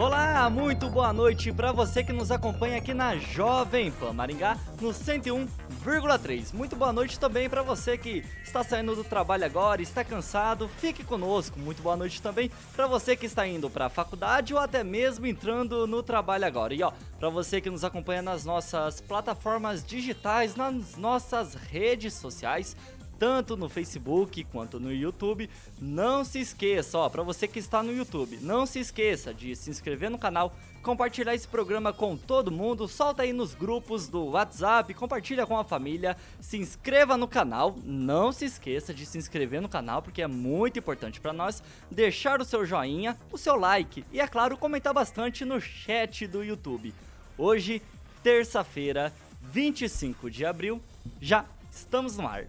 Olá, 0.00 0.48
muito 0.48 0.88
boa 0.88 1.12
noite 1.12 1.52
para 1.52 1.72
você 1.72 2.02
que 2.02 2.10
nos 2.10 2.30
acompanha 2.30 2.78
aqui 2.78 2.94
na 2.94 3.18
Jovem 3.18 3.92
Pan 3.92 4.14
Maringá 4.14 4.56
no 4.80 4.94
101,3. 4.94 6.54
Muito 6.54 6.74
boa 6.74 6.90
noite 6.90 7.20
também 7.20 7.50
para 7.50 7.62
você 7.62 7.98
que 7.98 8.24
está 8.42 8.64
saindo 8.64 8.96
do 8.96 9.04
trabalho 9.04 9.44
agora, 9.44 9.82
está 9.82 10.02
cansado, 10.02 10.70
fique 10.78 11.04
conosco. 11.04 11.58
Muito 11.58 11.82
boa 11.82 11.98
noite 11.98 12.22
também 12.22 12.50
para 12.74 12.86
você 12.86 13.14
que 13.14 13.26
está 13.26 13.46
indo 13.46 13.68
para 13.68 13.84
a 13.84 13.90
faculdade 13.90 14.54
ou 14.54 14.58
até 14.58 14.82
mesmo 14.82 15.26
entrando 15.26 15.86
no 15.86 16.02
trabalho 16.02 16.46
agora. 16.46 16.72
E 16.72 16.82
ó, 16.82 16.92
para 17.18 17.28
você 17.28 17.60
que 17.60 17.68
nos 17.68 17.84
acompanha 17.84 18.22
nas 18.22 18.42
nossas 18.42 19.02
plataformas 19.02 19.84
digitais, 19.84 20.56
nas 20.56 20.96
nossas 20.96 21.52
redes 21.52 22.14
sociais, 22.14 22.74
tanto 23.20 23.54
no 23.54 23.68
Facebook 23.68 24.42
quanto 24.44 24.80
no 24.80 24.90
YouTube. 24.90 25.50
Não 25.78 26.24
se 26.24 26.40
esqueça, 26.40 26.96
ó, 26.96 27.08
para 27.10 27.22
você 27.22 27.46
que 27.46 27.58
está 27.58 27.82
no 27.82 27.92
YouTube, 27.92 28.38
não 28.40 28.64
se 28.64 28.80
esqueça 28.80 29.34
de 29.34 29.54
se 29.54 29.68
inscrever 29.68 30.10
no 30.10 30.16
canal, 30.16 30.56
compartilhar 30.82 31.34
esse 31.34 31.46
programa 31.46 31.92
com 31.92 32.16
todo 32.16 32.50
mundo, 32.50 32.88
solta 32.88 33.22
aí 33.22 33.34
nos 33.34 33.54
grupos 33.54 34.08
do 34.08 34.24
WhatsApp, 34.30 34.94
compartilha 34.94 35.46
com 35.46 35.58
a 35.58 35.64
família, 35.64 36.16
se 36.40 36.56
inscreva 36.56 37.18
no 37.18 37.28
canal, 37.28 37.76
não 37.84 38.32
se 38.32 38.46
esqueça 38.46 38.94
de 38.94 39.04
se 39.04 39.18
inscrever 39.18 39.60
no 39.60 39.68
canal 39.68 40.00
porque 40.00 40.22
é 40.22 40.26
muito 40.26 40.78
importante 40.78 41.20
para 41.20 41.34
nós, 41.34 41.62
deixar 41.90 42.40
o 42.40 42.44
seu 42.44 42.64
joinha, 42.64 43.18
o 43.30 43.36
seu 43.36 43.54
like 43.54 44.02
e 44.10 44.18
é 44.18 44.26
claro, 44.26 44.56
comentar 44.56 44.94
bastante 44.94 45.44
no 45.44 45.60
chat 45.60 46.26
do 46.26 46.42
YouTube. 46.42 46.94
Hoje, 47.36 47.82
terça-feira, 48.22 49.12
25 49.42 50.30
de 50.30 50.46
abril, 50.46 50.80
já 51.20 51.44
estamos 51.70 52.16
no 52.16 52.26
ar. 52.26 52.46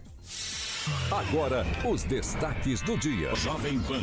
Agora, 1.11 1.63
os 1.87 2.03
destaques 2.03 2.81
do 2.81 2.97
dia. 2.97 3.35
Jovem 3.35 3.79
Pan. 3.81 4.01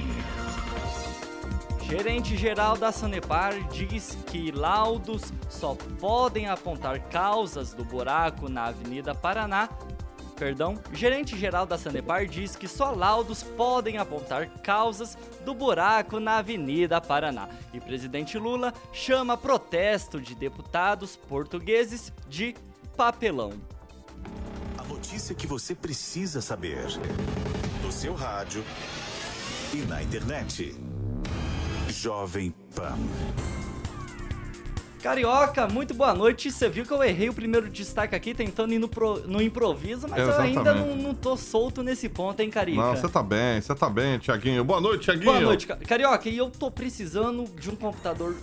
Gerente 1.82 2.36
geral 2.36 2.76
da 2.76 2.92
Sanepar 2.92 3.66
diz 3.68 4.16
que 4.26 4.52
laudos 4.52 5.32
só 5.48 5.74
podem 5.98 6.48
apontar 6.48 7.00
causas 7.08 7.74
do 7.74 7.84
buraco 7.84 8.48
na 8.48 8.66
Avenida 8.66 9.12
Paraná. 9.12 9.68
Perdão, 10.36 10.78
gerente 10.92 11.36
geral 11.36 11.66
da 11.66 11.76
Sanepar 11.76 12.26
diz 12.28 12.54
que 12.54 12.68
só 12.68 12.92
laudos 12.92 13.42
podem 13.42 13.98
apontar 13.98 14.46
causas 14.62 15.18
do 15.44 15.52
buraco 15.52 16.20
na 16.20 16.36
Avenida 16.36 17.00
Paraná. 17.00 17.48
E 17.74 17.80
presidente 17.80 18.38
Lula 18.38 18.72
chama 18.92 19.36
protesto 19.36 20.20
de 20.20 20.32
deputados 20.36 21.16
portugueses 21.16 22.12
de 22.28 22.54
papelão 22.96 23.54
notícia 24.88 25.34
que 25.34 25.46
você 25.46 25.74
precisa 25.74 26.40
saber. 26.40 26.86
No 27.82 27.92
seu 27.92 28.14
rádio 28.14 28.64
e 29.72 29.78
na 29.82 30.02
internet. 30.02 30.74
Jovem 31.88 32.54
Pan. 32.74 32.96
Carioca, 35.02 35.68
muito 35.68 35.94
boa 35.94 36.12
noite. 36.14 36.50
Você 36.50 36.68
viu 36.68 36.84
que 36.84 36.90
eu 36.90 37.02
errei 37.04 37.28
o 37.28 37.34
primeiro 37.34 37.68
destaque 37.68 38.16
aqui, 38.16 38.34
tentando 38.34 38.74
ir 38.74 38.78
no, 38.78 38.88
pro, 38.88 39.20
no 39.28 39.40
improviso, 39.40 40.08
mas 40.08 40.22
Exatamente. 40.22 40.56
eu 40.56 40.58
ainda 40.58 40.74
não, 40.74 40.96
não 40.96 41.14
tô 41.14 41.36
solto 41.36 41.82
nesse 41.82 42.08
ponto, 42.08 42.40
hein, 42.40 42.50
Carioca? 42.50 42.88
Não, 42.88 42.96
você 42.96 43.08
tá 43.08 43.22
bem, 43.22 43.60
você 43.60 43.74
tá 43.74 43.88
bem, 43.88 44.18
Tiaguinho. 44.18 44.64
Boa 44.64 44.80
noite, 44.80 45.04
Tiaguinho. 45.04 45.26
Boa 45.26 45.40
noite, 45.40 45.66
Carioca. 45.66 46.28
E 46.28 46.36
eu 46.36 46.50
tô 46.50 46.70
precisando 46.70 47.44
de 47.60 47.70
um 47.70 47.76
computador 47.76 48.34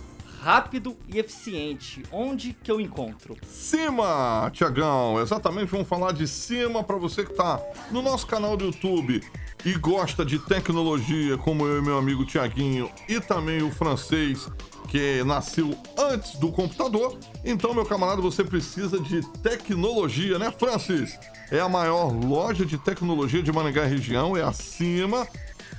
rápido 0.46 0.96
e 1.08 1.18
eficiente. 1.18 2.04
Onde 2.12 2.52
que 2.52 2.70
eu 2.70 2.80
encontro? 2.80 3.36
Cima, 3.42 4.48
Tiagão. 4.52 5.20
Exatamente, 5.20 5.72
vamos 5.72 5.88
falar 5.88 6.12
de 6.12 6.28
cima 6.28 6.84
para 6.84 6.96
você 6.96 7.24
que 7.24 7.34
tá 7.34 7.60
no 7.90 8.00
nosso 8.00 8.28
canal 8.28 8.56
do 8.56 8.66
YouTube 8.66 9.20
e 9.64 9.72
gosta 9.72 10.24
de 10.24 10.38
tecnologia, 10.38 11.36
como 11.36 11.66
eu 11.66 11.80
e 11.80 11.82
meu 11.82 11.98
amigo 11.98 12.24
Tiaguinho, 12.24 12.88
e 13.08 13.18
também 13.18 13.60
o 13.60 13.72
francês 13.72 14.48
que 14.86 15.24
nasceu 15.24 15.76
antes 15.98 16.36
do 16.36 16.52
computador. 16.52 17.18
Então, 17.44 17.74
meu 17.74 17.84
camarada, 17.84 18.22
você 18.22 18.44
precisa 18.44 19.00
de 19.00 19.26
tecnologia, 19.40 20.38
né, 20.38 20.54
Francis? 20.56 21.18
É 21.50 21.58
a 21.58 21.68
maior 21.68 22.12
loja 22.12 22.64
de 22.64 22.78
tecnologia 22.78 23.42
de 23.42 23.50
Maringá 23.50 23.84
região, 23.84 24.36
é 24.36 24.44
acima, 24.44 25.26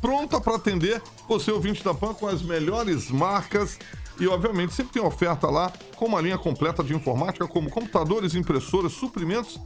pronta 0.01 0.41
para 0.41 0.57
atender 0.57 1.01
você 1.25 1.51
ouvinte 1.51 1.85
da 1.85 1.93
PAN 1.93 2.13
com 2.13 2.27
as 2.27 2.41
melhores 2.41 3.09
marcas 3.09 3.79
e, 4.19 4.27
obviamente, 4.27 4.73
sempre 4.73 4.93
tem 4.93 5.01
oferta 5.01 5.47
lá 5.49 5.71
com 5.95 6.05
uma 6.05 6.21
linha 6.21 6.37
completa 6.37 6.83
de 6.83 6.93
informática, 6.93 7.47
como 7.47 7.69
computadores, 7.69 8.35
impressoras, 8.35 8.93
suprimentos, 8.93 9.59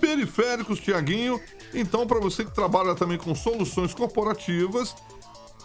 periféricos, 0.00 0.80
Tiaguinho. 0.80 1.40
Então, 1.72 2.06
para 2.06 2.20
você 2.20 2.44
que 2.44 2.54
trabalha 2.54 2.94
também 2.94 3.18
com 3.18 3.34
soluções 3.34 3.94
corporativas, 3.94 4.94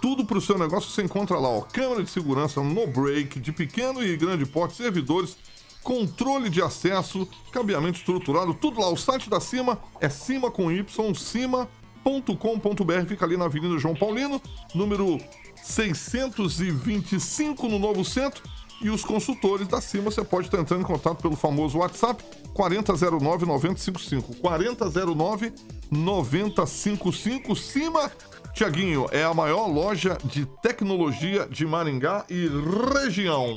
tudo 0.02 0.26
para 0.26 0.38
o 0.38 0.42
seu 0.42 0.58
negócio 0.58 0.90
você 0.90 1.04
encontra 1.04 1.38
lá, 1.38 1.50
ó. 1.50 1.62
Câmera 1.62 2.04
de 2.04 2.10
segurança 2.10 2.62
no 2.62 2.88
break, 2.88 3.40
de 3.40 3.52
pequeno 3.52 4.04
e 4.04 4.18
grande 4.18 4.46
porte, 4.46 4.76
servidores, 4.76 5.38
controle 5.84 6.50
de 6.50 6.62
acesso, 6.62 7.28
cabeamento 7.52 8.00
estruturado, 8.00 8.54
tudo 8.54 8.82
lá. 8.82 8.90
O 8.90 8.98
site 8.98 9.30
da 9.30 9.40
Cima 9.40 9.80
é 10.00 10.10
cima 10.10 10.50
com 10.50 10.72
Y, 10.72 11.14
cima.com.br, 11.16 13.06
fica 13.08 13.26
ali 13.26 13.38
na 13.38 13.46
Avenida 13.46 13.78
João 13.78 13.96
Paulino, 13.96 14.42
número 14.74 15.20
625 15.64 17.68
no 17.68 17.80
Novo 17.80 18.04
Centro. 18.04 18.44
E 18.82 18.90
os 18.90 19.06
consultores 19.06 19.68
da 19.68 19.80
CIMA, 19.80 20.10
você 20.10 20.24
pode 20.24 20.48
estar 20.48 20.60
entrando 20.60 20.82
em 20.82 20.86
contato 20.86 21.22
pelo 21.22 21.36
famoso 21.36 21.78
WhatsApp 21.78 22.24
4009 22.54 23.46
9055. 23.46 24.36
4009 24.38 25.54
9055. 25.92 27.56
CIMA, 27.56 28.12
Tiaguinho, 28.54 29.06
é 29.12 29.24
a 29.24 29.34
maior 29.34 29.68
loja 29.68 30.18
de 30.24 30.48
tecnologia 30.64 31.48
de 31.48 31.66
Maringá 31.66 32.26
e 32.28 32.50
região. 33.04 33.56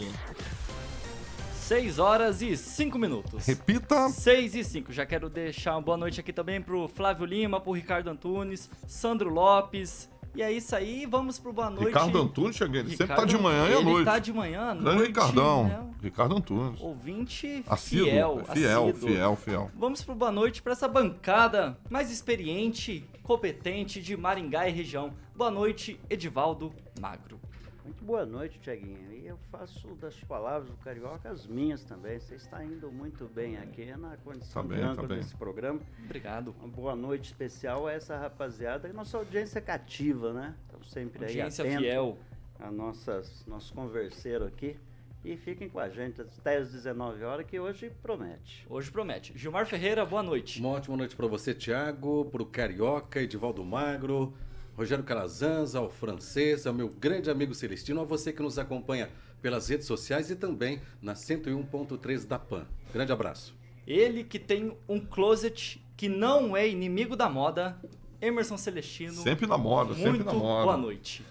6 1.65 1.99
horas 1.99 2.43
e 2.43 2.59
5 2.59 2.99
minutos. 2.99 3.47
Repita. 3.47 4.11
6 4.11 4.55
e 4.55 4.63
5. 4.63 4.93
Já 4.93 5.07
quero 5.07 5.31
deixar 5.31 5.73
uma 5.73 5.81
boa 5.81 5.97
noite 5.97 6.21
aqui 6.21 6.31
também 6.31 6.61
pro 6.61 6.87
Flávio 6.89 7.25
Lima, 7.25 7.59
pro 7.59 7.73
Ricardo 7.73 8.11
Antunes, 8.11 8.69
Sandro 8.87 9.31
Lopes, 9.31 10.11
e 10.35 10.43
é 10.43 10.51
isso 10.51 10.75
aí, 10.75 11.07
vamos 11.07 11.39
pro 11.39 11.53
boa 11.53 11.71
noite. 11.71 11.87
Ricardo 11.87 12.21
Antunes, 12.21 12.57
chega, 12.57 12.79
ele 12.79 12.97
sempre 12.97 13.15
tá 13.15 13.25
de 13.25 13.39
manhã 13.39 13.69
e 13.69 13.75
à 13.75 13.81
noite. 13.81 13.97
Ele 13.97 14.05
tá 14.05 14.19
de 14.19 14.33
manhã, 14.33 14.71
à 14.71 14.75
noite. 14.75 15.07
Ricardão. 15.07 15.65
Né? 15.65 15.91
Ricardo 16.03 16.37
Antunes. 16.37 16.81
Ouvinte 16.81 17.65
assíduo, 17.69 18.07
fiel. 18.07 18.43
Fiel, 18.53 18.89
assíduo. 18.89 19.09
fiel, 19.09 19.37
fiel. 19.37 19.71
Vamos 19.77 20.03
pro 20.03 20.15
boa 20.15 20.33
noite 20.33 20.61
para 20.61 20.73
essa 20.73 20.89
bancada 20.89 21.79
mais 21.89 22.11
experiente, 22.11 23.09
competente 23.23 24.03
de 24.03 24.17
Maringá 24.17 24.69
e 24.69 24.73
região. 24.73 25.13
Boa 25.37 25.51
noite, 25.51 26.01
Edivaldo 26.11 26.73
Magro. 27.01 27.41
Muito 27.85 28.03
boa 28.03 28.25
noite, 28.25 28.59
Tiaguinho. 28.61 29.13
E 29.13 29.27
eu 29.27 29.37
faço 29.53 29.89
das 29.97 30.19
palavras 30.25 30.71
do 30.71 30.77
Carioca 30.79 31.29
as 31.29 31.47
minhas 31.47 31.85
também. 31.85 32.19
Você 32.19 32.37
está 32.37 32.65
indo 32.65 32.91
muito 32.91 33.27
bem 33.27 33.59
aqui 33.59 33.85
na 33.95 34.17
condição 34.17 34.63
tá 34.63 34.69
bem, 34.69 34.97
tá 34.97 35.03
desse 35.03 35.37
programa. 35.37 35.81
Obrigado. 36.03 36.55
Uma 36.59 36.69
boa 36.69 36.97
noite 36.97 37.27
especial 37.27 37.87
a 37.87 37.93
essa 37.93 38.17
rapaziada 38.17 38.89
e 38.89 38.93
nossa 38.95 39.19
audiência 39.19 39.61
cativa, 39.61 40.33
né? 40.33 40.55
Estamos 40.63 40.91
sempre 40.91 41.27
audiência 41.27 41.63
aí 41.63 41.69
atentos 41.69 41.87
fiel. 41.87 42.19
a 42.59 42.71
nossas, 42.71 43.45
nossos 43.47 43.71
converseiros 43.71 44.49
aqui. 44.49 44.79
E 45.23 45.37
fiquem 45.37 45.69
com 45.69 45.79
a 45.79 45.91
gente 45.91 46.23
até 46.23 46.57
às 46.57 46.73
19 46.73 47.23
horas, 47.23 47.47
que 47.47 47.61
hoje 47.61 47.91
promete. 48.03 48.67
Hoje 48.69 48.91
promete. 48.91 49.37
Gilmar 49.37 49.67
Ferreira, 49.67 50.07
boa 50.07 50.23
noite. 50.23 50.59
Uma 50.59 50.71
ótima 50.71 50.97
noite 50.97 51.15
para 51.15 51.27
você, 51.27 51.53
Tiago, 51.53 52.25
para 52.27 52.43
o 52.43 52.47
Carioca, 52.47 53.21
Edivaldo 53.21 53.63
Magro, 53.63 54.35
Rogério 54.77 55.05
Calazans, 55.05 55.75
ao 55.75 55.89
francês, 55.89 56.67
ao 56.67 56.75
meu 56.75 56.89
grande 56.89 57.31
amigo 57.31 57.55
Celestino, 57.55 58.01
a 58.01 58.05
você 58.05 58.33
que 58.33 58.43
nos 58.43 58.59
acompanha 58.59 59.09
pelas 59.41 59.69
redes 59.69 59.87
sociais 59.87 60.31
e 60.31 60.37
também 60.37 60.81
na 61.01 61.15
101.3 61.15 62.27
da 62.27 62.39
PAN. 62.39 62.67
Grande 62.93 63.13
abraço. 63.13 63.55
Ele 63.87 64.25
que 64.25 64.39
tem 64.39 64.77
um 64.89 64.99
closet 64.99 65.81
que 65.97 66.09
não 66.09 66.57
é 66.57 66.69
inimigo 66.69 67.15
da 67.15 67.29
moda, 67.29 67.79
Emerson 68.21 68.57
Celestino. 68.57 69.13
Sempre 69.13 69.47
na 69.47 69.59
moda, 69.59 69.95
sempre 69.95 70.25
na 70.25 70.33
moda. 70.33 70.65
Boa 70.65 70.77
noite. 70.77 71.25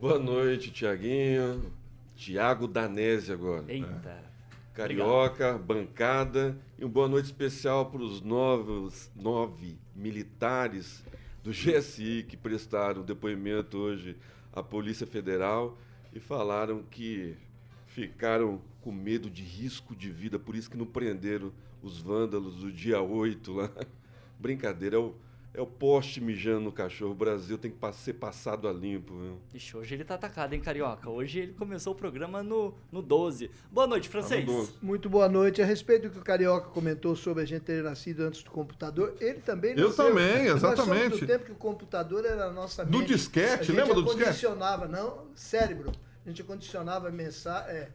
Boa 0.00 0.18
noite, 0.18 0.70
Tiaguinho. 0.70 1.72
Tiago 2.16 2.66
Danese 2.66 3.32
agora. 3.32 3.64
Eita. 3.68 4.28
Carioca, 4.74 5.56
Obrigado. 5.56 5.62
bancada 5.64 6.58
e 6.78 6.84
uma 6.84 6.90
boa 6.90 7.08
noite 7.08 7.26
especial 7.26 7.86
para 7.86 8.00
os 8.00 8.20
novos 8.22 9.10
nove 9.14 9.76
militares 9.94 11.02
do 11.48 11.52
GSI 11.54 12.26
que 12.28 12.36
prestaram 12.36 13.02
depoimento 13.02 13.78
hoje 13.78 14.18
à 14.52 14.62
Polícia 14.62 15.06
Federal 15.06 15.78
e 16.12 16.20
falaram 16.20 16.82
que 16.82 17.38
ficaram 17.86 18.60
com 18.82 18.92
medo 18.92 19.30
de 19.30 19.42
risco 19.42 19.96
de 19.96 20.10
vida, 20.10 20.38
por 20.38 20.54
isso 20.54 20.70
que 20.70 20.76
não 20.76 20.84
prenderam 20.84 21.50
os 21.82 21.98
vândalos 21.98 22.56
do 22.56 22.70
dia 22.70 23.00
8 23.00 23.50
lá. 23.50 23.70
Brincadeira, 24.38 24.96
é 24.96 24.98
o 24.98 25.14
é 25.54 25.60
o 25.60 25.66
poste 25.66 26.20
mijando 26.20 26.60
no 26.60 26.72
cachorro. 26.72 27.12
O 27.12 27.14
Brasil 27.14 27.56
tem 27.58 27.70
que 27.70 27.92
ser 27.94 28.14
passado 28.14 28.68
a 28.68 28.72
limpo, 28.72 29.14
viu? 29.14 29.38
Ixi, 29.54 29.76
hoje 29.76 29.94
ele 29.94 30.04
tá 30.04 30.14
atacado, 30.14 30.52
hein, 30.52 30.60
Carioca? 30.60 31.08
Hoje 31.08 31.40
ele 31.40 31.52
começou 31.52 31.94
o 31.94 31.96
programa 31.96 32.42
no, 32.42 32.74
no 32.92 33.02
12. 33.02 33.50
Boa 33.70 33.86
noite, 33.86 34.08
francês. 34.08 34.44
Tá 34.46 34.72
Muito 34.82 35.08
boa 35.08 35.28
noite. 35.28 35.62
A 35.62 35.64
respeito 35.64 36.08
do 36.08 36.10
que 36.10 36.18
o 36.18 36.22
Carioca 36.22 36.68
comentou 36.68 37.16
sobre 37.16 37.42
a 37.42 37.46
gente 37.46 37.62
ter 37.62 37.82
nascido 37.82 38.20
antes 38.20 38.42
do 38.42 38.50
computador, 38.50 39.16
ele 39.20 39.40
também 39.40 39.74
nasceu. 39.74 39.88
Eu 39.88 39.96
também, 39.96 40.46
exatamente. 40.46 41.10
Nós 41.10 41.20
do 41.20 41.26
tempo 41.26 41.44
que 41.46 41.52
o 41.52 41.56
computador 41.56 42.24
era 42.24 42.44
a 42.44 42.52
nossa 42.52 42.84
mente. 42.84 42.98
Do 42.98 43.04
disquete, 43.04 43.72
lembra 43.72 43.94
do 43.94 44.04
disquete? 44.04 44.26
condicionava, 44.26 44.86
não, 44.86 45.26
cérebro. 45.34 45.92
A 46.24 46.28
gente 46.28 46.44
condicionava 46.44 47.10
mensagem, 47.10 47.74
é, 47.74 47.88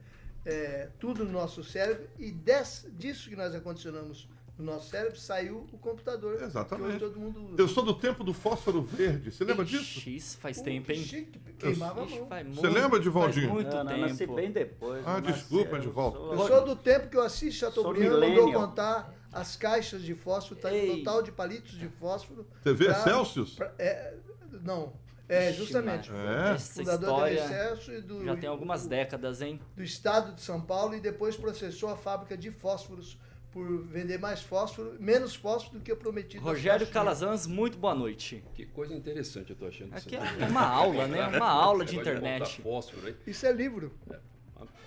é, 0.44 0.88
tudo 0.98 1.24
no 1.24 1.30
nosso 1.30 1.62
cérebro 1.62 2.08
e 2.18 2.30
des, 2.30 2.86
disso 2.98 3.30
que 3.30 3.36
nós 3.36 3.54
acondicionamos 3.54 4.28
do 4.56 4.62
nosso 4.62 4.88
cérebro 4.88 5.18
saiu 5.18 5.66
o 5.72 5.78
computador. 5.78 6.40
Exatamente. 6.40 7.00
todo 7.00 7.18
mundo 7.18 7.44
usa. 7.44 7.54
Eu 7.62 7.66
sou 7.66 7.84
do 7.84 7.94
tempo 7.94 8.22
do 8.22 8.32
fósforo 8.32 8.82
verde. 8.82 9.32
Você 9.32 9.44
lembra 9.44 9.64
disso? 9.64 10.08
Isso 10.08 10.38
faz 10.38 10.60
tempo, 10.60 10.92
hein? 10.92 11.02
Chique, 11.02 11.40
queimava 11.58 12.02
a 12.02 12.06
mão. 12.06 12.54
Você 12.54 12.68
lembra, 12.68 13.00
Divaldinho? 13.00 13.48
Faz 13.48 13.62
muito 13.62 13.76
não, 13.76 13.86
tempo. 13.86 14.00
nasci 14.00 14.26
bem 14.26 14.52
depois. 14.52 15.02
Ah, 15.06 15.18
desculpa, 15.18 15.76
Edivaldo. 15.76 16.18
Eu, 16.18 16.32
eu 16.32 16.46
sou 16.46 16.64
do 16.64 16.76
tempo 16.76 17.08
que 17.08 17.16
eu 17.16 17.22
assisto 17.22 17.60
Chateaubriand 17.60 18.20
mandou 18.20 18.52
contar 18.52 19.12
as 19.32 19.56
caixas 19.56 20.02
de 20.02 20.14
fósforo, 20.14 20.60
tá, 20.60 20.68
total 20.70 21.22
de 21.22 21.32
palitos 21.32 21.72
de 21.72 21.88
fósforo. 21.88 22.46
TV 22.62 22.84
pra, 22.84 22.94
Celsius? 22.94 23.54
Pra, 23.54 23.74
é, 23.76 24.14
não, 24.62 24.92
é, 25.28 25.52
justamente. 25.52 26.10
É. 26.12 26.58
fundador 26.58 27.22
da 27.22 27.30
e 27.30 28.00
do. 28.02 28.24
Já 28.24 28.36
tem 28.36 28.48
algumas 28.48 28.86
décadas, 28.86 29.42
hein? 29.42 29.60
Do 29.74 29.82
estado 29.82 30.34
de 30.34 30.40
São 30.42 30.60
Paulo 30.60 30.94
e 30.94 31.00
depois 31.00 31.36
processou 31.36 31.88
a 31.88 31.96
fábrica 31.96 32.36
de 32.36 32.52
fósforos 32.52 33.18
por 33.54 33.84
vender 33.84 34.18
mais 34.18 34.42
fósforo, 34.42 34.96
menos 34.98 35.36
fósforo 35.36 35.78
do 35.78 35.84
que 35.84 35.92
o 35.92 35.96
prometido. 35.96 36.42
Rogério 36.42 36.84
Calazans, 36.88 37.46
muito 37.46 37.78
boa 37.78 37.94
noite. 37.94 38.42
Que 38.52 38.66
coisa 38.66 38.92
interessante 38.92 39.50
eu 39.50 39.56
tô 39.56 39.66
achando. 39.66 39.94
Aqui 39.94 40.16
é 40.16 40.46
uma 40.48 40.66
aula, 40.66 41.06
né? 41.06 41.28
Uma 41.28 41.48
aula 41.48 41.84
de 41.84 41.94
internet. 41.96 42.60
Fósforo? 42.60 43.14
Isso 43.24 43.46
é 43.46 43.52
livro. 43.52 43.92
É. 44.10 44.18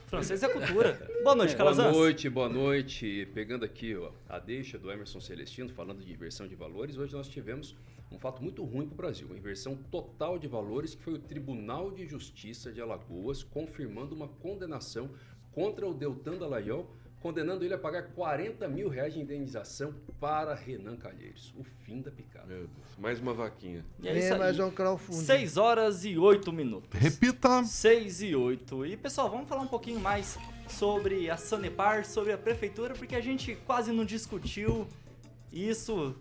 Francês 0.07 0.43
é 0.43 0.49
cultura. 0.49 0.99
Boa 1.23 1.35
noite, 1.35 1.55
Calazans. 1.55 1.91
Boa 1.91 2.03
noite, 2.03 2.29
boa 2.29 2.49
noite. 2.49 3.29
Pegando 3.33 3.63
aqui 3.63 3.95
ó, 3.95 4.11
a 4.27 4.37
deixa 4.37 4.77
do 4.77 4.91
Emerson 4.91 5.21
Celestino, 5.21 5.69
falando 5.69 6.03
de 6.03 6.11
inversão 6.11 6.45
de 6.45 6.55
valores, 6.55 6.97
hoje 6.97 7.13
nós 7.13 7.29
tivemos 7.29 7.73
um 8.11 8.19
fato 8.19 8.43
muito 8.43 8.65
ruim 8.65 8.85
para 8.85 8.93
o 8.93 8.97
Brasil, 8.97 9.27
uma 9.27 9.37
inversão 9.37 9.77
total 9.89 10.37
de 10.37 10.47
valores, 10.47 10.93
que 10.93 11.03
foi 11.03 11.13
o 11.13 11.19
Tribunal 11.19 11.89
de 11.89 12.05
Justiça 12.05 12.69
de 12.69 12.81
Alagoas 12.81 13.43
confirmando 13.43 14.13
uma 14.13 14.27
condenação 14.27 15.09
contra 15.53 15.87
o 15.87 15.93
Deltan 15.93 16.37
Dallagnol 16.37 16.89
condenando 17.21 17.63
ele 17.65 17.73
a 17.73 17.77
pagar 17.77 18.03
40 18.03 18.67
mil 18.67 18.89
reais 18.89 19.13
de 19.13 19.19
indenização 19.19 19.93
para 20.19 20.53
Renan 20.53 20.95
Calheiros. 20.95 21.53
O 21.57 21.63
fim 21.63 22.01
da 22.01 22.11
picada. 22.11 22.45
Meu 22.47 22.67
Deus, 22.67 22.97
mais 22.97 23.19
uma 23.19 23.33
vaquinha. 23.33 23.83
E 24.01 24.07
é, 24.07 24.27
é 24.27 24.37
mais 24.37 24.59
um 24.59 24.69
crowdfunding. 24.69 25.21
6 25.21 25.57
horas 25.57 26.05
e 26.05 26.17
8 26.17 26.51
minutos. 26.53 26.99
Repita. 26.99 27.63
6 27.63 28.21
e 28.21 28.35
8. 28.35 28.85
E 28.85 28.97
pessoal, 28.97 29.29
vamos 29.29 29.47
falar 29.47 29.61
um 29.61 29.67
pouquinho 29.67 29.99
mais 29.99 30.37
sobre 30.67 31.29
a 31.29 31.37
Sanepar, 31.37 32.05
sobre 32.05 32.33
a 32.33 32.37
prefeitura, 32.37 32.93
porque 32.93 33.15
a 33.15 33.21
gente 33.21 33.55
quase 33.65 33.91
não 33.91 34.05
discutiu 34.05 34.87
isso 35.51 36.15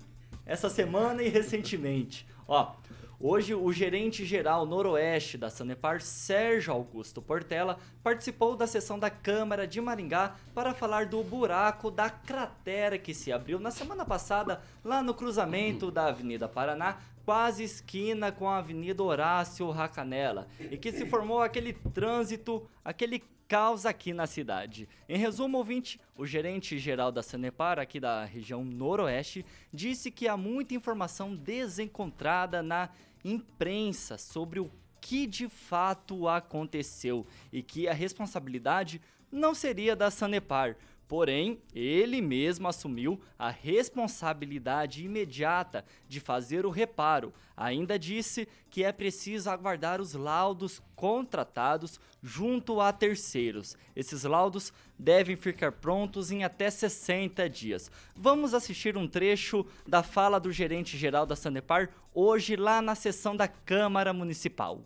essa 0.45 0.71
semana 0.71 1.23
e 1.23 1.29
recentemente. 1.29 2.27
Ó, 2.49 2.75
Hoje, 3.19 3.55
o 3.55 3.73
gerente-geral 3.73 4.67
noroeste 4.67 5.39
da 5.39 5.49
Sanepar, 5.49 6.03
Sérgio 6.03 6.75
Augusto 6.75 7.23
Portela, 7.23 7.79
participou 8.03 8.55
da 8.55 8.67
sessão 8.67 8.99
da 8.99 9.09
Câmara 9.09 9.67
de 9.67 9.81
Maringá 9.81 10.37
para 10.55 10.75
falar 10.75 11.07
do 11.07 11.23
buraco 11.23 11.91
da 11.91 12.11
cratera 12.11 12.99
que 12.99 13.15
se 13.15 13.33
abriu 13.33 13.59
na 13.59 13.71
semana 13.71 14.05
passada 14.05 14.61
lá 14.85 15.03
no 15.03 15.15
cruzamento 15.15 15.91
da 15.91 16.09
Avenida 16.09 16.47
Paraná, 16.47 16.99
quase 17.25 17.65
esquina 17.65 18.31
com 18.31 18.51
a 18.51 18.59
Avenida 18.59 19.03
Horácio 19.03 19.71
Racanela, 19.71 20.47
e 20.61 20.77
que 20.77 20.93
se 20.93 21.07
formou 21.07 21.41
aquele 21.41 21.73
trânsito, 21.73 22.69
aquele 22.85 23.25
caos 23.49 23.87
aqui 23.87 24.13
na 24.13 24.27
cidade. 24.27 24.89
Em 25.09 25.19
resumo, 25.19 25.59
ouvinte, 25.59 26.01
o 26.17 26.27
gerente-geral 26.27 27.13
da 27.13 27.23
Sanepar, 27.23 27.79
aqui 27.79 28.01
da 28.01 28.25
região 28.25 28.65
noroeste, 28.65 29.45
disse 29.73 30.11
que 30.11 30.29
há 30.29 30.37
muita 30.37 30.75
informação 30.75 31.35
desencontrada 31.35 32.63
na 32.63 32.91
imprensa 33.25 34.19
sobre 34.19 34.61
o 34.61 34.71
que 35.01 35.27
de 35.27 35.49
fato 35.49 36.29
aconteceu 36.29 37.27
e 37.53 37.63
que 37.63 37.87
a 37.87 37.93
responsabilidade 37.93 39.01
não 39.31 39.55
seria 39.55 39.95
da 39.95 40.11
Sanepar, 40.11 40.77
Porém, 41.09 41.61
ele 41.73 42.21
mesmo 42.21 42.67
assumiu 42.67 43.21
a 43.39 43.49
responsabilidade 43.49 45.05
imediata 45.05 45.85
de 46.09 46.19
fazer 46.19 46.67
o 46.67 46.71
reparo. 46.71 47.33
Ainda 47.57 47.97
disse 47.97 48.49
que 48.69 48.83
é 48.83 48.91
preciso 48.91 49.49
aguardar 49.49 50.01
os 50.01 50.15
laudos 50.15 50.83
contratados 50.97 52.01
junto 52.21 52.81
a 52.81 52.93
terceiros. 52.93 53.77
Esses 53.95 54.25
laudos 54.25 54.73
devem 54.99 55.37
ficar 55.37 55.71
prontos 55.71 56.33
em 56.33 56.43
até 56.43 56.69
60 56.69 57.49
dias. 57.49 57.91
Vamos 58.17 58.53
assistir 58.53 58.97
um 58.97 59.07
trecho 59.07 59.65
da 59.87 60.03
fala 60.03 60.41
do 60.41 60.51
gerente 60.51 60.97
geral 60.97 61.25
da 61.25 61.37
Sanepar 61.37 61.91
hoje 62.13 62.57
lá 62.57 62.83
na 62.83 62.97
sessão 62.97 63.37
da 63.37 63.47
Câmara 63.47 64.13
Municipal. 64.13 64.83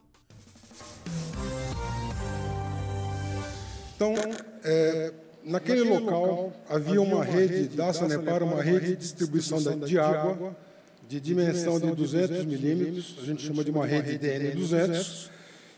Então, 3.97 4.15
é 4.65 5.30
naquele 5.45 5.83
local 5.83 6.53
havia 6.69 7.01
uma 7.01 7.25
rede 7.25 7.69
da 7.77 7.93
Sanepar, 7.93 8.43
uma 8.43 8.63
rede 8.63 8.89
de 8.91 8.97
distribuição 8.97 9.59
de 9.79 9.99
água 9.99 10.57
de 11.11 11.21
dimensão 11.21 11.81
de 11.81 11.91
200 11.91 12.45
milímetros, 12.45 13.17
a 13.21 13.27
gente 13.27 13.43
chama 13.45 13.65
de 13.65 13.71
uma 13.73 13.85
rede 13.85 14.17
DN200, 14.17 15.29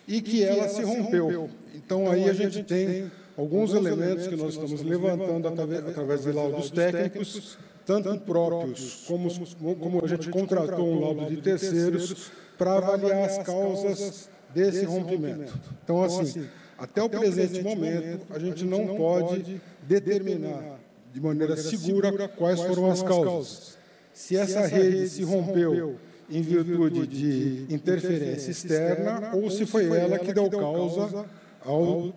e 0.07 0.21
que 0.21 0.45
ela 0.45 0.69
se 0.69 0.83
rompeu. 0.83 1.49
Então, 1.75 2.11
aí 2.11 2.28
a 2.28 2.35
gente 2.35 2.62
tem 2.62 3.11
alguns 3.35 3.73
elementos 3.73 4.26
que 4.26 4.37
nós 4.37 4.52
estamos 4.52 4.83
levantando 4.83 5.49
através 5.49 6.23
de 6.25 6.33
laudos 6.33 6.71
técnicos, 6.71 7.57
tanto 7.87 8.14
próprios 8.19 9.04
como, 9.07 9.31
como 9.76 10.04
a 10.04 10.09
gente 10.09 10.28
contratou 10.28 10.87
um 10.87 11.00
laudo 11.00 11.35
de 11.35 11.40
terceiros 11.40 12.31
para 12.59 12.75
avaliar 12.76 13.25
as 13.25 13.38
causas 13.38 14.28
desse 14.54 14.85
rompimento. 14.85 15.59
Então, 15.83 16.04
assim, 16.04 16.47
até 16.79 17.02
o 17.02 17.09
presente 17.09 17.62
momento, 17.62 18.26
a 18.31 18.38
gente 18.38 18.64
não 18.64 18.97
pode 18.97 19.61
determinar 19.83 20.79
de 21.12 21.21
maneira 21.21 21.57
segura 21.57 22.29
quais 22.29 22.61
foram 22.61 22.91
as 22.91 23.02
causas. 23.02 23.79
Se 24.12 24.37
essa 24.37 24.67
rede 24.67 25.09
se 25.09 25.23
rompeu 25.23 25.97
em 26.31 26.43
virtude 26.43 27.07
de 27.07 27.75
interferência 27.75 28.50
externa 28.50 29.33
ou 29.35 29.50
se 29.50 29.67
foi 29.67 29.87
ela 29.87 30.19
que 30.19 30.33
deu 30.33 30.49
causa 30.50 31.26
ao, 31.64 32.12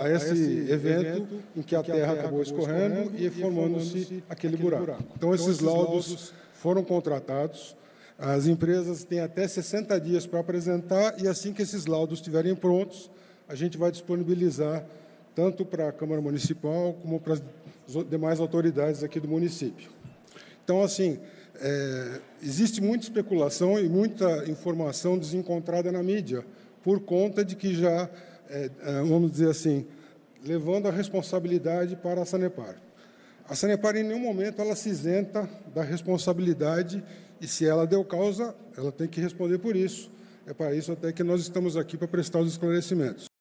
a, 0.00 0.10
esse 0.10 0.70
evento 0.70 1.26
em 1.54 1.62
que 1.62 1.76
a 1.76 1.82
terra 1.82 2.14
acabou 2.14 2.42
escorrendo 2.42 3.12
e 3.16 3.28
formando-se 3.30 4.22
aquele 4.28 4.56
buraco. 4.56 5.02
Então, 5.14 5.34
esses 5.34 5.60
laudos 5.60 6.32
foram 6.54 6.82
contratados. 6.82 7.76
As 8.18 8.46
empresas 8.46 9.04
têm 9.04 9.20
até 9.20 9.46
60 9.46 10.00
dias 10.00 10.26
para 10.26 10.40
apresentar 10.40 11.22
e 11.22 11.28
assim 11.28 11.52
que 11.52 11.62
esses 11.62 11.84
laudos 11.84 12.18
estiverem 12.18 12.54
prontos, 12.54 13.10
a 13.48 13.54
gente 13.54 13.78
vai 13.78 13.90
disponibilizar 13.90 14.84
tanto 15.34 15.64
para 15.64 15.88
a 15.88 15.92
Câmara 15.92 16.20
Municipal 16.20 16.94
como 16.94 17.20
para 17.20 17.34
as 17.34 17.42
demais 18.08 18.40
autoridades 18.40 19.04
aqui 19.04 19.20
do 19.20 19.28
município. 19.28 19.90
Então, 20.64 20.82
assim, 20.82 21.20
é, 21.60 22.20
existe 22.42 22.80
muita 22.80 23.04
especulação 23.04 23.78
e 23.78 23.88
muita 23.88 24.50
informação 24.50 25.18
desencontrada 25.18 25.92
na 25.92 26.02
mídia, 26.02 26.44
por 26.82 27.00
conta 27.00 27.44
de 27.44 27.54
que 27.54 27.74
já, 27.74 28.08
é, 28.48 28.70
é 28.82 28.92
vamos 29.02 29.30
dizer 29.30 29.50
assim, 29.50 29.86
levando 30.44 30.88
a 30.88 30.90
responsabilidade 30.90 31.96
para 31.96 32.22
a 32.22 32.24
Sanepar. 32.24 32.80
A 33.48 33.54
Sanepar, 33.54 33.96
em 33.96 34.02
nenhum 34.02 34.20
momento, 34.20 34.60
ela 34.60 34.74
se 34.74 34.88
isenta 34.88 35.48
da 35.74 35.82
responsabilidade 35.82 37.02
e, 37.40 37.46
se 37.46 37.66
ela 37.66 37.86
deu 37.86 38.04
causa, 38.04 38.54
ela 38.76 38.90
tem 38.90 39.06
que 39.06 39.20
responder 39.20 39.58
por 39.58 39.76
isso. 39.76 40.10
É 40.46 40.54
para 40.54 40.74
isso 40.74 40.92
até 40.92 41.12
que 41.12 41.22
nós 41.22 41.42
estamos 41.42 41.76
aqui 41.76 41.96
para 41.96 42.08
prestar 42.08 42.40
os 42.40 42.52
esclarecimentos. 42.52 43.35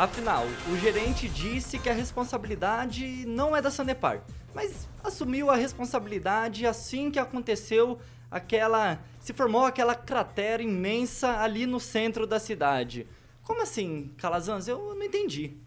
Afinal, 0.00 0.46
o 0.72 0.76
gerente 0.78 1.28
disse 1.28 1.78
que 1.78 1.86
a 1.86 1.92
responsabilidade 1.92 3.26
não 3.26 3.54
é 3.54 3.60
da 3.60 3.70
Sanepar, 3.70 4.24
mas 4.54 4.88
assumiu 5.04 5.50
a 5.50 5.56
responsabilidade 5.56 6.64
assim 6.64 7.10
que 7.10 7.18
aconteceu 7.18 7.98
aquela. 8.30 8.98
se 9.18 9.34
formou 9.34 9.66
aquela 9.66 9.94
cratera 9.94 10.62
imensa 10.62 11.42
ali 11.42 11.66
no 11.66 11.78
centro 11.78 12.26
da 12.26 12.38
cidade. 12.38 13.06
Como 13.42 13.60
assim, 13.60 14.10
Calazans? 14.16 14.66
Eu 14.66 14.94
não 14.94 15.02
entendi. 15.02 15.58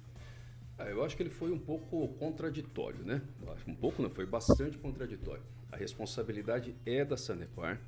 Ah, 0.79 0.85
eu 0.85 1.05
acho 1.05 1.15
que 1.15 1.21
ele 1.21 1.29
foi 1.29 1.51
um 1.51 1.59
pouco 1.59 2.07
contraditório, 2.17 3.05
né? 3.05 3.21
Um 3.67 3.75
pouco 3.75 4.01
não, 4.01 4.09
foi 4.09 4.25
bastante 4.25 4.79
contraditório. 4.79 5.43
A 5.71 5.77
responsabilidade 5.77 6.75
é 6.87 7.05
da 7.05 7.17
Sanepar, 7.17 7.79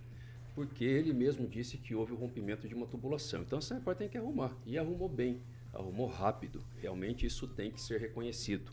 porque 0.54 0.86
ele 0.86 1.12
mesmo 1.12 1.48
disse 1.48 1.75
que 1.75 1.96
houve 1.96 2.14
o 2.14 2.16
rompimento 2.16 2.68
de 2.68 2.75
uma 2.75 2.86
tubulação. 2.86 3.42
Então 3.42 3.58
a 3.58 3.62
Sanepar 3.64 3.96
tem 3.96 4.08
que 4.08 4.16
arrumar, 4.20 4.56
e 4.64 4.78
arrumou 4.78 5.10
bem 5.10 5.42
arrumou 5.75 6.08
rápido. 6.08 6.63
Realmente 6.82 7.25
isso 7.25 7.48
tem 7.48 7.70
que 7.70 7.82
ser 7.82 8.00
reconhecido. 8.00 8.72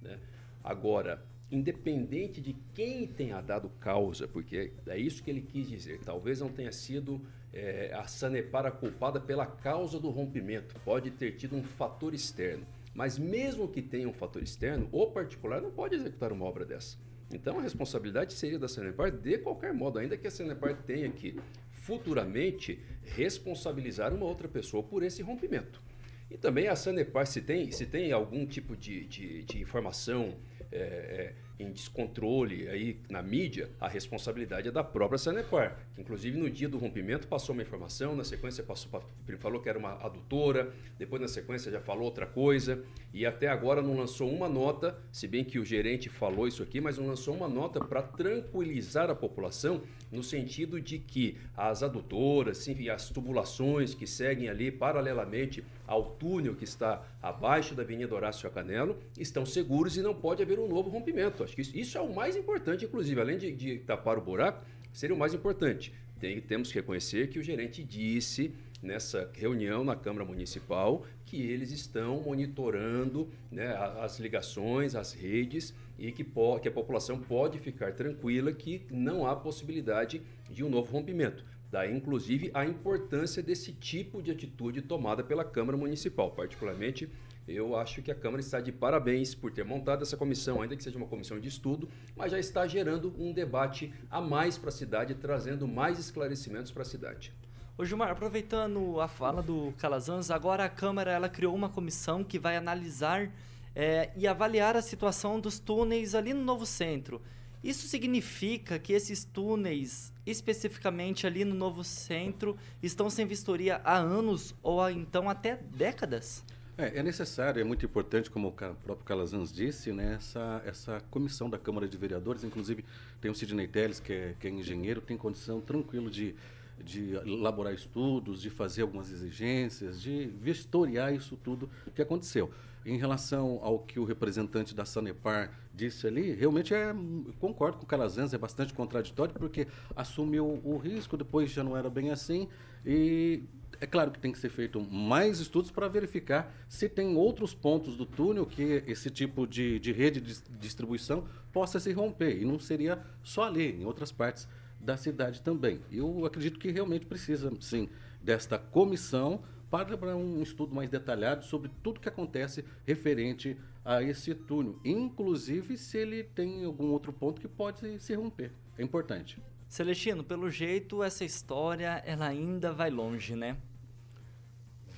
Né? 0.00 0.18
Agora, 0.62 1.22
independente 1.50 2.40
de 2.40 2.54
quem 2.74 3.06
tenha 3.06 3.40
dado 3.40 3.68
causa, 3.80 4.26
porque 4.26 4.72
é 4.86 4.98
isso 4.98 5.22
que 5.22 5.30
ele 5.30 5.42
quis 5.42 5.68
dizer, 5.68 6.00
talvez 6.04 6.40
não 6.40 6.48
tenha 6.48 6.72
sido 6.72 7.20
é, 7.52 7.92
a 7.94 8.06
Sanepar 8.06 8.66
a 8.66 8.70
culpada 8.70 9.20
pela 9.20 9.46
causa 9.46 10.00
do 10.00 10.10
rompimento, 10.10 10.74
pode 10.84 11.10
ter 11.10 11.32
tido 11.32 11.56
um 11.56 11.62
fator 11.62 12.14
externo. 12.14 12.66
Mas 12.94 13.18
mesmo 13.18 13.68
que 13.68 13.82
tenha 13.82 14.08
um 14.08 14.12
fator 14.12 14.42
externo, 14.42 14.88
o 14.92 15.06
particular 15.08 15.60
não 15.60 15.70
pode 15.70 15.96
executar 15.96 16.32
uma 16.32 16.44
obra 16.44 16.64
dessa. 16.64 16.96
Então 17.32 17.58
a 17.58 17.62
responsabilidade 17.62 18.32
seria 18.32 18.58
da 18.58 18.68
Sanepar 18.68 19.10
de 19.10 19.38
qualquer 19.38 19.72
modo, 19.72 19.98
ainda 19.98 20.16
que 20.16 20.26
a 20.26 20.30
Sanepar 20.30 20.76
tenha 20.82 21.10
que 21.10 21.36
futuramente 21.72 22.80
responsabilizar 23.02 24.14
uma 24.14 24.24
outra 24.24 24.48
pessoa 24.48 24.82
por 24.82 25.02
esse 25.02 25.22
rompimento. 25.22 25.82
E 26.30 26.36
também 26.36 26.68
a 26.68 26.76
Sanepar, 26.76 27.26
se 27.26 27.40
tem, 27.40 27.70
se 27.70 27.86
tem 27.86 28.12
algum 28.12 28.46
tipo 28.46 28.76
de, 28.76 29.04
de, 29.04 29.42
de 29.42 29.60
informação 29.60 30.34
é, 30.72 30.78
é, 30.78 31.34
em 31.56 31.70
descontrole 31.70 32.68
aí 32.68 32.98
na 33.08 33.22
mídia, 33.22 33.70
a 33.80 33.86
responsabilidade 33.86 34.66
é 34.66 34.72
da 34.72 34.82
própria 34.82 35.16
Sanepar. 35.16 35.78
Inclusive, 35.96 36.36
no 36.36 36.50
dia 36.50 36.68
do 36.68 36.78
rompimento, 36.78 37.28
passou 37.28 37.52
uma 37.52 37.62
informação, 37.62 38.16
na 38.16 38.24
sequência 38.24 38.64
passou, 38.64 38.90
falou 39.38 39.62
que 39.62 39.68
era 39.68 39.78
uma 39.78 39.92
adutora, 40.04 40.74
depois 40.98 41.22
na 41.22 41.28
sequência 41.28 41.70
já 41.70 41.80
falou 41.80 42.04
outra 42.04 42.26
coisa, 42.26 42.82
e 43.12 43.24
até 43.24 43.46
agora 43.46 43.80
não 43.80 43.96
lançou 43.96 44.28
uma 44.28 44.48
nota, 44.48 44.98
se 45.12 45.28
bem 45.28 45.44
que 45.44 45.60
o 45.60 45.64
gerente 45.64 46.08
falou 46.08 46.48
isso 46.48 46.62
aqui, 46.62 46.80
mas 46.80 46.98
não 46.98 47.06
lançou 47.06 47.36
uma 47.36 47.48
nota 47.48 47.78
para 47.78 48.02
tranquilizar 48.02 49.08
a 49.08 49.14
população, 49.14 49.80
no 50.10 50.24
sentido 50.24 50.80
de 50.80 50.98
que 50.98 51.38
as 51.56 51.84
adutoras, 51.84 52.66
enfim, 52.66 52.88
as 52.88 53.10
tubulações 53.10 53.94
que 53.94 54.08
seguem 54.08 54.48
ali 54.48 54.72
paralelamente 54.72 55.64
ao 55.86 56.04
túnel 56.16 56.54
que 56.54 56.64
está 56.64 57.02
abaixo 57.22 57.74
da 57.74 57.82
Avenida 57.82 58.14
Horácio 58.14 58.50
Canelo 58.50 58.98
estão 59.18 59.44
seguros 59.44 59.96
e 59.96 60.02
não 60.02 60.14
pode 60.14 60.42
haver 60.42 60.58
um 60.58 60.68
novo 60.68 60.90
rompimento. 60.90 61.42
Acho 61.42 61.54
que 61.54 61.62
isso, 61.62 61.76
isso 61.76 61.98
é 61.98 62.00
o 62.00 62.14
mais 62.14 62.36
importante, 62.36 62.84
inclusive, 62.84 63.20
além 63.20 63.38
de, 63.38 63.52
de 63.52 63.78
tapar 63.78 64.18
o 64.18 64.20
buraco, 64.20 64.64
seria 64.92 65.14
o 65.14 65.18
mais 65.18 65.34
importante. 65.34 65.92
Tem, 66.18 66.40
temos 66.40 66.68
que 66.68 66.74
reconhecer 66.74 67.28
que 67.28 67.38
o 67.38 67.42
gerente 67.42 67.82
disse 67.82 68.54
nessa 68.82 69.30
reunião 69.34 69.82
na 69.82 69.96
Câmara 69.96 70.24
Municipal 70.24 71.04
que 71.24 71.40
eles 71.40 71.70
estão 71.70 72.20
monitorando 72.20 73.28
né, 73.50 73.74
as 74.00 74.20
ligações, 74.20 74.94
as 74.94 75.12
redes 75.12 75.74
e 75.98 76.12
que, 76.12 76.24
que 76.62 76.68
a 76.68 76.72
população 76.72 77.18
pode 77.18 77.58
ficar 77.58 77.92
tranquila 77.92 78.52
que 78.52 78.82
não 78.90 79.26
há 79.26 79.34
possibilidade 79.34 80.22
de 80.50 80.62
um 80.62 80.68
novo 80.68 80.92
rompimento. 80.92 81.44
Daí, 81.74 81.92
inclusive, 81.92 82.52
a 82.54 82.64
importância 82.64 83.42
desse 83.42 83.72
tipo 83.72 84.22
de 84.22 84.30
atitude 84.30 84.80
tomada 84.80 85.24
pela 85.24 85.44
Câmara 85.44 85.76
Municipal, 85.76 86.30
particularmente 86.30 87.10
eu 87.48 87.76
acho 87.76 88.00
que 88.00 88.12
a 88.12 88.14
Câmara 88.14 88.40
está 88.40 88.60
de 88.60 88.70
parabéns 88.70 89.34
por 89.34 89.50
ter 89.50 89.64
montado 89.64 90.02
essa 90.02 90.16
comissão, 90.16 90.62
ainda 90.62 90.76
que 90.76 90.84
seja 90.84 90.96
uma 90.96 91.08
comissão 91.08 91.40
de 91.40 91.48
estudo, 91.48 91.88
mas 92.14 92.30
já 92.30 92.38
está 92.38 92.64
gerando 92.64 93.12
um 93.18 93.32
debate 93.32 93.92
a 94.08 94.20
mais 94.20 94.56
para 94.56 94.68
a 94.68 94.72
cidade, 94.72 95.16
trazendo 95.16 95.66
mais 95.66 95.98
esclarecimentos 95.98 96.70
para 96.70 96.82
a 96.82 96.84
cidade. 96.84 97.32
Ô 97.76 97.84
Gilmar, 97.84 98.08
aproveitando 98.08 99.00
a 99.00 99.08
fala 99.08 99.42
do 99.42 99.74
Calazans, 99.76 100.30
agora 100.30 100.64
a 100.66 100.68
Câmara 100.68 101.10
ela 101.10 101.28
criou 101.28 101.52
uma 101.52 101.68
comissão 101.68 102.22
que 102.22 102.38
vai 102.38 102.56
analisar 102.56 103.32
é, 103.74 104.12
e 104.16 104.28
avaliar 104.28 104.76
a 104.76 104.80
situação 104.80 105.40
dos 105.40 105.58
túneis 105.58 106.14
ali 106.14 106.32
no 106.32 106.44
novo 106.44 106.64
centro. 106.64 107.20
Isso 107.64 107.88
significa 107.88 108.78
que 108.78 108.92
esses 108.92 109.24
túneis, 109.24 110.13
especificamente 110.26 111.26
ali 111.26 111.44
no 111.44 111.54
novo 111.54 111.84
centro, 111.84 112.56
estão 112.82 113.10
sem 113.10 113.26
vistoria 113.26 113.80
há 113.84 113.96
anos 113.96 114.54
ou 114.62 114.88
então 114.90 115.28
até 115.28 115.56
décadas? 115.56 116.44
É, 116.76 116.98
é, 116.98 117.02
necessário, 117.04 117.60
é 117.60 117.64
muito 117.64 117.86
importante, 117.86 118.28
como 118.28 118.48
o 118.48 118.52
próprio 118.52 119.04
Calazans 119.04 119.52
disse, 119.52 119.92
né, 119.92 120.14
essa, 120.14 120.60
essa 120.66 121.00
comissão 121.08 121.48
da 121.48 121.56
Câmara 121.56 121.86
de 121.86 121.96
Vereadores, 121.96 122.42
inclusive 122.42 122.84
tem 123.20 123.30
o 123.30 123.34
Sidney 123.34 123.68
Teles, 123.68 124.00
que 124.00 124.12
é, 124.12 124.34
que 124.40 124.48
é 124.48 124.50
engenheiro, 124.50 125.00
tem 125.00 125.16
condição 125.16 125.60
tranquilo 125.60 126.10
de, 126.10 126.34
de 126.82 127.12
elaborar 127.14 127.72
estudos, 127.72 128.42
de 128.42 128.50
fazer 128.50 128.82
algumas 128.82 129.08
exigências, 129.12 130.02
de 130.02 130.26
vistoriar 130.40 131.14
isso 131.14 131.36
tudo 131.36 131.70
que 131.94 132.02
aconteceu. 132.02 132.50
Em 132.84 132.98
relação 132.98 133.60
ao 133.62 133.78
que 133.78 134.00
o 134.00 134.04
representante 134.04 134.74
da 134.74 134.84
Sanepar 134.84 135.52
disse 135.74 136.06
ali, 136.06 136.32
realmente 136.32 136.72
é, 136.72 136.94
concordo 137.40 137.78
com 137.78 137.84
o 137.84 137.86
Calazans, 137.86 138.32
é 138.32 138.38
bastante 138.38 138.72
contraditório, 138.72 139.34
porque 139.34 139.66
assumiu 139.96 140.60
o 140.64 140.76
risco, 140.76 141.16
depois 141.16 141.50
já 141.50 141.64
não 141.64 141.76
era 141.76 141.90
bem 141.90 142.10
assim, 142.10 142.48
e 142.86 143.42
é 143.80 143.86
claro 143.86 144.10
que 144.10 144.18
tem 144.18 144.32
que 144.32 144.38
ser 144.38 144.50
feito 144.50 144.80
mais 144.80 145.40
estudos 145.40 145.70
para 145.70 145.88
verificar 145.88 146.54
se 146.68 146.88
tem 146.88 147.16
outros 147.16 147.54
pontos 147.54 147.96
do 147.96 148.06
túnel 148.06 148.46
que 148.46 148.82
esse 148.86 149.10
tipo 149.10 149.46
de, 149.46 149.78
de 149.78 149.92
rede 149.92 150.20
de 150.20 150.40
distribuição 150.58 151.26
possa 151.52 151.80
se 151.80 151.92
romper. 151.92 152.40
E 152.40 152.44
não 152.44 152.58
seria 152.58 153.02
só 153.22 153.44
ali, 153.44 153.72
em 153.72 153.84
outras 153.84 154.12
partes 154.12 154.48
da 154.80 154.96
cidade 154.96 155.42
também. 155.42 155.80
Eu 155.90 156.24
acredito 156.24 156.58
que 156.58 156.70
realmente 156.70 157.06
precisa, 157.06 157.52
sim, 157.60 157.88
desta 158.22 158.58
comissão 158.58 159.42
para 159.82 160.16
um 160.16 160.42
estudo 160.42 160.74
mais 160.74 160.88
detalhado 160.88 161.44
sobre 161.44 161.70
tudo 161.82 162.00
que 162.00 162.08
acontece 162.08 162.64
referente 162.86 163.56
a 163.84 164.02
esse 164.02 164.34
túnel, 164.34 164.78
inclusive 164.84 165.76
se 165.76 165.98
ele 165.98 166.22
tem 166.22 166.64
algum 166.64 166.90
outro 166.90 167.12
ponto 167.12 167.40
que 167.40 167.48
pode 167.48 167.98
se 167.98 168.14
romper. 168.14 168.52
É 168.78 168.82
importante. 168.82 169.38
Celestino, 169.68 170.22
pelo 170.22 170.50
jeito 170.50 171.02
essa 171.02 171.24
história 171.24 172.02
ela 172.06 172.26
ainda 172.28 172.72
vai 172.72 172.90
longe, 172.90 173.34
né? 173.34 173.56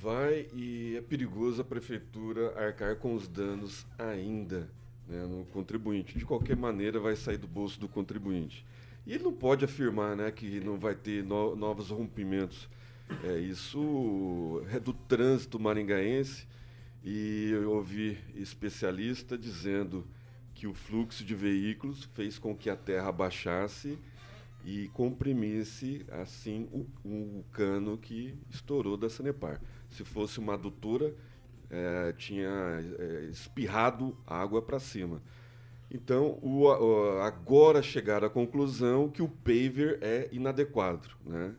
Vai 0.01 0.49
e 0.53 0.97
é 0.97 1.01
perigoso 1.01 1.63
a 1.63 1.65
prefeitura 1.65 2.53
arcar 2.59 2.97
com 2.97 3.15
os 3.15 3.27
danos 3.27 3.87
ainda 3.99 4.69
né, 5.09 5.25
no 5.27 5.45
contribuinte. 5.47 6.19
De 6.19 6.25
qualquer 6.25 6.57
maneira, 6.57 7.01
vai 7.01 7.17
sair 7.17 7.39
do 7.39 7.47
bolso 7.47 7.81
do 7.81 7.89
contribuinte. 7.89 8.65
E 9.07 9.15
ele 9.15 9.25
não 9.25 9.33
pode 9.33 9.65
afirmar 9.65 10.17
né, 10.17 10.31
que 10.31 10.61
não 10.61 10.77
vai 10.77 10.95
ter 10.95 11.25
no, 11.25 11.55
novos 11.55 11.91
rompimentos. 11.91 12.69
É, 13.25 13.39
isso 13.39 14.63
é 14.73 14.81
do 14.81 14.93
trânsito 14.93 15.59
maringaense 15.59 16.47
e 17.05 17.51
eu 17.53 17.73
ouvi 17.73 18.19
especialista 18.35 19.39
dizendo 19.39 20.07
que 20.55 20.67
o 20.67 20.75
fluxo 20.75 21.25
de 21.25 21.35
veículos 21.35 22.05
fez 22.15 22.39
com 22.39 22.57
que 22.57 22.69
a 22.69 22.77
terra 22.77 23.13
baixasse 23.13 23.99
e 24.65 24.89
comprimisse 24.89 26.05
assim 26.11 26.69
o, 26.73 26.87
o 27.05 27.45
cano 27.53 27.97
que 27.97 28.37
estourou 28.51 28.97
da 28.97 29.09
Sanepar. 29.09 29.61
Se 29.91 30.05
fosse 30.05 30.41
uma 30.41 30.55
adutora, 30.55 31.15
é, 31.71 32.13
tinha 32.13 32.49
é, 32.99 33.29
espirrado 33.31 34.17
água 34.27 34.61
para 34.61 34.81
cima. 34.81 35.23
Então, 35.91 36.39
o, 36.43 36.65
o, 36.65 37.21
agora 37.21 37.81
chegaram 37.81 38.27
à 38.27 38.31
conclusão 38.31 39.09
que 39.09 39.23
o 39.23 39.29
paver 39.29 39.99
é 40.03 40.29
inadequado, 40.33 41.09
né? 41.25 41.55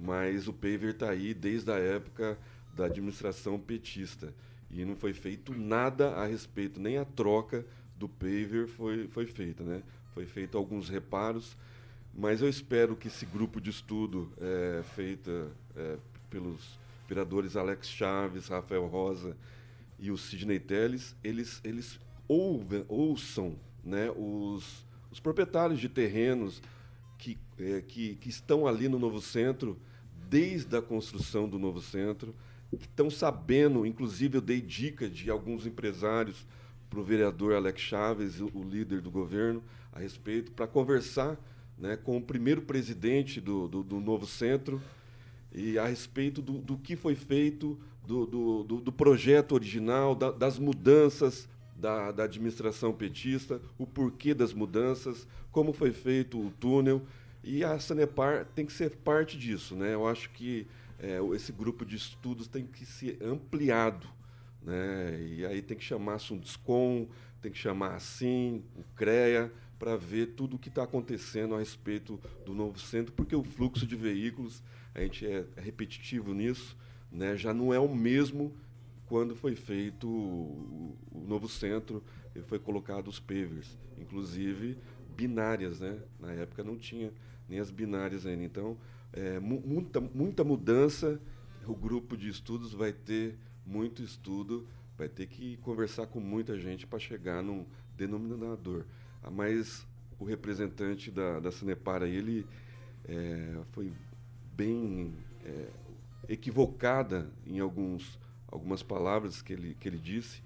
Mas 0.00 0.48
o 0.48 0.52
paver 0.52 0.94
está 0.94 1.10
aí 1.10 1.34
desde 1.34 1.70
a 1.70 1.76
época 1.76 2.38
da 2.74 2.86
administração 2.86 3.58
petista 3.58 4.32
e 4.70 4.84
não 4.84 4.96
foi 4.96 5.12
feito 5.12 5.52
nada 5.52 6.12
a 6.14 6.26
respeito, 6.26 6.80
nem 6.80 6.96
a 6.96 7.04
troca 7.04 7.66
do 7.98 8.08
paver 8.08 8.66
foi, 8.66 9.08
foi 9.08 9.26
feita, 9.26 9.62
né? 9.62 9.82
Foi 10.14 10.24
feito 10.24 10.56
alguns 10.56 10.88
reparos, 10.88 11.56
mas 12.14 12.40
eu 12.40 12.48
espero 12.48 12.96
que 12.96 13.08
esse 13.08 13.26
grupo 13.26 13.60
de 13.60 13.70
estudo 13.70 14.32
é, 14.40 14.82
feita 14.94 15.50
é, 15.76 15.98
pelos 16.30 16.78
vereadores 17.06 17.56
Alex 17.56 17.88
Chaves, 17.88 18.48
Rafael 18.48 18.86
Rosa 18.86 19.36
e 19.98 20.10
o 20.10 20.16
Sidney 20.16 20.58
Teles, 20.58 21.14
eles, 21.22 21.60
eles 21.62 22.00
ouvem, 22.26 22.84
ouçam 22.88 23.56
né, 23.84 24.10
os, 24.16 24.86
os 25.10 25.20
proprietários 25.20 25.80
de 25.80 25.88
terrenos 25.88 26.62
que, 27.18 27.36
é, 27.58 27.82
que, 27.82 28.14
que 28.14 28.28
estão 28.28 28.66
ali 28.66 28.88
no 28.88 28.98
novo 28.98 29.20
centro, 29.20 29.78
desde 30.30 30.76
a 30.76 30.80
construção 30.80 31.48
do 31.48 31.58
novo 31.58 31.82
centro, 31.82 32.32
que 32.70 32.84
estão 32.84 33.10
sabendo, 33.10 33.84
inclusive 33.84 34.38
eu 34.38 34.40
dei 34.40 34.60
dica 34.60 35.08
de 35.08 35.28
alguns 35.28 35.66
empresários 35.66 36.46
para 36.88 37.00
o 37.00 37.02
vereador 37.02 37.54
Alex 37.54 37.80
Chaves, 37.80 38.40
o, 38.40 38.62
líder 38.62 39.00
do 39.00 39.10
governo, 39.10 39.60
a 39.92 39.98
respeito, 39.98 40.52
para 40.52 40.68
conversar 40.68 41.36
né, 41.76 41.96
com 41.96 42.16
o 42.16 42.22
primeiro 42.22 42.62
presidente 42.62 43.40
do, 43.40 43.66
do, 43.66 43.82
do, 43.82 44.00
novo 44.00 44.24
centro 44.24 44.80
e 45.52 45.76
a 45.76 45.86
respeito 45.86 46.40
do, 46.40 46.58
do 46.58 46.78
que 46.78 46.94
foi 46.94 47.16
feito, 47.16 47.76
do, 48.06 48.24
do, 48.24 48.62
do 48.62 48.92
projeto 48.92 49.52
original, 49.52 50.14
da, 50.14 50.30
das 50.30 50.60
mudanças 50.60 51.48
da, 51.74 52.12
da, 52.12 52.24
administração 52.24 52.92
petista, 52.92 53.60
o 53.78 53.86
porquê 53.86 54.32
das 54.32 54.52
mudanças, 54.52 55.26
como 55.50 55.72
foi 55.72 55.92
feito 55.92 56.38
o 56.38 56.52
túnel. 56.60 57.02
E 57.42 57.64
a 57.64 57.78
Sanepar 57.78 58.44
tem 58.54 58.66
que 58.66 58.72
ser 58.72 58.90
parte 58.96 59.38
disso. 59.38 59.74
Né? 59.74 59.94
Eu 59.94 60.06
acho 60.06 60.30
que 60.30 60.66
é, 60.98 61.18
esse 61.34 61.52
grupo 61.52 61.84
de 61.84 61.96
estudos 61.96 62.46
tem 62.46 62.66
que 62.66 62.84
ser 62.84 63.18
ampliado. 63.22 64.06
Né? 64.62 65.18
E 65.22 65.46
aí 65.46 65.62
tem 65.62 65.76
que 65.76 65.84
chamar 65.84 66.14
a 66.14 66.18
Sundescom, 66.18 67.08
tem 67.40 67.50
que 67.50 67.58
chamar 67.58 67.94
assim, 67.94 68.62
o 68.76 68.82
CREA, 68.94 69.50
para 69.78 69.96
ver 69.96 70.34
tudo 70.36 70.56
o 70.56 70.58
que 70.58 70.68
está 70.68 70.82
acontecendo 70.82 71.54
a 71.54 71.58
respeito 71.58 72.20
do 72.44 72.52
novo 72.52 72.78
centro, 72.78 73.12
porque 73.14 73.34
o 73.34 73.42
fluxo 73.42 73.86
de 73.86 73.96
veículos, 73.96 74.62
a 74.94 75.00
gente 75.00 75.26
é, 75.26 75.46
é 75.56 75.60
repetitivo 75.60 76.34
nisso, 76.34 76.76
né? 77.10 77.34
já 77.34 77.54
não 77.54 77.72
é 77.72 77.78
o 77.78 77.88
mesmo 77.88 78.54
quando 79.06 79.34
foi 79.34 79.56
feito 79.56 80.06
o, 80.06 80.94
o 81.10 81.24
novo 81.26 81.48
centro 81.48 82.02
e 82.34 82.42
foi 82.42 82.58
colocado 82.58 83.08
os 83.08 83.18
pavers, 83.18 83.78
inclusive 83.98 84.76
binárias, 85.16 85.80
né? 85.80 85.98
Na 86.18 86.32
época 86.32 86.62
não 86.64 86.76
tinha 86.76 87.12
nem 87.48 87.58
as 87.58 87.70
binárias 87.70 88.26
ainda. 88.26 88.44
Então, 88.44 88.76
é, 89.12 89.38
muita, 89.40 90.00
muita 90.00 90.44
mudança. 90.44 91.20
O 91.66 91.74
grupo 91.74 92.16
de 92.16 92.28
estudos 92.28 92.72
vai 92.72 92.92
ter 92.92 93.38
muito 93.66 94.02
estudo, 94.02 94.66
vai 94.96 95.08
ter 95.08 95.26
que 95.26 95.56
conversar 95.58 96.06
com 96.06 96.18
muita 96.18 96.58
gente 96.58 96.86
para 96.86 96.98
chegar 96.98 97.42
num 97.42 97.66
denominador. 97.96 98.84
Ah, 99.22 99.30
mas 99.30 99.86
o 100.18 100.24
representante 100.24 101.10
da, 101.10 101.38
da 101.38 101.52
Sanepar 101.52 102.02
ele 102.02 102.46
é, 103.04 103.60
foi 103.72 103.92
bem 104.56 105.14
é, 105.44 105.68
equivocada 106.28 107.30
em 107.46 107.60
alguns 107.60 108.18
algumas 108.50 108.82
palavras 108.82 109.40
que 109.40 109.52
ele, 109.52 109.76
que 109.78 109.88
ele 109.88 109.98
disse, 109.98 110.42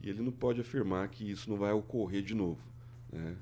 e 0.00 0.08
ele 0.08 0.22
não 0.22 0.30
pode 0.30 0.60
afirmar 0.60 1.08
que 1.08 1.28
isso 1.28 1.50
não 1.50 1.56
vai 1.56 1.72
ocorrer 1.72 2.22
de 2.22 2.34
novo. 2.34 2.60
Né? 3.12 3.36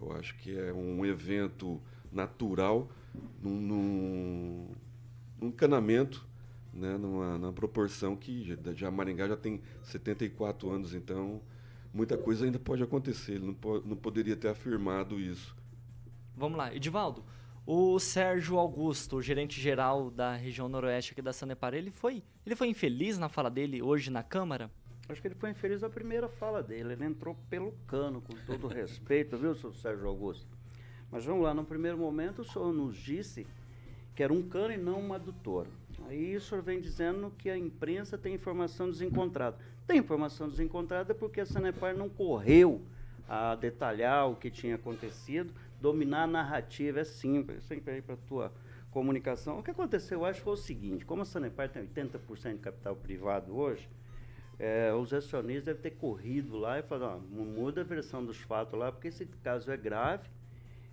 Eu 0.00 0.12
acho 0.12 0.34
que 0.36 0.56
é 0.56 0.72
um 0.72 1.04
evento 1.04 1.80
natural, 2.10 2.88
num, 3.42 3.60
num, 3.60 4.68
encanamento, 5.48 6.26
né? 6.72 6.96
numa, 6.96 7.38
numa 7.38 7.52
proporção 7.52 8.16
que 8.16 8.56
já, 8.74 8.90
Maringá 8.90 9.28
já 9.28 9.36
tem 9.36 9.60
74 9.82 10.70
anos, 10.70 10.94
então 10.94 11.40
muita 11.92 12.16
coisa 12.16 12.44
ainda 12.44 12.58
pode 12.58 12.82
acontecer. 12.82 13.32
Ele 13.32 13.46
não, 13.46 13.80
não 13.84 13.96
poderia 13.96 14.36
ter 14.36 14.48
afirmado 14.48 15.18
isso. 15.20 15.54
Vamos 16.36 16.56
lá, 16.56 16.74
Edivaldo. 16.74 17.24
O 17.66 17.98
Sérgio 17.98 18.58
Augusto, 18.58 19.20
gerente 19.20 19.60
geral 19.60 20.10
da 20.10 20.34
região 20.34 20.68
noroeste 20.68 21.12
aqui 21.12 21.22
da 21.22 21.32
Sanepar, 21.32 21.74
ele 21.74 21.90
foi, 21.90 22.22
ele 22.44 22.56
foi 22.56 22.68
infeliz 22.68 23.18
na 23.18 23.28
fala 23.28 23.50
dele 23.50 23.82
hoje 23.82 24.10
na 24.10 24.22
Câmara? 24.22 24.70
Acho 25.10 25.20
que 25.20 25.28
ele 25.28 25.34
foi 25.34 25.50
infeliz 25.50 25.82
na 25.82 25.88
primeira 25.88 26.28
fala 26.28 26.62
dele. 26.62 26.92
Ele 26.92 27.04
entrou 27.04 27.36
pelo 27.48 27.72
cano, 27.86 28.20
com 28.20 28.34
todo 28.46 28.68
respeito, 28.68 29.36
viu, 29.36 29.54
seu 29.54 29.72
Sérgio 29.72 30.06
Augusto? 30.06 30.46
Mas 31.10 31.24
vamos 31.24 31.42
lá, 31.42 31.52
no 31.52 31.64
primeiro 31.64 31.98
momento 31.98 32.42
o 32.42 32.44
senhor 32.44 32.72
nos 32.72 32.96
disse 32.96 33.46
que 34.14 34.22
era 34.22 34.32
um 34.32 34.42
cano 34.42 34.72
e 34.72 34.76
não 34.76 35.00
uma 35.00 35.16
adutora. 35.16 35.68
Aí 36.08 36.36
o 36.36 36.40
senhor 36.40 36.62
vem 36.62 36.80
dizendo 36.80 37.32
que 37.36 37.50
a 37.50 37.58
imprensa 37.58 38.16
tem 38.16 38.34
informação 38.34 38.88
desencontrada. 38.88 39.58
Tem 39.86 39.98
informação 39.98 40.48
desencontrada 40.48 41.14
porque 41.14 41.40
a 41.40 41.46
Sanepar 41.46 41.96
não 41.96 42.08
correu 42.08 42.80
a 43.28 43.54
detalhar 43.54 44.28
o 44.28 44.36
que 44.36 44.50
tinha 44.50 44.76
acontecido, 44.76 45.52
dominar 45.80 46.24
a 46.24 46.26
narrativa 46.26 47.00
é 47.00 47.04
simples, 47.04 47.62
sempre 47.64 47.94
aí 47.94 48.02
para 48.02 48.14
a 48.14 48.18
tua 48.28 48.52
comunicação. 48.90 49.58
O 49.58 49.62
que 49.62 49.70
aconteceu, 49.70 50.20
eu 50.20 50.24
acho, 50.24 50.40
foi 50.40 50.52
o 50.52 50.56
seguinte, 50.56 51.04
como 51.04 51.22
a 51.22 51.24
Sanepar 51.24 51.68
tem 51.68 51.86
80% 51.86 52.54
de 52.54 52.58
capital 52.58 52.96
privado 52.96 53.56
hoje, 53.56 53.88
é, 54.60 54.92
os 54.92 55.10
acionistas 55.14 55.64
devem 55.64 55.80
ter 55.80 55.92
corrido 55.92 56.58
lá 56.58 56.78
e 56.78 56.82
falado, 56.82 57.22
muda 57.22 57.80
a 57.80 57.84
versão 57.84 58.22
dos 58.22 58.36
fatos 58.36 58.78
lá, 58.78 58.92
porque 58.92 59.08
esse 59.08 59.24
caso 59.42 59.70
é 59.70 59.76
grave 59.76 60.28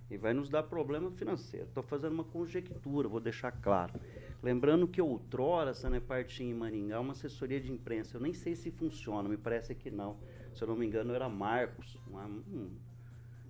e 0.09 0.15
vai 0.15 0.33
nos 0.33 0.49
dar 0.49 0.63
problema 0.63 1.11
financeiro. 1.11 1.67
Estou 1.67 1.83
fazendo 1.83 2.13
uma 2.13 2.23
conjectura, 2.23 3.09
vou 3.09 3.19
deixar 3.19 3.51
claro. 3.51 3.99
Lembrando 4.41 4.87
que 4.87 5.01
outrora 5.01 5.71
a 5.71 5.73
Sanepar 5.73 6.23
tinha 6.23 6.49
em 6.49 6.53
Maringá 6.53 6.97
uma 7.01 7.11
assessoria 7.11 7.59
de 7.59 7.69
imprensa. 7.69 8.15
Eu 8.15 8.21
nem 8.21 8.33
sei 8.33 8.55
se 8.55 8.71
funciona, 8.71 9.27
me 9.27 9.35
parece 9.35 9.75
que 9.75 9.91
não. 9.91 10.15
Se 10.55 10.63
eu 10.63 10.67
não 10.69 10.75
me 10.77 10.85
engano, 10.85 11.13
era 11.13 11.27
Marcos, 11.27 11.97
uma, 12.07 12.25
um, 12.25 12.71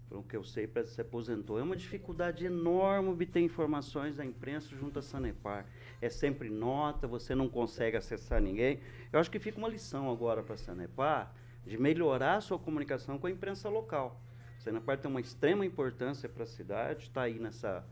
pelo 0.10 0.24
que 0.24 0.36
eu 0.36 0.44
sei, 0.44 0.70
se 0.86 1.02
aposentou. 1.02 1.60
É 1.60 1.64
uma 1.64 1.76
dificuldade 1.76 2.46
enorme 2.46 3.10
obter 3.10 3.42
informações 3.42 4.18
da 4.18 4.26
imprensa 4.26 4.76
junto 4.76 5.00
à 5.00 5.02
Sanepar. 5.02 5.66
É 6.02 6.10
sempre 6.10 6.50
nota, 6.50 7.08
você 7.08 7.36
não 7.36 7.50
consegue 7.50 7.98
acessar 7.98 8.42
ninguém. 8.42 8.80
Eu 9.12 9.20
acho 9.20 9.30
que 9.30 9.40
fica 9.40 9.58
uma 9.58 9.68
lição 9.68 10.10
agora 10.10 10.42
para 10.42 10.56
a 10.56 10.58
Sanepar 10.58 11.34
de 11.66 11.78
melhorar 11.78 12.38
a 12.38 12.42
sua 12.42 12.58
comunicação 12.58 13.18
com 13.18 13.28
a 13.28 13.32
imprensa 13.32 13.68
local. 13.68 14.20
A 14.58 14.62
Sanepar 14.62 14.98
tem 14.98 15.12
uma 15.12 15.20
extrema 15.20 15.66
importância 15.66 16.30
para 16.30 16.44
a 16.44 16.48
cidade, 16.48 17.04
está 17.04 17.24
aí 17.24 17.38
nessa, 17.38 17.86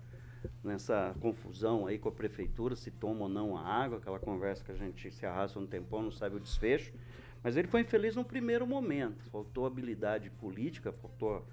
nessa 0.63 1.13
confusão 1.19 1.86
aí 1.86 1.99
com 1.99 2.08
a 2.08 2.12
prefeitura, 2.12 2.75
se 2.75 2.91
toma 2.91 3.23
ou 3.23 3.30
não 3.30 3.58
a 3.58 3.62
água, 3.62 3.97
aquela 3.97 4.19
conversa 4.19 4.63
que 4.63 4.71
a 4.71 4.75
gente 4.75 5.12
se 5.12 5.25
arrasta 5.25 5.60
um 5.60 5.67
tempão, 5.67 6.01
não 6.01 6.12
sabe 6.12 6.38
o 6.38 6.39
desfecho. 6.39 6.93
Mas 7.43 7.58
ele 7.58 7.67
foi 7.67 7.82
infeliz 7.82 8.15
no 8.15 8.23
primeiro 8.23 8.65
momento. 8.65 9.23
Faltou 9.30 9.65
habilidade 9.65 10.30
política, 10.32 10.91
faltou 10.93 11.45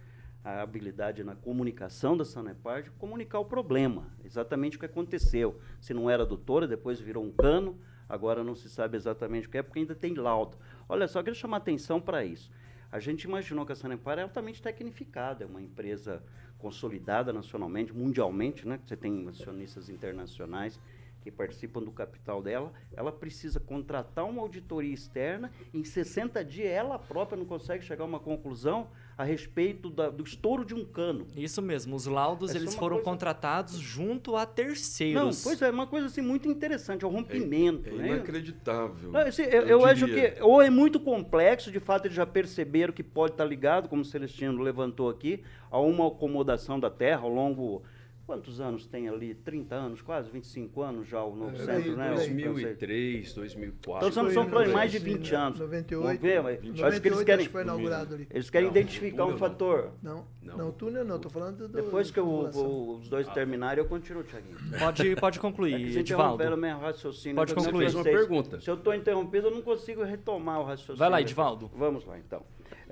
a 0.44 0.60
habilidade 0.60 1.22
na 1.22 1.36
comunicação 1.36 2.16
da 2.16 2.24
Sanepar 2.24 2.82
de 2.82 2.90
comunicar 2.90 3.38
o 3.38 3.44
problema, 3.44 4.08
exatamente 4.24 4.76
o 4.76 4.80
que 4.80 4.86
aconteceu. 4.86 5.60
Se 5.80 5.94
não 5.94 6.10
era 6.10 6.26
doutora, 6.26 6.66
depois 6.66 7.00
virou 7.00 7.24
um 7.24 7.30
cano, 7.30 7.78
agora 8.08 8.42
não 8.42 8.54
se 8.54 8.68
sabe 8.68 8.96
exatamente 8.96 9.46
o 9.46 9.50
que 9.50 9.58
é, 9.58 9.62
porque 9.62 9.78
ainda 9.78 9.94
tem 9.94 10.14
laudo. 10.14 10.56
Olha 10.88 11.06
só, 11.06 11.22
quero 11.22 11.36
chamar 11.36 11.58
atenção 11.58 12.00
para 12.00 12.24
isso. 12.24 12.50
A 12.90 12.98
gente 12.98 13.24
imaginou 13.24 13.64
que 13.64 13.72
a 13.72 13.76
Sanepar 13.76 14.18
é 14.18 14.22
altamente 14.22 14.60
tecnificada, 14.60 15.44
é 15.44 15.46
uma 15.46 15.62
empresa 15.62 16.22
consolidada 16.58 17.32
nacionalmente, 17.32 17.92
mundialmente, 17.92 18.66
né? 18.66 18.78
Você 18.84 18.96
tem 18.96 19.26
acionistas 19.28 19.88
internacionais 19.88 20.78
que 21.22 21.30
participam 21.30 21.80
do 21.80 21.92
capital 21.92 22.42
dela, 22.42 22.72
ela 22.92 23.12
precisa 23.12 23.60
contratar 23.60 24.24
uma 24.24 24.42
auditoria 24.42 24.92
externa, 24.92 25.52
em 25.72 25.84
60 25.84 26.44
dias 26.44 26.68
ela 26.68 26.98
própria 26.98 27.38
não 27.38 27.46
consegue 27.46 27.84
chegar 27.84 28.02
a 28.02 28.06
uma 28.06 28.18
conclusão, 28.20 28.88
a 29.16 29.24
respeito 29.24 29.90
da, 29.90 30.10
do 30.10 30.24
estouro 30.24 30.64
de 30.64 30.74
um 30.74 30.84
cano. 30.84 31.26
Isso 31.36 31.60
mesmo, 31.60 31.94
os 31.94 32.06
laudos 32.06 32.50
Essa 32.50 32.58
eles 32.58 32.74
é 32.74 32.78
foram 32.78 32.96
coisa... 32.96 33.10
contratados 33.10 33.78
junto 33.78 34.36
a 34.36 34.46
terceiros. 34.46 35.22
Não, 35.22 35.30
pois 35.42 35.60
é, 35.62 35.70
uma 35.70 35.86
coisa 35.86 36.06
assim 36.06 36.22
muito 36.22 36.48
interessante, 36.48 37.04
é 37.04 37.06
o 37.06 37.10
rompimento. 37.10 37.88
É, 37.88 37.92
é 37.92 37.96
né? 37.96 38.08
inacreditável. 38.08 39.10
Não, 39.10 39.20
assim, 39.20 39.42
eu, 39.42 39.62
eu 39.62 39.84
acho 39.84 40.06
que 40.06 40.34
ou 40.40 40.62
é 40.62 40.70
muito 40.70 40.98
complexo, 40.98 41.70
de 41.70 41.80
fato 41.80 42.06
eles 42.06 42.16
já 42.16 42.26
perceberam 42.26 42.92
que 42.92 43.02
pode 43.02 43.32
estar 43.34 43.44
ligado, 43.44 43.88
como 43.88 44.02
o 44.02 44.04
Celestino 44.04 44.62
levantou 44.62 45.08
aqui, 45.08 45.42
a 45.70 45.78
uma 45.78 46.06
acomodação 46.08 46.78
da 46.78 46.90
Terra 46.90 47.22
ao 47.22 47.30
longo 47.30 47.82
Quantos 48.26 48.60
anos 48.60 48.86
tem 48.86 49.08
ali? 49.08 49.34
30 49.34 49.74
anos, 49.74 50.00
quase 50.00 50.30
25 50.30 50.80
anos 50.80 51.08
já 51.08 51.22
o 51.22 51.34
novo 51.34 51.56
é, 51.56 51.64
centro, 51.64 51.96
né? 51.96 52.14
2003, 52.14 53.34
2004. 53.34 54.08
Então 54.08 54.30
são 54.30 54.48
planos 54.48 54.72
mais 54.72 54.92
de 54.92 54.98
20 54.98 55.34
anos. 55.34 55.58
98. 55.58 56.06
Vamos 56.06 56.20
ver, 56.20 56.42
mas 56.42 56.60
28, 56.60 56.86
acho 56.86 57.00
que 57.00 57.08
eles 57.08 57.22
querem, 57.24 57.48
foi 57.48 57.62
inaugurado 57.62 58.14
ali. 58.14 58.28
Eles 58.30 58.48
querem 58.48 58.68
não, 58.68 58.76
identificar 58.76 59.26
um 59.26 59.36
fator. 59.36 59.92
Não, 60.02 60.26
não, 60.42 60.56
não, 60.56 60.68
o 60.70 60.72
túnel 60.72 61.04
não, 61.04 61.16
estou 61.16 61.30
falando 61.30 61.68
do. 61.68 61.68
Depois 61.68 62.10
que 62.10 62.18
eu, 62.18 62.28
os 62.28 63.08
dois 63.08 63.28
ah. 63.28 63.32
terminarem, 63.32 63.82
eu 63.82 63.88
continuo, 63.88 64.24
Tiaguinho. 64.24 64.56
Pode, 64.78 65.16
pode 65.16 65.40
concluir, 65.40 65.96
é 65.96 66.00
Edivaldo. 66.00 66.56
meu 66.56 66.78
raciocínio. 66.78 67.36
Pode 67.36 67.54
concluir. 67.54 67.84
Fez 67.84 67.94
uma 67.94 68.04
pergunta. 68.04 68.60
Se 68.60 68.68
eu 68.68 68.74
estou 68.74 68.94
interrompido, 68.94 69.46
eu 69.48 69.50
não 69.52 69.62
consigo 69.62 70.02
retomar 70.02 70.60
o 70.60 70.64
raciocínio. 70.64 70.98
Vai 70.98 71.10
lá, 71.10 71.20
Edivaldo. 71.20 71.70
Vamos 71.74 72.04
lá, 72.04 72.18
então. 72.18 72.42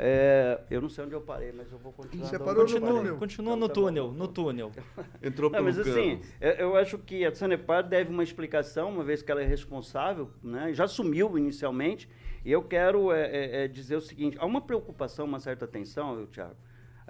É, 0.02 0.60
eu 0.70 0.80
não 0.80 0.88
sei 0.88 1.04
onde 1.04 1.14
eu 1.14 1.20
parei, 1.20 1.52
mas 1.52 1.70
eu 1.70 1.78
vou 1.78 1.92
continuar. 1.92 2.26
Você 2.26 2.38
parou 2.38 2.66
no 2.66 2.80
túnel. 2.80 3.16
Continua 3.18 3.56
no 3.56 3.68
túnel, 3.68 4.12
no 4.12 4.28
túnel. 4.28 4.72
Entrou 5.22 5.50
não, 5.50 5.62
mas 5.62 5.78
assim, 5.78 6.20
eu 6.40 6.74
acho 6.76 6.96
que 6.96 7.24
a 7.24 7.34
Sanepar 7.34 7.86
deve 7.86 8.10
uma 8.10 8.22
explicação, 8.22 8.88
uma 8.88 9.04
vez 9.04 9.20
que 9.20 9.30
ela 9.30 9.42
é 9.42 9.46
responsável, 9.46 10.30
né? 10.42 10.72
já 10.72 10.84
assumiu 10.84 11.36
inicialmente, 11.36 12.08
e 12.44 12.50
eu 12.50 12.62
quero 12.62 13.12
é, 13.12 13.26
é, 13.26 13.64
é, 13.64 13.68
dizer 13.68 13.96
o 13.96 14.00
seguinte, 14.00 14.38
há 14.40 14.46
uma 14.46 14.62
preocupação, 14.62 15.26
uma 15.26 15.38
certa 15.38 15.66
atenção, 15.66 16.18
eu, 16.20 16.28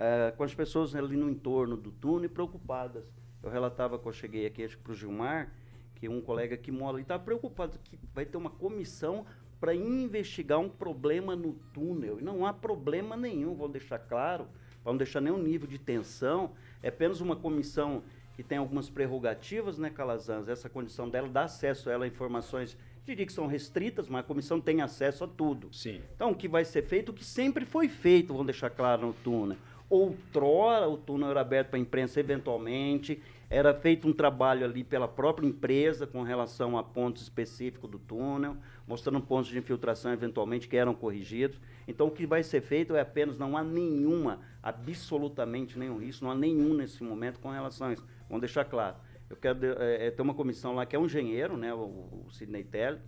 É, 0.01 0.33
com 0.35 0.43
as 0.43 0.55
pessoas 0.55 0.95
ali 0.95 1.15
no 1.15 1.29
entorno 1.29 1.77
do 1.77 1.93
túnel 1.93 2.31
preocupadas. 2.31 3.05
Eu 3.43 3.51
relatava 3.51 3.99
quando 3.99 4.15
eu 4.15 4.19
cheguei 4.19 4.47
aqui 4.47 4.67
para 4.79 4.93
o 4.93 4.95
Gilmar, 4.95 5.53
que 5.97 6.09
um 6.09 6.23
colega 6.23 6.57
que 6.57 6.73
mora 6.73 6.97
ali 6.97 7.03
estava 7.03 7.23
preocupado 7.23 7.79
que 7.85 7.99
vai 8.15 8.25
ter 8.25 8.39
uma 8.39 8.49
comissão 8.49 9.27
para 9.61 9.75
investigar 9.75 10.59
um 10.59 10.71
problema 10.71 11.37
no 11.37 11.53
túnel. 11.75 12.19
E 12.19 12.23
não 12.23 12.47
há 12.47 12.53
problema 12.53 13.15
nenhum, 13.15 13.55
vou 13.55 13.69
deixar 13.69 13.99
claro, 13.99 14.47
para 14.83 14.91
não 14.91 14.97
deixar 14.97 15.21
nenhum 15.21 15.37
nível 15.37 15.69
de 15.69 15.79
tensão. 15.79 16.53
É 16.83 16.89
apenas 16.89 17.21
uma 17.21 17.37
comissão 17.37 18.03
que 18.35 18.43
tem 18.43 18.57
algumas 18.57 18.89
prerrogativas, 18.89 19.77
né, 19.77 19.91
Calazans? 19.91 20.49
Essa 20.49 20.71
condição 20.71 21.11
dela 21.11 21.29
dá 21.29 21.43
acesso 21.43 21.91
a 21.91 21.93
ela 21.93 22.05
a 22.07 22.09
informações, 22.09 22.75
diria 23.05 23.27
que 23.27 23.33
são 23.35 23.47
restritas, 23.47 24.09
mas 24.09 24.21
a 24.21 24.27
comissão 24.27 24.59
tem 24.59 24.81
acesso 24.81 25.25
a 25.25 25.29
tudo. 25.29 25.69
Sim. 25.75 26.01
Então, 26.15 26.31
o 26.31 26.35
que 26.35 26.49
vai 26.49 26.65
ser 26.65 26.81
feito, 26.81 27.11
o 27.11 27.13
que 27.13 27.25
sempre 27.25 27.67
foi 27.67 27.87
feito, 27.87 28.29
vamos 28.29 28.47
deixar 28.47 28.71
claro 28.71 29.09
no 29.09 29.13
túnel. 29.13 29.59
Outrora, 29.91 30.89
o 30.89 30.97
túnel 30.97 31.31
era 31.31 31.41
aberto 31.41 31.71
para 31.71 31.79
a 31.79 31.83
imprensa 31.83 32.21
eventualmente, 32.21 33.21
Era 33.51 33.75
feito 33.75 34.07
um 34.07 34.13
trabalho 34.13 34.65
ali 34.65 34.85
pela 34.85 35.09
própria 35.09 35.45
empresa 35.45 36.07
com 36.07 36.23
relação 36.23 36.79
a 36.79 36.85
pontos 36.85 37.25
específicos 37.25 37.91
do 37.91 37.99
túnel, 37.99 38.57
mostrando 38.87 39.21
pontos 39.21 39.51
de 39.51 39.59
infiltração 39.59 40.13
eventualmente 40.13 40.69
que 40.69 40.77
eram 40.77 40.95
corrigidos. 40.95 41.61
Então, 41.89 42.07
o 42.07 42.11
que 42.13 42.25
vai 42.25 42.45
ser 42.45 42.61
feito 42.61 42.95
é 42.95 43.01
apenas, 43.01 43.37
não 43.37 43.57
há 43.57 43.65
nenhuma, 43.65 44.41
absolutamente 44.63 45.77
nenhum 45.77 45.99
risco, 45.99 46.25
não 46.25 46.31
há 46.31 46.35
nenhum 46.37 46.75
nesse 46.75 47.03
momento 47.03 47.41
com 47.41 47.51
relação 47.51 47.89
a 47.89 47.93
isso. 47.93 48.07
Vamos 48.29 48.41
deixar 48.43 48.65
claro. 48.65 48.95
Eu 49.29 49.35
quero 49.35 49.59
é, 49.83 50.13
ter 50.13 50.23
uma 50.23 50.35
comissão 50.35 50.73
lá 50.73 50.87
que 50.87 50.95
é 50.95 50.99
um 50.99 51.07
engenheiro, 51.07 51.57
né, 51.57 51.75
o, 51.75 51.79
o 51.79 52.27
Sidney 52.31 52.63
Teles, 52.63 53.01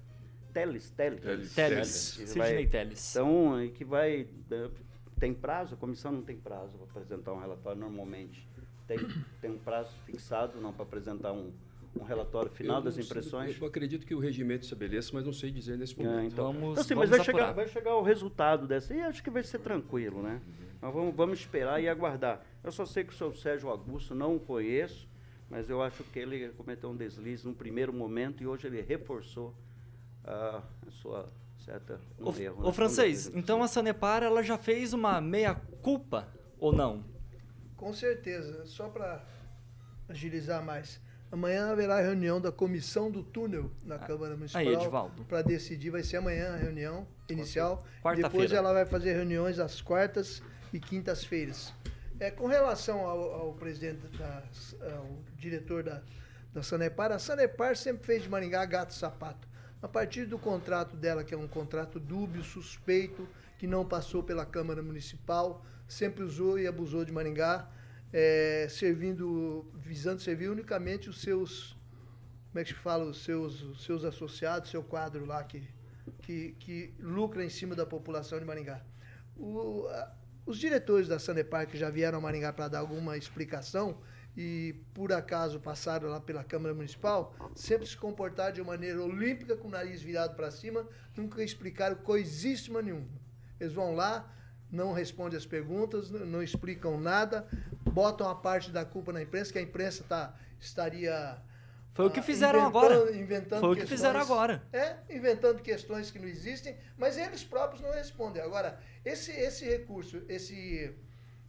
Teles, 0.53 0.91
Teles. 0.91 1.23
Teles. 1.23 1.55
Teles. 1.55 1.89
Sidney 2.31 2.67
Teles. 2.67 3.15
Então, 3.15 3.71
que 3.73 3.85
vai... 3.85 4.27
É, 5.23 5.27
tem 5.27 5.35
prazo? 5.35 5.75
A 5.75 5.77
comissão 5.77 6.13
não 6.13 6.23
tem 6.23 6.37
prazo 6.37 6.77
para 6.77 6.87
apresentar 6.87 7.33
um 7.33 7.41
relatório 7.41 7.81
normalmente 7.81 8.47
tem, 8.87 8.99
tem 9.41 9.51
um 9.51 9.59
prazo 9.59 9.91
fixado 10.05 10.61
não 10.61 10.73
para 10.73 10.83
apresentar 10.83 11.33
um, 11.33 11.53
um 11.99 12.03
relatório 12.03 12.51
final 12.51 12.79
eu 12.79 12.83
das 12.83 12.99
impressões? 12.99 13.59
eu 13.61 13.67
acredito 13.67 14.07
que 14.07 14.15
o 14.15 14.19
regimento 14.19 14.65
estabeleça, 14.65 15.11
mas 15.15 15.25
não 15.25 15.33
sei 15.33 15.51
dizer 15.51 15.79
nesse 15.79 15.97
momento. 15.97 16.19
É, 16.19 16.25
então, 16.27 16.53
vamos, 16.53 16.73
então, 16.73 16.85
sim, 16.85 16.95
vamos 16.95 17.11
mas 17.11 17.19
vai 17.19 17.25
chegar, 17.25 17.53
vai 17.53 17.69
chegar 17.69 17.97
o 17.97 18.03
resultado 18.03 18.67
dessa 18.67 18.95
e 18.95 19.01
acho 19.01 19.23
que 19.23 19.31
vai 19.31 19.43
ser 19.43 19.59
tranquilo, 19.59 20.23
né? 20.23 20.41
Mas 20.81 20.93
vamos, 20.93 21.15
vamos 21.15 21.39
esperar 21.39 21.81
e 21.81 21.89
aguardar. 21.89 22.45
Eu 22.63 22.73
só 22.73 22.85
sei 22.85 23.05
que 23.05 23.13
o 23.13 23.17
senhor 23.17 23.35
Sérgio 23.37 23.69
Augusto 23.69 24.15
não 24.15 24.37
o 24.37 24.41
conheço, 24.41 25.09
mas 25.49 25.71
eu 25.71 25.83
acho 25.83 26.03
que 26.05 26.19
ele 26.19 26.49
cometeu 26.51 26.91
um 26.91 26.97
deslize 26.97 27.47
no 27.47 27.55
primeiro 27.55 27.93
momento 27.93 28.43
e 28.43 28.47
hoje 28.47 28.67
ele 28.67 28.81
reforçou 28.81 29.55
a 30.25 30.63
sua 30.91 31.29
certa 31.65 32.01
um 32.19 32.31
o, 32.31 32.41
erro. 32.41 32.63
Ô, 32.63 32.67
né? 32.67 32.73
francês, 32.73 33.31
então 33.35 33.63
a 33.63 33.69
Sanepar 33.69 34.23
ela 34.23 34.43
já 34.43 34.59
fez 34.59 34.93
uma 34.93 35.21
meia 35.21 35.55
culpa 35.81 36.29
ou 36.59 36.73
não? 36.73 37.05
Com 37.77 37.93
certeza. 37.93 38.67
Só 38.67 38.89
para 38.89 39.25
agilizar 40.09 40.65
mais. 40.65 41.01
Amanhã 41.31 41.71
haverá 41.73 41.99
reunião 42.01 42.41
da 42.41 42.53
comissão 42.53 43.11
do 43.11 43.23
túnel 43.23 43.71
na 43.85 43.95
ah, 43.95 43.99
Câmara 43.99 44.37
Municipal 44.37 45.11
para 45.27 45.41
decidir. 45.41 45.91
Vai 45.91 46.03
ser 46.03 46.19
amanhã 46.19 46.53
a 46.53 46.57
reunião 46.57 47.07
inicial. 47.29 47.87
Okay. 48.05 48.23
Depois 48.23 48.53
ela 48.53 48.73
vai 48.73 48.85
fazer 48.85 49.15
reuniões 49.15 49.59
às 49.59 49.81
quartas 49.81 50.43
e 50.73 50.79
quintas-feiras. 50.79 51.73
É, 52.21 52.31
com 52.31 52.47
relação 52.47 53.01
ao, 53.01 53.33
ao 53.33 53.53
presidente, 53.55 54.07
da, 54.17 54.43
ao 54.95 55.09
diretor 55.39 55.83
da, 55.83 56.03
da 56.53 56.63
Sanepar, 56.63 57.11
a 57.11 57.19
Sanepar 57.19 57.77
sempre 57.77 58.05
fez 58.05 58.23
de 58.23 58.29
Maringá 58.29 58.65
gato 58.67 58.93
sapato. 58.93 59.49
A 59.83 59.89
partir 59.89 60.27
do 60.27 60.39
contrato 60.39 60.97
dela, 60.97 61.25
que 61.25 61.35
é 61.35 61.37
um 61.37 61.49
contrato 61.49 61.99
dúbio, 61.99 62.45
suspeito, 62.45 63.29
que 63.59 63.67
não 63.67 63.85
passou 63.85 64.23
pela 64.23 64.47
Câmara 64.47 64.81
Municipal, 64.81 65.67
sempre 65.89 66.23
usou 66.23 66.57
e 66.57 66.69
abusou 66.69 67.05
de 67.05 67.11
Maringá, 67.11 67.69
é, 68.13 68.69
servindo, 68.71 69.67
visando 69.75 70.21
servir 70.21 70.49
unicamente 70.49 71.11
os 71.11 71.21
seus, 71.21 71.77
como 72.51 72.61
é 72.61 72.65
que 72.65 72.71
se 72.71 72.77
fala, 72.77 73.05
os 73.05 73.25
seus, 73.25 73.61
os 73.63 73.85
seus 73.85 74.05
associados, 74.05 74.71
seu 74.71 74.85
quadro 74.85 75.25
lá 75.25 75.43
que, 75.43 75.69
que, 76.21 76.53
que 76.61 76.95
lucra 77.01 77.45
em 77.45 77.49
cima 77.49 77.75
da 77.75 77.85
população 77.85 78.39
de 78.39 78.45
Maringá. 78.45 78.81
O, 79.37 79.89
a, 79.89 80.15
os 80.47 80.59
diretores 80.59 81.09
da 81.09 81.19
Sanepar 81.19 81.67
que 81.67 81.77
já 81.77 81.91
vieram 81.91 82.19
a 82.19 82.21
Maringá 82.21 82.53
para 82.53 82.69
dar 82.69 82.79
alguma 82.79 83.17
explicação 83.17 83.99
e 84.37 84.75
por 84.95 85.13
acaso 85.13 85.61
passaram 85.61 86.09
lá 86.09 86.21
pela 86.21 86.43
Câmara 86.43 86.75
Municipal, 86.75 87.35
sempre 87.55 87.87
se 87.87 87.97
comportaram 87.97 88.53
de 88.53 88.63
maneira 88.63 89.03
olímpica, 89.03 89.57
com 89.57 89.69
o 89.69 89.71
nariz 89.71 90.01
virado 90.01 90.35
para 90.35 90.51
cima, 90.51 90.87
nunca 91.17 91.43
explicaram 91.43 91.97
coisíssima 91.97 92.81
nenhuma. 92.81 93.09
Eles 93.61 93.75
vão 93.75 93.95
lá, 93.95 94.29
não 94.71 94.93
respondem 94.93 95.37
as 95.37 95.45
perguntas, 95.45 96.11
não 96.11 96.43
explicam 96.43 96.99
nada, 96.99 97.47
botam 97.93 98.29
a 98.29 98.35
parte 98.35 98.71
da 98.71 98.85
culpa 98.85 99.13
na 99.13 99.23
imprensa, 99.23 99.53
que 99.53 99.59
a 99.59 99.63
imprensa 99.63 100.03
tá, 100.09 100.35
estaria. 100.59 101.37
Foi 101.93 102.07
o 102.07 102.11
que 102.11 102.21
ah, 102.21 102.23
fizeram 102.23 102.67
agora. 102.67 103.15
Inventando 103.15 103.61
Foi 103.61 103.75
o 103.75 103.77
que 103.77 103.87
fizeram 103.87 104.19
agora. 104.19 104.63
É, 104.73 104.97
inventando 105.11 105.61
questões 105.61 106.11
que 106.11 106.19
não 106.19 106.27
existem, 106.27 106.75
mas 106.97 107.19
eles 107.19 107.45
próprios 107.45 107.83
não 107.83 107.93
respondem. 107.93 108.43
Agora, 108.43 108.81
esse, 109.05 109.31
esse 109.31 109.67
recurso, 109.67 110.23
esse, 110.27 110.95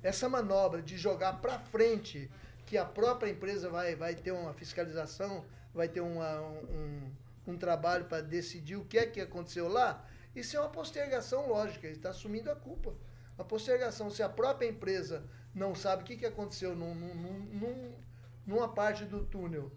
essa 0.02 0.28
manobra 0.28 0.82
de 0.82 0.98
jogar 0.98 1.40
para 1.40 1.58
frente, 1.58 2.30
que 2.66 2.78
a 2.78 2.86
própria 2.86 3.30
empresa 3.30 3.70
vai, 3.70 3.96
vai 3.96 4.16
ter 4.16 4.32
uma 4.32 4.54
fiscalização, 4.54 5.46
vai 5.74 5.88
ter 5.88 6.02
uma, 6.02 6.42
um, 6.42 7.12
um 7.48 7.58
trabalho 7.58 8.06
para 8.06 8.22
decidir 8.22 8.76
o 8.76 8.86
que 8.86 8.98
é 8.98 9.06
que 9.06 9.20
aconteceu 9.22 9.68
lá, 9.68 10.06
isso 10.36 10.58
é 10.58 10.60
uma 10.60 10.70
postergação 10.70 11.48
lógica, 11.48 11.86
ele 11.86 11.98
está 11.98 12.10
assumindo 12.10 12.50
a 12.50 12.56
culpa. 12.56 12.94
A 13.38 13.44
postergação, 13.44 14.10
se 14.10 14.24
a 14.24 14.30
própria 14.30 14.68
empresa 14.68 15.24
não 15.54 15.76
sabe 15.76 16.04
o 16.04 16.06
que, 16.06 16.18
que 16.18 16.26
aconteceu 16.26 16.76
num, 16.76 16.96
num, 16.96 17.14
num, 17.16 17.94
numa 18.46 18.68
parte 18.74 19.06
do 19.06 19.24
túnel, 19.26 19.72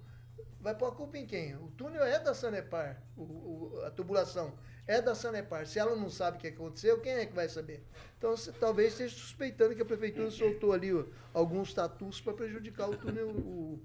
vai 0.61 0.75
pôr 0.75 0.87
a 0.87 0.92
culpa 0.92 1.18
em 1.18 1.27
quem? 1.27 1.55
O 1.57 1.68
túnel 1.77 2.05
é 2.05 2.18
da 2.18 2.35
Sanepar, 2.35 3.03
o, 3.16 3.22
o, 3.22 3.83
a 3.85 3.90
tubulação 3.90 4.55
é 4.87 5.03
da 5.03 5.14
Sanepar. 5.14 5.66
Se 5.66 5.79
ela 5.79 5.96
não 5.96 6.09
sabe 6.09 6.37
o 6.37 6.40
que 6.40 6.46
aconteceu, 6.49 7.01
quem 7.01 7.12
é 7.12 7.27
que 7.27 7.35
vai 7.35 7.49
saber? 7.49 7.83
Então, 8.16 8.37
você, 8.37 8.53
talvez 8.53 8.92
esteja 8.92 9.14
suspeitando 9.14 9.75
que 9.75 9.83
a 9.83 9.85
prefeitura 9.85 10.31
soltou 10.31 10.72
ali 10.72 10.94
ó, 10.94 11.05
alguns 11.35 11.75
tatus 11.75 12.20
para 12.20 12.35
prejudicar 12.35 12.88
o 12.88 12.96
túnel, 12.96 13.31
o, 13.31 13.81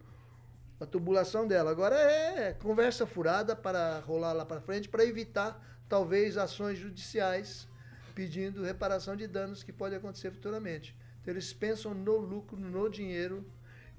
a 0.80 0.86
tubulação 0.86 1.48
dela. 1.48 1.72
Agora 1.72 1.96
é 1.96 2.54
conversa 2.54 3.08
furada 3.08 3.56
para 3.56 4.00
rolar 4.00 4.34
lá 4.34 4.46
para 4.46 4.62
frente, 4.62 4.88
para 4.88 5.04
evitar 5.04 5.60
talvez 5.90 6.38
ações 6.38 6.78
judiciais 6.78 7.68
pedindo 8.14 8.64
reparação 8.64 9.16
de 9.16 9.26
danos 9.26 9.64
que 9.64 9.74
pode 9.74 9.96
acontecer 9.96 10.32
futuramente. 10.32 10.96
Então, 11.22 11.34
eles 11.34 11.52
pensam 11.52 11.94
no 11.94 12.18
lucro, 12.18 12.58
no 12.58 12.90
dinheiro 12.90 13.46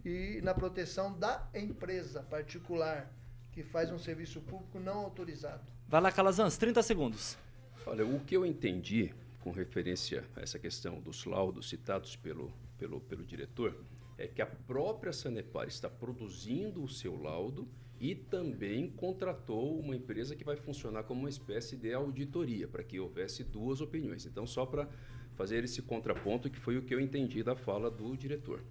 e 0.05 0.41
na 0.43 0.55
proteção 0.55 1.17
da 1.19 1.49
empresa 1.55 2.23
particular 2.23 3.11
que 3.53 3.63
faz 3.63 3.91
um 3.91 3.99
serviço 3.99 4.41
público 4.41 4.79
não 4.79 4.99
autorizado. 4.99 5.72
Vai 5.93 6.01
lá, 6.01 6.11
Calazans, 6.11 6.57
30 6.57 6.83
segundos. 6.83 7.37
Olha, 7.85 8.07
o 8.07 8.19
que 8.21 8.35
eu 8.35 8.47
entendi 8.47 9.13
com 9.41 9.51
referência 9.51 10.25
a 10.35 10.41
essa 10.41 10.59
questão 10.59 10.99
dos 10.99 11.27
laudos 11.27 11.69
citados 11.69 12.17
pelo, 12.17 12.51
pelo, 12.79 12.99
pelo 13.03 13.23
diretor 13.23 13.77
é 14.17 14.27
que 14.27 14.41
a 14.41 14.47
própria 14.47 15.13
Sanepar 15.13 15.69
está 15.69 15.91
produzindo 15.91 16.83
o 16.83 16.89
seu 16.89 17.21
laudo 17.21 17.69
e 18.01 18.15
também 18.15 18.89
contratou 18.89 19.79
uma 19.79 19.95
empresa 19.95 20.35
que 20.35 20.43
vai 20.43 20.57
funcionar 20.57 21.03
como 21.03 21.21
uma 21.21 21.29
espécie 21.29 21.77
de 21.77 21.93
auditoria, 21.93 22.67
para 22.67 22.83
que 22.83 22.99
houvesse 22.99 23.45
duas 23.45 23.83
opiniões. 23.83 24.25
Então, 24.25 24.47
só 24.47 24.65
para 24.65 24.89
fazer 25.35 25.63
esse 25.63 25.83
contraponto, 25.83 26.49
que 26.49 26.59
foi 26.59 26.79
o 26.79 26.83
que 26.83 26.95
eu 26.95 27.01
entendi 27.01 27.43
da 27.43 27.55
fala 27.55 27.91
do 27.91 28.17
diretor. 28.17 28.65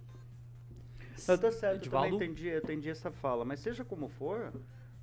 Não, 1.28 1.38
tá 1.38 1.52
certo, 1.52 1.86
eu 1.86 1.92
também 1.92 2.16
entendi, 2.16 2.48
eu 2.48 2.58
entendi 2.58 2.90
essa 2.90 3.12
fala, 3.12 3.44
mas 3.44 3.60
seja 3.60 3.84
como 3.84 4.08
for, 4.08 4.52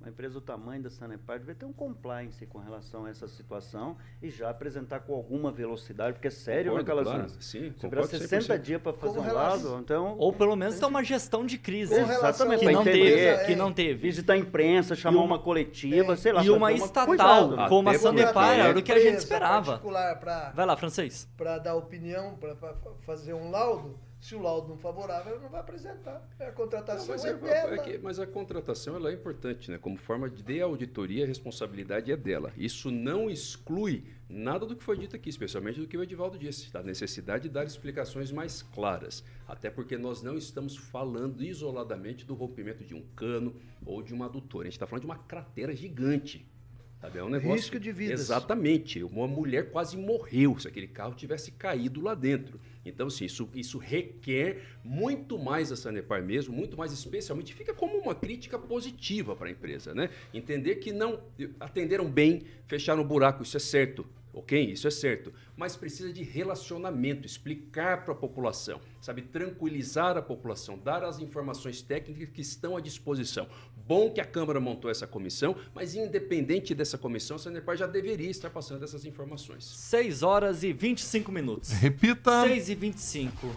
uma 0.00 0.08
empresa 0.08 0.34
do 0.34 0.40
tamanho 0.40 0.82
da 0.82 0.88
Sanepar 0.88 1.38
deve 1.38 1.54
ter 1.54 1.66
um 1.66 1.72
compliance 1.72 2.46
com 2.46 2.58
relação 2.58 3.04
a 3.04 3.10
essa 3.10 3.28
situação 3.28 3.98
e 4.22 4.30
já 4.30 4.48
apresentar 4.48 5.00
com 5.00 5.14
alguma 5.14 5.52
velocidade, 5.52 6.14
porque 6.14 6.28
é 6.28 6.30
sério, 6.30 6.74
né, 6.74 6.78
concordo, 6.78 7.00
né, 7.00 7.04
Calazans? 7.04 7.32
Claro, 7.32 7.42
sim, 7.42 7.72
Você 7.76 7.88
tiver 7.88 8.06
60 8.06 8.58
dias 8.58 8.80
para 8.80 8.94
fazer 8.94 9.18
um 9.18 9.32
lado, 9.32 9.78
então... 9.78 10.16
Ou 10.16 10.32
pelo 10.32 10.56
menos 10.56 10.78
ter 10.78 10.86
uma 10.86 11.04
gestão 11.04 11.44
de 11.44 11.58
crise. 11.58 11.94
Exatamente, 11.94 12.60
que 12.60 12.72
não, 12.72 12.82
teve, 12.82 13.20
é, 13.20 13.44
que 13.44 13.56
não 13.56 13.72
teve. 13.72 14.00
Visitar 14.00 14.32
a 14.32 14.38
imprensa, 14.38 14.96
chamar 14.96 15.18
uma, 15.18 15.36
uma, 15.36 15.38
coletiva, 15.38 16.14
é, 16.14 16.16
sei 16.16 16.32
lá. 16.32 16.42
E 16.42 16.48
uma 16.48 16.72
estatal, 16.72 17.06
cuidado, 17.06 17.68
como 17.68 17.90
a 17.90 17.98
Sanepar, 17.98 18.58
era 18.58 18.78
o 18.78 18.82
que 18.82 18.92
a 18.92 18.98
gente 18.98 19.18
esperava. 19.18 19.78
Pra, 19.78 20.50
Vai 20.54 20.64
lá, 20.64 20.76
francês. 20.76 21.28
Para 21.36 21.58
dar 21.58 21.74
opinião, 21.74 22.36
para 22.36 22.56
fazer 23.02 23.34
um 23.34 23.50
laudo, 23.50 23.98
se 24.20 24.34
o 24.34 24.38
laudo 24.38 24.68
não 24.68 24.76
favorável, 24.76 25.32
ela 25.32 25.42
não 25.42 25.48
vai 25.48 25.60
apresentar. 25.60 26.28
É 26.38 26.48
a 26.48 26.52
contratação 26.52 27.06
não, 27.06 27.14
mas, 27.14 27.24
é, 27.24 27.30
é, 27.30 27.74
é 27.74 27.78
que, 27.78 27.98
mas 27.98 28.18
a 28.18 28.26
contratação 28.26 28.94
ela 28.94 29.10
é 29.10 29.14
importante, 29.14 29.70
né? 29.70 29.78
Como 29.78 29.96
forma 29.96 30.28
de 30.28 30.60
auditoria, 30.60 31.24
a 31.24 31.26
responsabilidade 31.26 32.12
é 32.12 32.16
dela. 32.16 32.52
Isso 32.54 32.90
não 32.90 33.30
exclui 33.30 34.04
nada 34.28 34.66
do 34.66 34.76
que 34.76 34.84
foi 34.84 34.98
dito 34.98 35.16
aqui, 35.16 35.30
especialmente 35.30 35.80
do 35.80 35.88
que 35.88 35.96
o 35.96 36.02
Edivaldo 36.02 36.38
disse, 36.38 36.70
da 36.70 36.82
necessidade 36.82 37.44
de 37.44 37.48
dar 37.48 37.64
explicações 37.64 38.30
mais 38.30 38.60
claras. 38.60 39.24
Até 39.48 39.70
porque 39.70 39.96
nós 39.96 40.22
não 40.22 40.36
estamos 40.36 40.76
falando 40.76 41.42
isoladamente 41.42 42.26
do 42.26 42.34
rompimento 42.34 42.84
de 42.84 42.94
um 42.94 43.02
cano 43.16 43.56
ou 43.86 44.02
de 44.02 44.12
uma 44.12 44.26
adutora. 44.26 44.64
A 44.64 44.70
gente 44.70 44.74
está 44.74 44.86
falando 44.86 45.02
de 45.02 45.08
uma 45.08 45.18
cratera 45.18 45.74
gigante. 45.74 46.46
Sabe? 47.00 47.18
É 47.18 47.24
um 47.24 47.30
negócio. 47.30 47.56
Risco 47.56 47.80
de 47.80 47.90
vida. 47.90 48.12
Exatamente. 48.12 49.02
Uma 49.02 49.26
mulher 49.26 49.70
quase 49.70 49.96
morreu 49.96 50.58
se 50.58 50.68
aquele 50.68 50.86
carro 50.86 51.14
tivesse 51.14 51.50
caído 51.52 52.02
lá 52.02 52.14
dentro. 52.14 52.60
Então, 52.90 53.06
assim, 53.06 53.24
isso, 53.24 53.48
isso 53.54 53.78
requer 53.78 54.62
muito 54.84 55.38
mais 55.38 55.72
a 55.72 55.76
Sanepar 55.76 56.22
mesmo, 56.22 56.54
muito 56.54 56.76
mais 56.76 56.92
especialmente, 56.92 57.54
fica 57.54 57.72
como 57.72 57.98
uma 57.98 58.14
crítica 58.14 58.58
positiva 58.58 59.34
para 59.34 59.48
a 59.48 59.50
empresa, 59.50 59.94
né? 59.94 60.10
Entender 60.34 60.76
que 60.76 60.92
não 60.92 61.20
atenderam 61.58 62.10
bem, 62.10 62.42
fecharam 62.66 63.02
o 63.02 63.04
buraco, 63.04 63.42
isso 63.42 63.56
é 63.56 63.60
certo. 63.60 64.06
Ok? 64.32 64.60
Isso 64.70 64.86
é 64.86 64.90
certo. 64.92 65.32
Mas 65.56 65.76
precisa 65.76 66.12
de 66.12 66.22
relacionamento, 66.22 67.26
explicar 67.26 68.04
para 68.04 68.12
a 68.12 68.16
população, 68.16 68.80
sabe? 69.00 69.22
Tranquilizar 69.22 70.16
a 70.16 70.22
população, 70.22 70.78
dar 70.78 71.02
as 71.02 71.18
informações 71.18 71.82
técnicas 71.82 72.28
que 72.28 72.40
estão 72.40 72.76
à 72.76 72.80
disposição. 72.80 73.48
Bom 73.90 74.08
que 74.08 74.20
a 74.20 74.24
Câmara 74.24 74.60
montou 74.60 74.88
essa 74.88 75.04
comissão, 75.04 75.56
mas 75.74 75.96
independente 75.96 76.76
dessa 76.76 76.96
comissão, 76.96 77.34
a 77.34 77.40
Sanepar 77.40 77.76
já 77.76 77.88
deveria 77.88 78.30
estar 78.30 78.48
passando 78.48 78.84
essas 78.84 79.04
informações. 79.04 79.64
6 79.64 80.22
horas 80.22 80.62
e 80.62 80.72
25 80.72 81.32
minutos. 81.32 81.70
Repita. 81.70 82.42
6 82.42 82.68
e 82.68 82.74
25. 82.76 83.48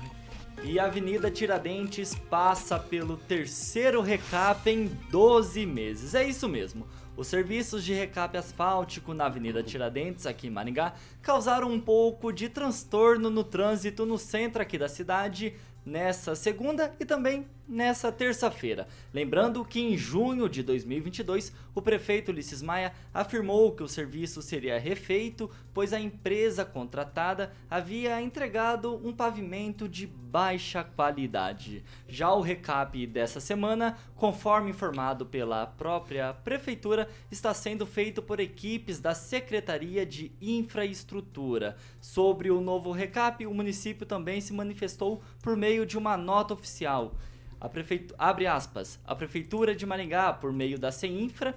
E 0.63 0.79
a 0.79 0.85
Avenida 0.85 1.29
Tiradentes 1.29 2.15
passa 2.15 2.79
pelo 2.79 3.15
terceiro 3.15 4.01
recap 4.01 4.67
em 4.67 4.87
12 5.11 5.67
meses. 5.67 6.15
É 6.15 6.27
isso 6.27 6.49
mesmo. 6.49 6.87
Os 7.15 7.27
serviços 7.27 7.83
de 7.83 7.93
recap 7.93 8.35
asfáltico 8.35 9.13
na 9.13 9.27
Avenida 9.27 9.61
Tiradentes, 9.61 10.25
aqui 10.25 10.47
em 10.47 10.49
Maringá, 10.49 10.95
causaram 11.21 11.71
um 11.71 11.79
pouco 11.79 12.31
de 12.33 12.49
transtorno 12.49 13.29
no 13.29 13.43
trânsito 13.43 14.03
no 14.03 14.17
centro 14.17 14.63
aqui 14.63 14.79
da 14.79 14.89
cidade, 14.89 15.53
nessa 15.85 16.33
segunda 16.33 16.91
e 16.99 17.05
também 17.05 17.45
nessa 17.67 18.11
terça-feira. 18.11 18.87
Lembrando 19.13 19.63
que 19.63 19.79
em 19.79 19.97
junho 19.97 20.49
de 20.49 20.61
2022, 20.63 21.53
o 21.73 21.81
prefeito 21.81 22.29
Ulisses 22.29 22.61
Maia 22.61 22.93
afirmou 23.13 23.71
que 23.71 23.83
o 23.83 23.87
serviço 23.87 24.41
seria 24.41 24.79
refeito, 24.79 25.49
pois 25.73 25.93
a 25.93 25.99
empresa 25.99 26.65
contratada 26.65 27.53
havia 27.69 28.21
entregado 28.21 28.95
um 29.05 29.13
pavimento 29.13 29.87
de 29.87 30.05
baixa 30.05 30.83
qualidade. 30.83 31.83
Já 32.07 32.33
o 32.33 32.41
recap 32.41 33.05
dessa 33.07 33.39
semana, 33.39 33.97
conforme 34.15 34.71
informado 34.71 35.25
pela 35.25 35.65
própria 35.65 36.33
prefeitura, 36.33 37.07
está 37.31 37.53
sendo 37.53 37.85
feito 37.85 38.21
por 38.21 38.39
equipes 38.39 38.99
da 38.99 39.13
Secretaria 39.13 40.05
de 40.05 40.31
Infraestrutura. 40.41 41.77
Sobre 42.01 42.49
o 42.51 42.59
novo 42.59 42.91
recap, 42.91 43.45
o 43.45 43.53
município 43.53 44.05
também 44.05 44.41
se 44.41 44.53
manifestou 44.53 45.21
por 45.41 45.55
meio 45.55 45.85
de 45.85 45.97
uma 45.97 46.17
nota 46.17 46.53
oficial. 46.53 47.15
A 47.63 47.69
prefeitura, 47.69 48.15
abre 48.19 48.45
aspas, 48.45 48.99
a 49.05 49.15
prefeitura 49.15 49.73
de 49.73 49.85
Maringá, 49.85 50.33
por 50.33 50.51
meio 50.51 50.77
da 50.77 50.91
CEINFRA, 50.91 51.55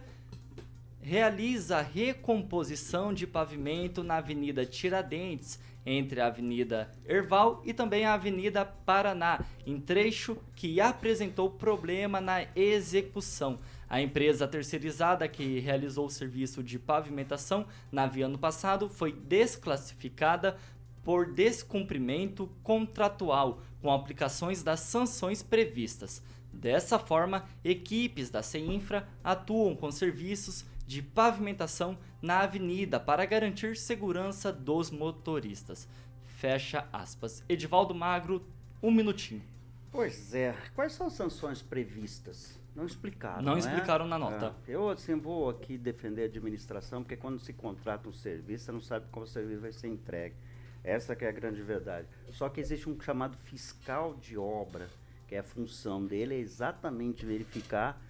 realiza 1.01 1.81
recomposição 1.81 3.13
de 3.13 3.27
pavimento 3.27 4.05
na 4.05 4.19
Avenida 4.19 4.65
Tiradentes, 4.65 5.59
entre 5.85 6.21
a 6.21 6.29
Avenida 6.29 6.95
Erval 7.05 7.61
e 7.65 7.75
também 7.75 8.05
a 8.05 8.15
Avenida 8.15 8.65
Paraná, 8.65 9.45
em 9.67 9.81
trecho 9.81 10.39
que 10.55 10.81
apresentou 10.81 11.51
problema 11.51 12.21
na 12.21 12.47
execução. 12.55 13.59
A 13.91 14.01
empresa 14.01 14.47
terceirizada 14.47 15.27
que 15.27 15.59
realizou 15.59 16.07
o 16.07 16.11
serviço 16.11 16.63
de 16.63 16.79
pavimentação 16.79 17.67
na 17.91 18.07
via 18.07 18.27
ano 18.27 18.39
passado 18.39 18.89
foi 18.89 19.11
desclassificada 19.11 20.57
por 21.07 21.33
descumprimento 21.33 22.51
contratual, 22.65 23.61
com 23.87 23.93
aplicações 23.93 24.65
das 24.65 24.81
sanções 24.81 25.45
previstas. 25.45 26.21
Dessa 26.53 26.99
forma, 26.99 27.45
equipes 27.63 28.31
da 28.31 28.43
CEINFRA 28.43 29.09
atuam 29.23 29.77
com 29.77 29.93
serviços 29.93 30.65
de 30.85 31.01
pavimentação 31.01 31.97
na 32.21 32.41
avenida 32.41 32.99
para 32.99 33.25
garantir 33.25 33.77
segurança 33.77 34.53
dos 34.53 34.91
motoristas. 34.91 35.87
Fecha 36.25 36.89
aspas. 36.93 37.45
Edivaldo 37.49 37.95
Magro, 37.95 38.45
um 38.83 38.91
minutinho. 38.91 39.41
Pois 39.93 40.35
é. 40.35 40.53
Quais 40.75 40.93
são 40.93 41.07
as 41.07 41.13
sanções 41.13 41.63
previstas? 41.63 42.59
Não 42.75 42.87
explicaram. 42.87 43.37
Não, 43.37 43.53
não 43.53 43.55
é? 43.55 43.61
explicaram 43.61 44.09
na 44.09 44.19
nota. 44.19 44.53
É. 44.67 44.75
Eu 44.75 44.91
assim 44.91 45.15
vou 45.15 45.49
aqui 45.49 45.79
defender 45.79 46.23
a 46.23 46.25
administração, 46.25 47.05
porque 47.05 47.17
quando 47.17 47.39
se 47.39 47.53
contrata 47.53 48.09
um 48.09 48.13
serviço, 48.13 48.65
você 48.65 48.73
não 48.73 48.81
sabe 48.81 49.07
como 49.13 49.25
o 49.25 49.29
serviço 49.29 49.61
vai 49.61 49.73
ser 49.73 49.87
entregue. 49.87 50.35
Essa 50.87 51.17
que 51.17 51.25
é 51.25 51.29
a 51.29 51.33
grande 51.33 51.61
verdade. 51.63 52.07
Só 52.31 52.49
que 52.49 52.61
existe 52.61 52.89
um 52.89 52.99
chamado 53.01 53.37
fiscal 53.39 54.15
de 54.15 54.39
obra, 54.39 54.89
que 55.27 55.35
é 55.35 55.41
a 55.41 55.43
função 55.43 56.07
dele 56.07 56.37
é 56.37 56.39
exatamente 56.39 57.27
verificar 57.27 58.01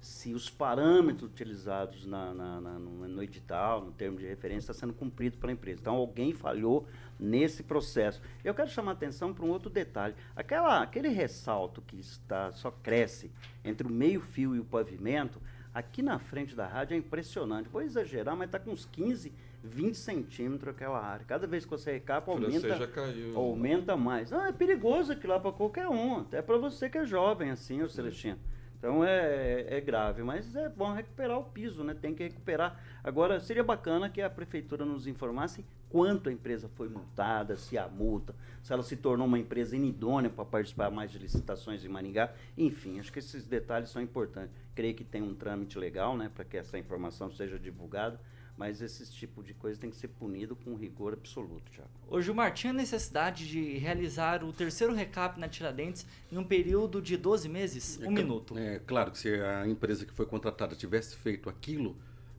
se 0.00 0.34
os 0.34 0.50
parâmetros 0.50 1.30
utilizados 1.30 2.04
na, 2.04 2.34
na, 2.34 2.60
na, 2.60 2.72
no, 2.78 3.22
edital, 3.22 3.82
no 3.84 3.92
termo 3.92 4.18
de 4.18 4.26
referência, 4.26 4.72
está 4.72 4.74
sendo 4.74 4.92
cumprido 4.92 5.38
pela 5.38 5.52
empresa. 5.52 5.80
Então, 5.80 5.94
alguém 5.94 6.34
falhou 6.34 6.86
nesse 7.18 7.62
processo. 7.62 8.20
Eu 8.44 8.52
quero 8.52 8.68
chamar 8.68 8.90
a 8.90 8.94
atenção 8.94 9.32
para 9.32 9.44
um 9.44 9.50
outro 9.50 9.70
detalhe. 9.70 10.14
Aquela, 10.34 10.82
aquele 10.82 11.08
ressalto 11.08 11.80
que 11.82 11.98
está 11.98 12.50
só 12.50 12.70
cresce 12.70 13.30
entre 13.64 13.86
o 13.86 13.90
meio-fio 13.90 14.56
e 14.56 14.60
o 14.60 14.64
pavimento, 14.64 15.40
aqui 15.72 16.02
na 16.02 16.18
frente 16.18 16.54
da 16.54 16.66
rádio 16.66 16.94
é 16.94 16.98
impressionante. 16.98 17.68
Vou 17.70 17.80
exagerar, 17.80 18.36
mas 18.36 18.48
está 18.48 18.58
com 18.58 18.72
uns 18.72 18.84
15 18.84 19.32
20 19.64 19.96
centímetros 19.96 20.74
aquela 20.74 21.00
área. 21.00 21.24
Cada 21.24 21.46
vez 21.46 21.64
que 21.64 21.70
você 21.70 21.92
recapa, 21.92 22.30
aumenta, 22.30 22.90
aumenta 23.34 23.96
mais. 23.96 24.32
Ah, 24.32 24.48
é 24.48 24.52
perigoso 24.52 25.12
aquilo 25.12 25.32
lá 25.32 25.40
para 25.40 25.52
qualquer 25.52 25.88
um, 25.88 26.20
até 26.20 26.42
para 26.42 26.58
você 26.58 26.90
que 26.90 26.98
é 26.98 27.06
jovem, 27.06 27.50
assim, 27.50 27.82
o 27.82 27.88
Celestino. 27.88 28.38
Então 28.78 29.02
é, 29.02 29.64
é, 29.68 29.80
grave, 29.80 30.22
mas 30.22 30.54
é 30.54 30.68
bom 30.68 30.92
recuperar 30.92 31.38
o 31.38 31.44
piso, 31.44 31.82
né? 31.82 31.94
Tem 31.94 32.14
que 32.14 32.22
recuperar. 32.22 32.78
Agora, 33.02 33.40
seria 33.40 33.64
bacana 33.64 34.10
que 34.10 34.20
a 34.20 34.28
prefeitura 34.28 34.84
nos 34.84 35.06
informasse 35.06 35.64
quanto 35.88 36.28
a 36.28 36.32
empresa 36.32 36.68
foi 36.68 36.90
multada, 36.90 37.56
se 37.56 37.78
há 37.78 37.88
multa, 37.88 38.34
se 38.62 38.72
ela 38.72 38.82
se 38.82 38.96
tornou 38.96 39.26
uma 39.26 39.38
empresa 39.38 39.74
inidônea 39.74 40.28
para 40.28 40.44
participar 40.44 40.90
mais 40.90 41.10
de 41.10 41.18
licitações 41.18 41.82
em 41.82 41.88
Maringá. 41.88 42.34
Enfim, 42.58 43.00
acho 43.00 43.10
que 43.10 43.20
esses 43.20 43.46
detalhes 43.46 43.88
são 43.88 44.02
importantes. 44.02 44.54
Creio 44.74 44.94
que 44.94 45.04
tem 45.04 45.22
um 45.22 45.34
trâmite 45.34 45.78
legal, 45.78 46.14
né, 46.14 46.30
para 46.34 46.44
que 46.44 46.58
essa 46.58 46.76
informação 46.76 47.30
seja 47.30 47.58
divulgada 47.58 48.20
mas 48.56 48.80
esse 48.80 49.10
tipo 49.12 49.42
de 49.42 49.52
coisa 49.52 49.80
tem 49.80 49.90
que 49.90 49.96
ser 49.96 50.08
punido 50.08 50.54
com 50.54 50.74
rigor 50.74 51.12
absoluto, 51.12 51.70
Tiago. 51.72 51.90
Ô 52.08 52.20
Gilmar, 52.20 52.52
tinha 52.52 52.72
necessidade 52.72 53.48
de 53.48 53.78
realizar 53.78 54.44
o 54.44 54.52
terceiro 54.52 54.94
recap 54.94 55.38
na 55.40 55.48
Tiradentes 55.48 56.06
em 56.30 56.38
um 56.38 56.44
período 56.44 57.02
de 57.02 57.16
12 57.16 57.48
meses? 57.48 57.98
Um 58.00 58.06
é, 58.06 58.10
minuto. 58.10 58.56
É 58.56 58.78
claro 58.78 59.10
que 59.10 59.18
se 59.18 59.28
a 59.40 59.66
empresa 59.66 60.06
que 60.06 60.12
foi 60.12 60.26
contratada 60.26 60.76
tivesse 60.76 61.16
feito 61.16 61.50
aquilo 61.50 61.96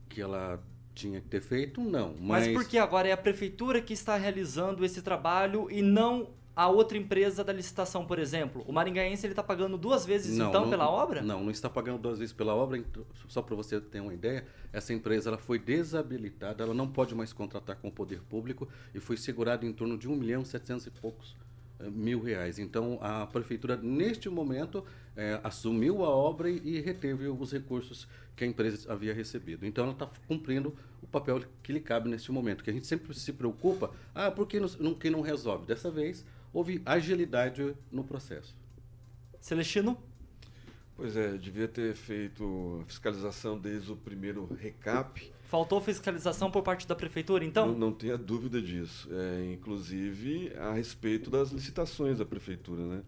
que 0.08 0.21
ela 0.21 0.63
tinha 0.93 1.19
que 1.19 1.28
ter 1.28 1.41
feito, 1.41 1.82
não. 1.82 2.15
Mas, 2.19 2.47
mas 2.47 2.54
por 2.54 2.65
que 2.65 2.78
agora 2.78 3.10
é 3.10 3.12
a 3.12 3.17
prefeitura 3.17 3.82
que 3.82 3.93
está 3.93 4.15
realizando 4.15 4.86
esse 4.86 5.01
trabalho 5.01 5.69
e 5.69 5.82
não 5.82 6.30
a 6.56 6.70
outra 6.70 6.98
empresa 6.98 7.44
da 7.44 7.52
licitação, 7.52 8.06
por 8.06 8.18
exemplo? 8.18 8.63
O 8.65 8.72
maringaense 8.72 9.26
ele 9.26 9.34
está 9.34 9.44
pagando 9.44 9.78
duas 9.78 10.06
vezes 10.06 10.38
não, 10.38 10.50
então 10.50 10.62
não, 10.62 10.70
pela 10.70 10.89
obra? 10.89 11.22
Não, 11.22 11.44
não 11.44 11.52
está 11.52 11.70
pagando 11.70 12.00
duas 12.00 12.20
vezes 12.20 12.34
pela 12.34 12.56
obra. 12.56 12.78
Então, 12.78 13.06
só 13.28 13.41
para 13.41 13.56
você 13.56 13.82
ter 13.82 14.00
uma 14.00 14.13
ideia, 14.13 14.46
essa 14.72 14.94
empresa 14.94 15.30
ela 15.30 15.38
foi 15.38 15.60
desabilitada, 15.60 16.63
ela 16.63 16.74
não 16.74 16.88
pode 16.88 17.13
mais 17.13 17.34
contratar 17.34 17.76
com 17.76 17.89
o 17.89 17.91
poder 17.91 18.22
público 18.22 18.68
e 18.94 19.00
foi 19.00 19.18
segurada 19.18 19.65
em 19.65 19.74
torno 19.74 19.98
de 19.98 20.08
um 20.08 20.15
milhão 20.15 20.44
e 20.44 20.46
setecentos 20.46 20.88
e 20.88 20.91
poucos 20.91 21.36
eh, 21.80 21.89
mil 21.89 22.22
reais. 22.22 22.58
Então 22.58 23.00
a 23.02 23.28
prefeitura 23.28 23.76
neste 23.76 24.30
momento 24.30 24.86
é, 25.15 25.39
assumiu 25.44 26.04
a 26.06 26.10
obra 26.10 26.50
e, 26.50 26.62
e, 26.63 26.80
reteve 26.82 27.28
os 27.28 27.52
recursos 27.52 28.08
que 28.36 28.44
a 28.44 28.48
empresa 28.48 28.91
havia 28.91 29.13
recebido. 29.13 29.65
Então 29.65 29.84
ela 29.84 29.94
está 29.94 30.10
cumprindo 30.28 30.74
o 31.02 31.08
papel 31.08 31.41
que 31.62 31.74
lhe 31.74 31.80
cabe 31.80 32.10
neste 32.10 32.32
momento. 32.32 32.63
Que 32.63 32.70
a 32.70 32.74
gente 32.74 32.88
sempre 32.88 33.13
se 33.13 33.34
preocupa, 33.34 33.91
ah, 34.13 34.32
por 34.32 34.48
que 34.48 34.60
não, 34.60 34.94
que 34.94 35.10
não 35.10 35.22
resolve? 35.22 35.65
Dessa 35.65 35.91
vez 35.91 36.26
houve 36.56 36.82
agilidade 36.86 37.76
no 37.91 38.02
processo. 38.02 38.56
Celestino? 39.41 39.98
Pois 40.96 41.18
é, 41.18 41.34
devia 41.34 41.68
ter 41.68 41.94
feito 41.94 42.80
a 42.82 42.86
fiscalização 42.86 43.60
desde 43.60 43.91
o 43.91 43.98
primeiro 43.98 44.48
recap. 44.62 45.30
Faltou 45.44 45.82
fiscalização 45.82 46.50
por 46.50 46.63
parte 46.63 46.88
da 46.88 46.96
prefeitura, 46.96 47.44
então? 47.44 47.68
Não, 47.68 47.78
não 47.78 47.91
tenha 47.91 48.18
dúvida 48.18 48.62
disso. 48.62 49.10
É, 49.12 49.52
inclusive 49.52 50.54
a 50.56 50.72
respeito 50.72 51.30
das 51.30 51.52
licitações 51.52 52.20
da 52.20 52.26
prefeitura, 52.26 52.84
né? 52.84 53.04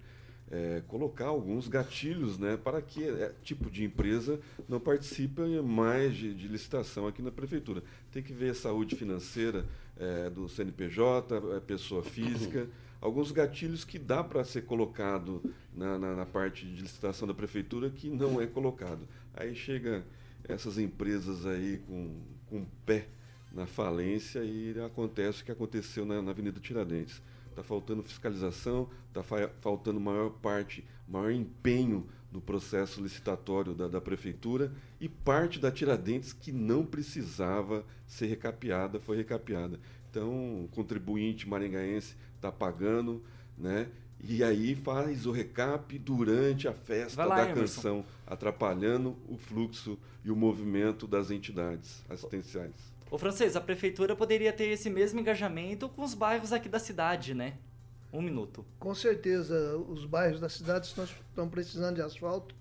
É, 0.50 0.82
colocar 0.88 1.26
alguns 1.26 1.68
gatilhos 1.68 2.38
né, 2.38 2.56
para 2.56 2.82
que 2.82 3.04
é, 3.04 3.34
tipo 3.44 3.70
de 3.70 3.84
empresa 3.84 4.40
não 4.68 4.80
participe 4.80 5.42
mais 5.62 6.16
de, 6.16 6.34
de, 6.34 6.48
licitação 6.48 7.06
aqui 7.06 7.22
na 7.22 7.32
prefeitura. 7.32 7.84
Tem 8.14 8.24
que 8.24 8.32
ver 8.32 8.52
a 8.52 8.56
saúde 8.56 8.96
financeira 8.96 9.66
é, 9.98 10.30
do 10.30 10.48
CNPJ, 10.48 11.36
é, 11.54 11.60
pessoa 11.60 12.02
física 12.02 12.70
alguns 13.02 13.32
gatilhos 13.32 13.84
que 13.84 14.00
dá 14.00 14.24
para 14.24 14.44
ser 14.44 14.64
colocado 14.66 15.42
na, 15.74 15.98
na, 15.98 16.16
na, 16.16 16.26
parte 16.26 16.66
de 16.66 16.82
licitação 16.82 17.28
da 17.28 17.34
prefeitura 17.34 17.90
que 17.90 18.10
não 18.10 18.42
é 18.42 18.48
colocado. 18.48 19.08
Aí 19.34 19.56
chega 19.56 20.04
essas 20.48 20.78
empresas 20.78 21.46
aí 21.46 21.82
com, 21.88 22.22
com 22.48 22.66
pé 22.86 23.08
na 23.52 23.66
falência 23.66 24.44
e 24.44 24.76
acontece 24.86 25.42
o 25.42 25.46
que 25.46 25.52
aconteceu 25.52 26.06
na, 26.06 26.22
na 26.22 26.32
Avenida 26.32 26.60
Tiradentes. 26.60 27.22
Está 27.50 27.64
faltando 27.64 28.04
fiscalização, 28.04 28.90
está 29.08 29.24
fa 29.24 29.50
faltando 29.62 30.00
maior 30.00 30.30
parte, 30.30 30.86
maior 31.08 31.32
empenho 31.32 32.08
no 32.32 32.42
processo 32.42 33.02
licitatório 33.02 33.74
da, 33.74 33.88
da, 33.88 34.02
prefeitura 34.02 34.72
e 35.00 35.08
parte 35.08 35.60
da 35.60 35.72
Tiradentes 35.72 36.34
que 36.34 36.52
não 36.52 36.86
precisava 36.86 37.86
ser 38.06 38.28
recapeada 38.28 39.00
foi 39.00 39.18
recapeada. 39.18 39.80
Então, 40.10 40.66
o 40.66 40.70
contribuinte 40.70 41.48
maringaense 41.48 42.16
está 42.38 42.52
pagando, 42.52 43.22
né? 43.58 43.88
E 44.20 44.44
aí 44.44 44.76
faz 44.76 45.26
o 45.26 45.32
recap 45.32 45.98
durante 46.00 46.68
a 46.68 46.74
festa 46.74 47.24
lá, 47.24 47.36
da 47.36 47.52
Emerson. 47.52 47.62
canção, 47.62 48.06
atrapalhando 48.26 49.16
o 49.28 49.38
fluxo 49.38 49.98
e 50.24 50.32
o 50.32 50.36
movimento 50.36 51.06
das 51.06 51.30
entidades 51.30 52.04
assistenciais. 52.10 52.74
O 53.12 53.18
francês, 53.18 53.56
a 53.56 53.62
prefeitura 53.62 54.16
poderia 54.16 54.52
ter 54.52 54.66
esse 54.66 54.90
mesmo 54.90 55.20
engajamento 55.20 55.88
com 55.88 56.04
os 56.04 56.14
bairros 56.14 56.52
aqui 56.52 56.68
da 56.68 56.80
cidade, 56.80 57.34
né? 57.34 57.54
Um 58.12 58.22
minuto. 58.22 58.66
Com 58.80 58.96
certeza, 58.96 59.78
os 59.78 60.04
bairros 60.06 60.40
da 60.40 60.50
cidade 60.50 60.88
estão 60.88 61.48
precisando 61.48 61.96
de 61.96 62.02
asfalto, 62.02 62.56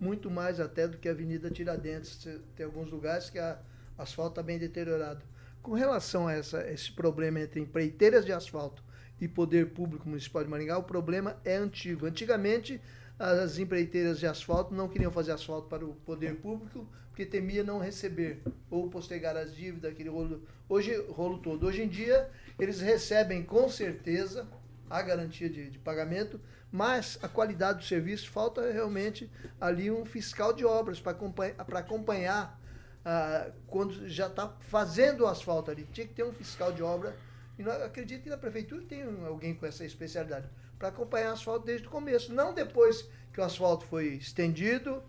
muito 0.00 0.30
mais 0.30 0.58
até 0.58 0.88
do 0.88 0.96
que 0.96 1.08
a 1.08 1.12
Avenida 1.12 1.50
Tiradentes. 1.50 2.26
Tem 2.56 2.64
alguns 2.64 2.90
lugares 2.90 3.28
que 3.28 3.38
a 3.38 3.58
asfalto 3.98 4.32
está 4.32 4.42
bem 4.42 4.58
deteriorado. 4.58 5.22
Com 5.60 5.72
relação 5.72 6.26
a 6.26 6.32
essa, 6.32 6.68
esse 6.68 6.90
problema 6.90 7.40
entre 7.40 7.60
empreiteiras 7.60 8.24
de 8.24 8.32
asfalto 8.32 8.82
e 9.22 9.28
Poder 9.28 9.68
Público 9.68 10.08
Municipal 10.08 10.42
de 10.42 10.50
Maringá, 10.50 10.76
o 10.76 10.82
problema 10.82 11.36
é 11.44 11.54
antigo. 11.54 12.06
Antigamente, 12.06 12.80
as 13.16 13.56
empreiteiras 13.56 14.18
de 14.18 14.26
asfalto 14.26 14.74
não 14.74 14.88
queriam 14.88 15.12
fazer 15.12 15.30
asfalto 15.30 15.68
para 15.68 15.84
o 15.84 15.94
poder 15.94 16.34
público 16.34 16.88
porque 17.08 17.24
temia 17.24 17.62
não 17.62 17.78
receber 17.78 18.42
ou 18.68 18.90
postergar 18.90 19.36
as 19.36 19.54
dívidas, 19.54 19.92
aquele 19.92 20.08
rolo, 20.08 20.42
hoje 20.68 20.96
rolo 21.10 21.38
todo. 21.38 21.64
Hoje 21.68 21.82
em 21.82 21.88
dia 21.88 22.28
eles 22.58 22.80
recebem 22.80 23.44
com 23.44 23.68
certeza 23.68 24.44
a 24.90 25.00
garantia 25.00 25.48
de, 25.48 25.70
de 25.70 25.78
pagamento, 25.78 26.40
mas 26.72 27.16
a 27.22 27.28
qualidade 27.28 27.78
do 27.78 27.84
serviço 27.84 28.28
falta 28.28 28.72
realmente 28.72 29.30
ali 29.60 29.88
um 29.88 30.04
fiscal 30.04 30.52
de 30.52 30.64
obras 30.64 30.98
para 30.98 31.12
acompanhar, 31.12 31.54
acompanhar 31.58 32.60
ah, 33.04 33.52
quando 33.68 34.08
já 34.08 34.26
está 34.26 34.48
fazendo 34.68 35.20
o 35.20 35.26
asfalto 35.28 35.70
ali. 35.70 35.86
Tinha 35.92 36.08
que 36.08 36.14
ter 36.14 36.24
um 36.24 36.32
fiscal 36.32 36.72
de 36.72 36.82
obra 36.82 37.14
e 37.58 37.62
não, 37.62 37.72
acredito 37.72 38.22
que 38.22 38.30
na 38.30 38.36
prefeitura 38.36 38.82
tem 38.82 39.02
alguém 39.26 39.54
com 39.54 39.66
essa 39.66 39.84
especialidade 39.84 40.48
para 40.78 40.88
acompanhar 40.88 41.30
o 41.30 41.32
asfalto 41.34 41.66
desde 41.66 41.86
o 41.86 41.90
começo, 41.90 42.32
não 42.32 42.52
depois 42.52 43.08
que 43.32 43.40
o 43.40 43.44
asfalto 43.44 43.84
foi 43.86 44.14
estendido 44.14 45.02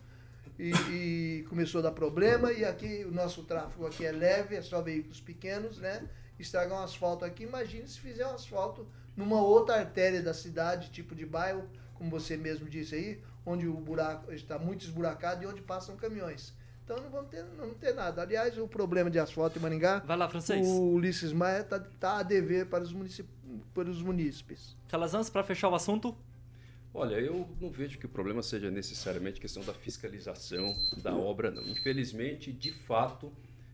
e, 0.57 0.71
e, 0.91 1.43
começou 1.49 1.79
a 1.79 1.83
dar 1.83 1.91
problema. 1.91 2.51
E 2.51 2.63
aqui 2.63 3.03
o 3.05 3.11
nosso 3.11 3.43
tráfego 3.43 3.85
aqui 3.87 4.05
é 4.05 4.11
leve, 4.11 4.55
é 4.55 4.61
só 4.61 4.81
veículos 4.81 5.19
pequenos, 5.19 5.77
né? 5.79 6.07
Estragam 6.39 6.77
um 6.77 6.83
asfalto 6.83 7.25
aqui. 7.25 7.43
Imagine 7.43 7.87
se 7.87 7.99
fizer 7.99 8.25
um 8.27 8.35
asfalto 8.35 8.87
numa 9.15 9.41
outra 9.41 9.75
artéria 9.75 10.21
da 10.21 10.33
cidade, 10.33 10.91
tipo 10.91 11.15
de 11.15 11.25
bairro, 11.25 11.67
como 11.95 12.09
você 12.09 12.37
mesmo 12.37 12.69
disse 12.69 12.95
aí, 12.95 13.23
onde 13.45 13.67
o 13.67 13.73
buraco 13.73 14.31
está 14.31 14.57
muito 14.57 14.83
esburacado 14.83 15.43
e 15.43 15.47
onde 15.47 15.61
passam 15.61 15.95
caminhões. 15.95 16.53
Então 16.83 16.97
não 17.01 17.09
vamos 17.09 17.29
ter, 17.29 17.43
não 17.57 17.73
ter 17.73 17.93
nada. 17.93 18.21
Aliás, 18.21 18.57
o 18.57 18.67
problema 18.67 19.09
de 19.09 19.17
asfalto 19.17 19.57
em 19.57 19.61
Maringá. 19.61 19.99
Vai 19.99 20.17
lá, 20.17 20.27
francês. 20.27 20.67
O 20.67 20.89
Ulisses 20.89 21.31
Maia 21.31 21.61
está 21.61 21.79
tá 21.79 22.19
a 22.19 22.23
dever 22.23 22.65
para 22.65 22.83
os, 22.83 22.91
municípios, 22.91 23.33
para 23.73 23.89
os 23.89 24.01
munícipes. 24.01 24.75
Calazans, 24.89 25.29
para 25.29 25.43
fechar 25.43 25.69
o 25.69 25.75
assunto. 25.75 26.15
Olha, 26.93 27.15
eu 27.15 27.47
não 27.59 27.71
vejo 27.71 27.97
que 27.97 28.05
o 28.05 28.09
problema 28.09 28.43
seja 28.43 28.69
necessariamente 28.69 29.41
questão 29.41 29.63
da 29.63 29.73
fiscalização 29.73 30.75
da 31.01 31.15
obra, 31.15 31.49
não. 31.49 31.63
Infelizmente, 31.63 32.51
de 32.51 32.71
fato, 32.71 33.31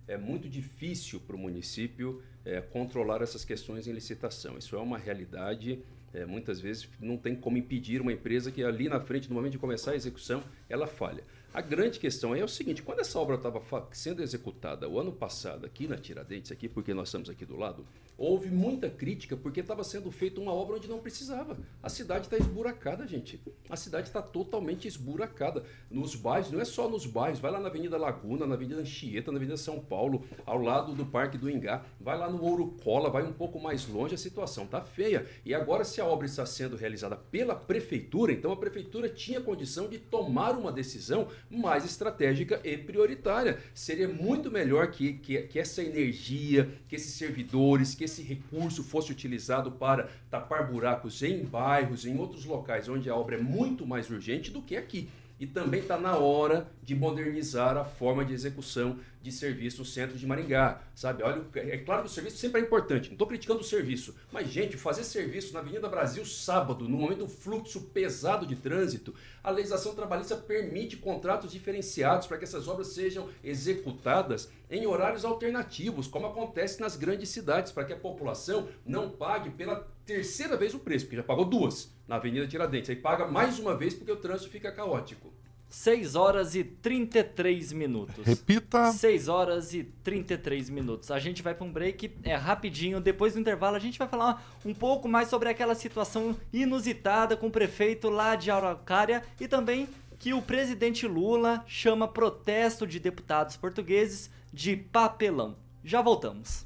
é 0.08 0.16
muito 0.16 0.48
difícil 0.48 1.20
para 1.20 1.36
o 1.36 1.40
município 1.40 2.24
é, 2.46 2.62
controlar 2.62 3.22
essas 3.22 3.44
questões 3.44 3.88
em 3.88 3.92
licitação. 3.92 4.58
Isso 4.58 4.76
é 4.76 4.80
uma 4.80 4.98
realidade. 4.98 5.84
É, 6.14 6.26
muitas 6.26 6.62
vezes 6.62 6.88
não 7.00 7.18
tem 7.18 7.36
como 7.36 7.58
impedir 7.58 8.02
uma 8.02 8.14
empresa 8.14 8.52
que 8.52 8.64
ali 8.64 8.88
na 8.88 9.00
frente, 9.00 9.28
no 9.28 9.36
momento 9.36 9.52
de 9.52 9.60
começar 9.60 9.92
a 9.92 9.96
execução, 9.96 10.42
ela 10.70 10.88
falha. 10.88 11.24
A 11.54 11.62
grande 11.62 12.00
questão 12.00 12.36
é 12.36 12.44
o 12.44 12.48
seguinte: 12.48 12.84
quando 12.84 13.00
essa 13.00 13.18
obra 13.18 13.36
estava 13.36 13.62
sendo 13.92 14.22
executada 14.22 14.88
o 14.88 15.00
ano 15.00 15.12
passado 15.12 15.66
aqui 15.66 15.88
na 15.88 15.98
Tiradentes, 15.98 16.52
aqui 16.52 16.70
porque 16.70 16.94
nós 16.94 17.08
estamos 17.08 17.30
aqui 17.30 17.46
do 17.46 17.58
lado, 17.58 17.86
houve 18.20 18.50
muita 18.50 18.90
crítica 18.90 19.38
porque 19.38 19.62
estava 19.62 19.82
sendo 19.82 20.12
feita 20.12 20.42
uma 20.42 20.54
obra 20.54 20.76
onde 20.76 20.90
não 20.90 21.00
precisava. 21.00 21.58
A 21.82 21.88
cidade 21.88 22.26
está 22.26 22.38
esburacada, 22.38 23.08
gente. 23.08 23.42
A 23.70 23.78
cidade 23.78 24.08
está 24.08 24.22
totalmente 24.22 24.88
esburacada. 24.88 25.64
Nos 25.90 26.16
bairros, 26.16 26.52
não 26.52 26.60
é 26.60 26.66
só 26.66 26.90
nos 26.90 27.06
bairros, 27.06 27.40
vai 27.40 27.50
lá 27.50 27.60
na 27.60 27.70
Avenida 27.70 27.98
Laguna, 27.98 28.46
na 28.46 28.56
Avenida 28.56 28.82
Anchieta, 28.82 29.32
na 29.32 29.38
Avenida 29.38 29.56
São 29.56 29.80
Paulo, 29.80 30.26
ao 30.46 30.62
lado 30.62 30.94
do 30.94 31.06
Parque 31.06 31.38
do 31.38 31.50
Ingá, 31.50 31.86
vai 32.00 32.18
lá 32.18 32.30
no 32.30 32.44
Ouro 32.44 32.76
Cola, 32.84 33.10
vai 33.10 33.24
um 33.24 33.32
pouco 33.32 33.60
mais 33.60 33.88
longe, 33.88 34.16
a 34.16 34.18
situação 34.18 34.66
está 34.66 34.82
feia. 34.82 35.26
E 35.46 35.54
agora, 35.54 35.86
se 35.86 36.02
a 36.02 36.06
obra 36.06 36.26
está 36.26 36.46
sendo 36.46 36.76
realizada 36.76 37.16
pela 37.16 37.56
prefeitura, 37.56 38.34
então 38.34 38.52
a 38.52 38.58
prefeitura 38.58 39.08
tinha 39.08 39.40
condição 39.40 39.88
de 39.88 39.98
tomar 39.98 40.58
uma 40.58 40.74
decisão 40.74 41.30
mais 41.50 41.86
estratégica 41.86 42.60
e 42.66 42.78
prioritária. 42.78 43.60
Seria 43.74 44.10
muito 44.10 44.52
melhor 44.52 44.92
que, 44.92 45.14
que, 45.14 45.42
que 45.44 45.58
essa 45.58 45.82
energia, 45.82 46.70
que 46.90 46.98
esses 46.98 47.14
servidores, 47.14 47.96
que 47.96 48.09
esse 48.10 48.24
recurso 48.24 48.84
fosse 48.84 49.12
utilizado 49.12 49.72
para 49.72 50.10
tapar 50.30 50.68
buracos 50.68 51.22
em 51.22 51.46
bairros, 51.46 52.06
em 52.06 52.18
outros 52.18 52.44
locais 52.44 52.90
onde 52.90 53.10
a 53.10 53.16
obra 53.16 53.36
é 53.36 53.42
muito 53.42 53.86
mais 53.86 54.10
urgente 54.10 54.52
do 54.52 54.62
que 54.62 54.76
aqui. 54.76 55.08
E 55.40 55.48
também 55.48 55.80
está 55.80 55.98
na 55.98 56.18
hora 56.18 56.68
de 56.84 56.94
modernizar 56.94 57.78
a 57.78 57.86
forma 57.86 58.26
de 58.26 58.34
execução 58.34 58.98
de 59.22 59.32
serviço 59.32 59.80
no 59.80 59.86
centro 59.86 60.18
de 60.18 60.26
Maringá, 60.26 60.82
sabe? 60.96 61.24
Olha, 61.24 61.44
é 61.56 61.78
claro 61.78 62.04
que 62.04 62.08
o 62.10 62.12
serviço 62.12 62.38
sempre 62.38 62.62
é 62.62 62.64
importante, 62.64 63.08
não 63.10 63.16
estou 63.16 63.28
criticando 63.28 63.60
o 63.60 63.64
serviço, 63.64 64.16
mas, 64.32 64.50
gente, 64.50 64.78
fazer 64.78 65.04
serviço 65.04 65.54
na 65.54 65.60
Avenida 65.60 65.90
Brasil 65.90 66.26
sábado, 66.26 66.88
no 66.88 66.98
momento 66.98 67.20
do 67.20 67.28
fluxo 67.28 67.82
pesado 67.82 68.46
de 68.46 68.56
trânsito, 68.56 69.14
a 69.44 69.52
legislação 69.52 69.94
trabalhista 69.94 70.38
permite 70.38 70.98
contratos 70.98 71.52
diferenciados 71.52 72.28
para 72.28 72.38
que 72.38 72.46
essas 72.46 72.68
obras 72.68 72.88
sejam 72.88 73.30
executadas 73.44 74.50
em 74.70 74.86
horários 74.86 75.26
alternativos, 75.26 76.08
como 76.08 76.28
acontece 76.28 76.80
nas 76.80 76.96
grandes 76.96 77.30
cidades, 77.30 77.72
para 77.72 77.86
que 77.86 77.94
a 77.94 77.98
população 77.98 78.70
não 78.86 79.10
pague 79.10 79.50
pela 79.50 79.88
terceira 80.06 80.56
vez 80.56 80.74
o 80.74 80.80
preço, 80.80 81.06
porque 81.06 81.18
já 81.18 81.24
pagou 81.24 81.46
duas 81.46 81.94
na 82.08 82.16
Avenida 82.16 82.48
Tiradentes, 82.48 82.90
aí 82.90 82.96
paga 82.96 83.28
mais 83.28 83.60
uma 83.60 83.76
vez 83.76 83.94
porque 83.94 84.12
o 84.12 84.18
trânsito 84.18 84.50
fica 84.50 84.72
caótico. 84.72 85.32
6 85.70 86.16
horas 86.16 86.56
e 86.56 86.64
33 86.64 87.72
minutos. 87.72 88.26
Repita. 88.26 88.92
6 88.92 89.28
horas 89.28 89.74
e 89.74 89.84
33 89.84 90.70
minutos. 90.70 91.12
A 91.12 91.20
gente 91.20 91.44
vai 91.44 91.54
para 91.54 91.66
um 91.66 91.72
break, 91.72 92.12
é 92.24 92.36
rapidinho. 92.36 93.00
Depois 93.00 93.34
do 93.34 93.40
intervalo, 93.40 93.76
a 93.76 93.80
gente 93.80 94.00
vai 94.00 94.08
falar 94.08 94.44
um 94.66 94.74
pouco 94.74 95.08
mais 95.08 95.30
sobre 95.30 95.48
aquela 95.48 95.76
situação 95.76 96.36
inusitada 96.52 97.38
com 97.38 97.48
o 97.48 97.52
prefeito 97.52 98.10
lá 98.10 98.36
de 98.36 98.50
Araucária 98.50 99.24
e 99.40 99.48
também 99.48 99.88
que 100.18 100.34
o 100.34 100.42
presidente 100.42 101.08
Lula 101.08 101.64
chama 101.68 102.08
protesto 102.08 102.86
de 102.86 103.00
deputados 103.00 103.56
portugueses 103.56 104.30
de 104.52 104.76
papelão. 104.76 105.56
Já 105.84 106.02
voltamos. 106.02 106.66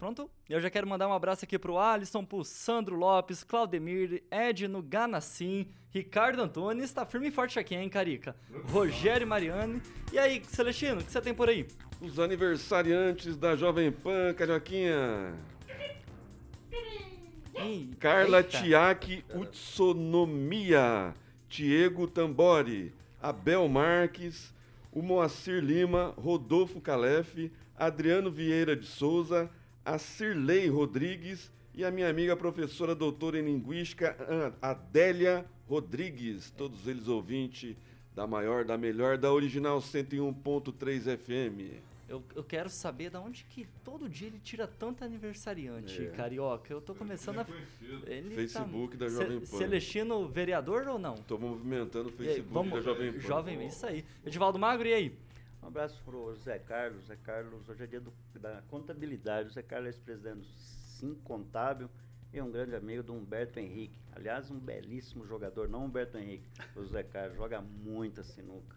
Pronto? 0.00 0.30
Eu 0.48 0.58
já 0.62 0.70
quero 0.70 0.86
mandar 0.86 1.06
um 1.08 1.12
abraço 1.12 1.44
aqui 1.44 1.58
pro 1.58 1.76
Alisson, 1.76 2.24
pro 2.24 2.42
Sandro 2.42 2.96
Lopes, 2.96 3.44
Claudemir, 3.44 4.22
Edno 4.30 4.82
Ganassim, 4.82 5.68
Ricardo 5.90 6.40
Antunes, 6.40 6.90
tá 6.90 7.04
firme 7.04 7.28
e 7.28 7.30
forte 7.30 7.58
aqui, 7.58 7.74
hein, 7.74 7.86
Carica? 7.90 8.34
Rogério 8.70 9.26
Mariani. 9.26 9.82
E 10.10 10.18
aí, 10.18 10.42
Celestino, 10.42 11.02
o 11.02 11.04
que 11.04 11.12
você 11.12 11.20
tem 11.20 11.34
por 11.34 11.50
aí? 11.50 11.66
Os 12.00 12.18
aniversariantes 12.18 13.36
da 13.36 13.54
Jovem 13.54 13.92
Pan, 13.92 14.32
Carioquinha. 14.32 15.34
Ih, 17.62 17.94
Carla 18.00 18.42
Tiaki 18.42 19.22
Utsonomia, 19.34 21.14
Diego 21.46 22.06
Tambori, 22.06 22.94
Abel 23.20 23.68
Marques, 23.68 24.54
o 24.90 25.02
Moacir 25.02 25.62
Lima, 25.62 26.14
Rodolfo 26.16 26.80
Calef, 26.80 27.52
Adriano 27.76 28.30
Vieira 28.30 28.74
de 28.74 28.86
Souza, 28.86 29.50
a 29.84 29.98
Cirlei 29.98 30.68
Rodrigues 30.68 31.50
e 31.74 31.84
a 31.84 31.90
minha 31.90 32.08
amiga 32.08 32.36
professora 32.36 32.94
doutora 32.94 33.38
em 33.38 33.44
Linguística, 33.44 34.16
Adélia 34.60 35.46
Rodrigues, 35.68 36.50
todos 36.50 36.86
eles 36.86 37.08
ouvintes 37.08 37.76
da 38.14 38.26
maior, 38.26 38.64
da 38.64 38.76
melhor, 38.76 39.16
da 39.16 39.32
original 39.32 39.78
101.3 39.78 41.16
FM. 41.16 41.80
Eu, 42.08 42.24
eu 42.34 42.42
quero 42.42 42.68
saber 42.68 43.08
da 43.08 43.20
onde 43.20 43.44
que 43.44 43.68
todo 43.84 44.08
dia 44.08 44.26
ele 44.26 44.40
tira 44.42 44.66
tanto 44.66 45.04
aniversariante, 45.04 46.06
é. 46.06 46.10
carioca. 46.10 46.72
Eu 46.72 46.80
tô 46.80 46.92
começando 46.92 47.38
a. 47.38 47.46
Ele 48.04 48.34
Facebook 48.34 48.96
tá... 48.96 49.04
da 49.04 49.10
Jovem 49.10 49.38
Pan. 49.38 49.46
Celestino 49.46 50.28
vereador 50.28 50.88
ou 50.88 50.98
não? 50.98 51.14
Tô 51.14 51.38
movimentando 51.38 52.08
o 52.08 52.12
Facebook 52.12 52.48
aí, 52.48 52.52
vamos... 52.52 52.72
da 52.72 52.80
Jovem 52.80 53.12
Pan. 53.12 53.20
Jovem, 53.20 53.66
isso 53.66 53.86
aí. 53.86 54.04
Edivaldo 54.26 54.58
Magro, 54.58 54.88
e 54.88 54.92
aí? 54.92 55.14
Um 55.62 55.66
abraço 55.66 56.02
para 56.04 56.16
o 56.16 56.34
Zé 56.34 56.58
Carlos. 56.58 57.06
Zé 57.06 57.16
Carlos, 57.16 57.68
hoje 57.68 57.84
é 57.84 57.86
dia 57.86 58.00
do, 58.00 58.12
da 58.34 58.62
contabilidade. 58.68 59.48
O 59.48 59.52
Zé 59.52 59.62
Carlos 59.62 59.86
é 59.86 59.90
ex-presidente 59.90 60.40
do 60.40 60.44
Sim 60.44 61.14
Contábil 61.24 61.88
e 62.32 62.40
um 62.40 62.50
grande 62.50 62.74
amigo 62.74 63.02
do 63.02 63.12
Humberto 63.12 63.58
Henrique. 63.58 63.98
Aliás, 64.12 64.50
um 64.50 64.58
belíssimo 64.58 65.26
jogador, 65.26 65.68
não 65.68 65.84
Humberto 65.84 66.16
Henrique. 66.16 66.48
O 66.74 66.84
Zé 66.84 67.02
Carlos 67.02 67.36
joga 67.36 67.60
muita 67.60 68.22
sinuca. 68.22 68.76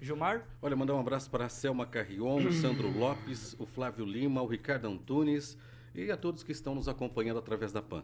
Gilmar? 0.00 0.46
Olha, 0.62 0.74
mandar 0.74 0.94
um 0.94 1.00
abraço 1.00 1.30
para 1.30 1.46
a 1.46 1.48
Selma 1.48 1.86
Carrion, 1.86 2.46
o 2.46 2.52
Sandro 2.54 2.90
Lopes, 2.90 3.54
o 3.58 3.66
Flávio 3.66 4.04
Lima, 4.04 4.42
o 4.42 4.46
Ricardo 4.46 4.88
Antunes 4.88 5.56
e 5.94 6.10
a 6.10 6.16
todos 6.16 6.42
que 6.42 6.52
estão 6.52 6.74
nos 6.74 6.88
acompanhando 6.88 7.38
através 7.38 7.72
da 7.72 7.82
PAN. 7.82 8.02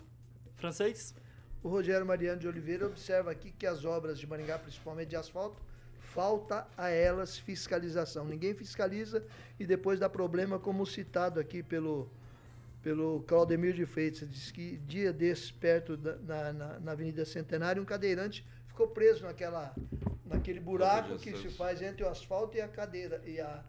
Francês? 0.57 1.15
O 1.63 1.69
Rogério 1.69 2.07
Mariano 2.07 2.39
de 2.39 2.47
Oliveira 2.47 2.87
observa 2.87 3.31
aqui 3.31 3.51
que 3.51 3.67
as 3.67 3.85
obras 3.85 4.19
de 4.19 4.27
Maringá, 4.27 4.59
principalmente 4.59 5.09
de 5.09 5.17
asfalto, 5.17 5.63
falta 6.15 6.67
a 6.79 6.89
elas 6.89 7.37
fiscalização. 7.37 8.25
Ninguém 8.25 8.55
fiscaliza 8.55 9.23
e 9.59 9.67
depois 9.67 9.99
dá 9.99 10.09
problema, 10.09 10.59
como 10.59 10.87
citado 10.87 11.41
aqui 11.41 11.63
pelo, 11.63 12.09
pelo 12.83 13.25
Claudemir 13.27 13.75
de 13.75 13.85
Freitas. 13.85 14.31
Diz 14.31 14.53
que 14.53 14.77
dia 14.87 15.13
desses, 15.13 15.51
perto 15.51 15.97
da, 15.97 16.17
na, 16.17 16.53
na, 16.53 16.81
na, 16.81 16.93
Avenida 16.93 17.25
Centenário, 17.25 17.83
um 17.83 17.85
cadeirante 17.85 18.47
ficou 18.69 18.87
preso 18.89 19.25
naquela, 19.25 19.75
naquele 20.25 20.61
buraco 20.61 21.19
que 21.19 21.37
se 21.37 21.49
faz 21.51 21.83
entre 21.83 22.05
o 22.05 22.09
asfalto 22.09 22.57
e 22.57 22.61
a 22.61 22.69
cadeira 22.69 23.21
e 23.27 23.41
a, 23.41 23.63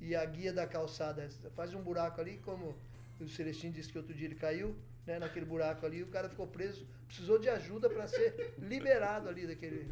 e 0.00 0.16
a 0.16 0.24
guia 0.24 0.52
da 0.52 0.66
calçada. 0.66 1.28
Faz 1.54 1.72
um 1.72 1.80
buraco 1.80 2.20
ali, 2.20 2.38
como 2.38 2.76
o 3.20 3.28
Celestino 3.28 3.72
disse 3.72 3.90
que 3.90 3.98
outro 3.98 4.12
dia 4.12 4.26
ele 4.26 4.34
caiu, 4.34 4.74
né, 5.06 5.20
naquele 5.20 5.46
buraco 5.46 5.86
ali, 5.86 6.02
o 6.02 6.08
cara 6.08 6.28
ficou 6.28 6.48
preso, 6.48 6.84
precisou 7.06 7.38
de 7.38 7.48
ajuda 7.48 7.88
para 7.88 8.08
ser 8.08 8.54
liberado 8.58 9.28
ali 9.28 9.46
daquele 9.46 9.88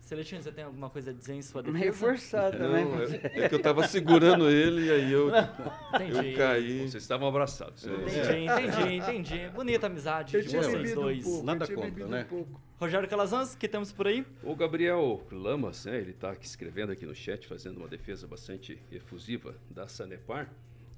Celestino, 0.00 0.42
você 0.42 0.50
tem 0.50 0.64
alguma 0.64 0.88
coisa 0.88 1.10
a 1.10 1.14
dizer 1.14 1.34
em 1.34 1.42
sua 1.42 1.62
defesa? 1.62 1.78
Meio 1.78 1.92
forçado 1.92 2.56
também. 2.56 2.86
É, 3.34 3.44
é, 3.44 3.48
que 3.48 3.54
eu 3.54 3.62
tava 3.62 3.86
segurando 3.86 4.48
ele 4.48 4.86
e 4.86 4.90
aí 4.90 5.12
eu, 5.12 5.28
eu 5.28 6.36
caí. 6.36 6.88
Vocês 6.88 7.02
estavam 7.02 7.28
abraçados. 7.28 7.86
É. 7.86 7.90
Entendi, 7.92 8.44
entendi, 8.44 8.94
entendi. 8.94 9.48
Bonita 9.54 9.86
amizade 9.86 10.40
de 10.40 10.56
vocês 10.56 10.94
dois. 10.94 11.26
Um 11.26 11.42
Nada 11.42 11.66
contra, 11.66 12.06
né? 12.06 12.26
Um 12.30 12.46
Rogério 12.78 13.08
Calazans, 13.08 13.54
que 13.56 13.66
temos 13.66 13.90
por 13.90 14.06
aí? 14.06 14.24
O 14.42 14.54
Gabriel 14.54 15.26
Lamas, 15.32 15.84
né, 15.84 15.98
ele 15.98 16.12
está 16.12 16.32
escrevendo 16.40 16.92
aqui 16.92 17.04
no 17.04 17.14
chat, 17.14 17.46
fazendo 17.46 17.78
uma 17.78 17.88
defesa 17.88 18.26
bastante 18.26 18.80
efusiva 18.92 19.56
da 19.68 19.88
Sanepar. 19.88 20.48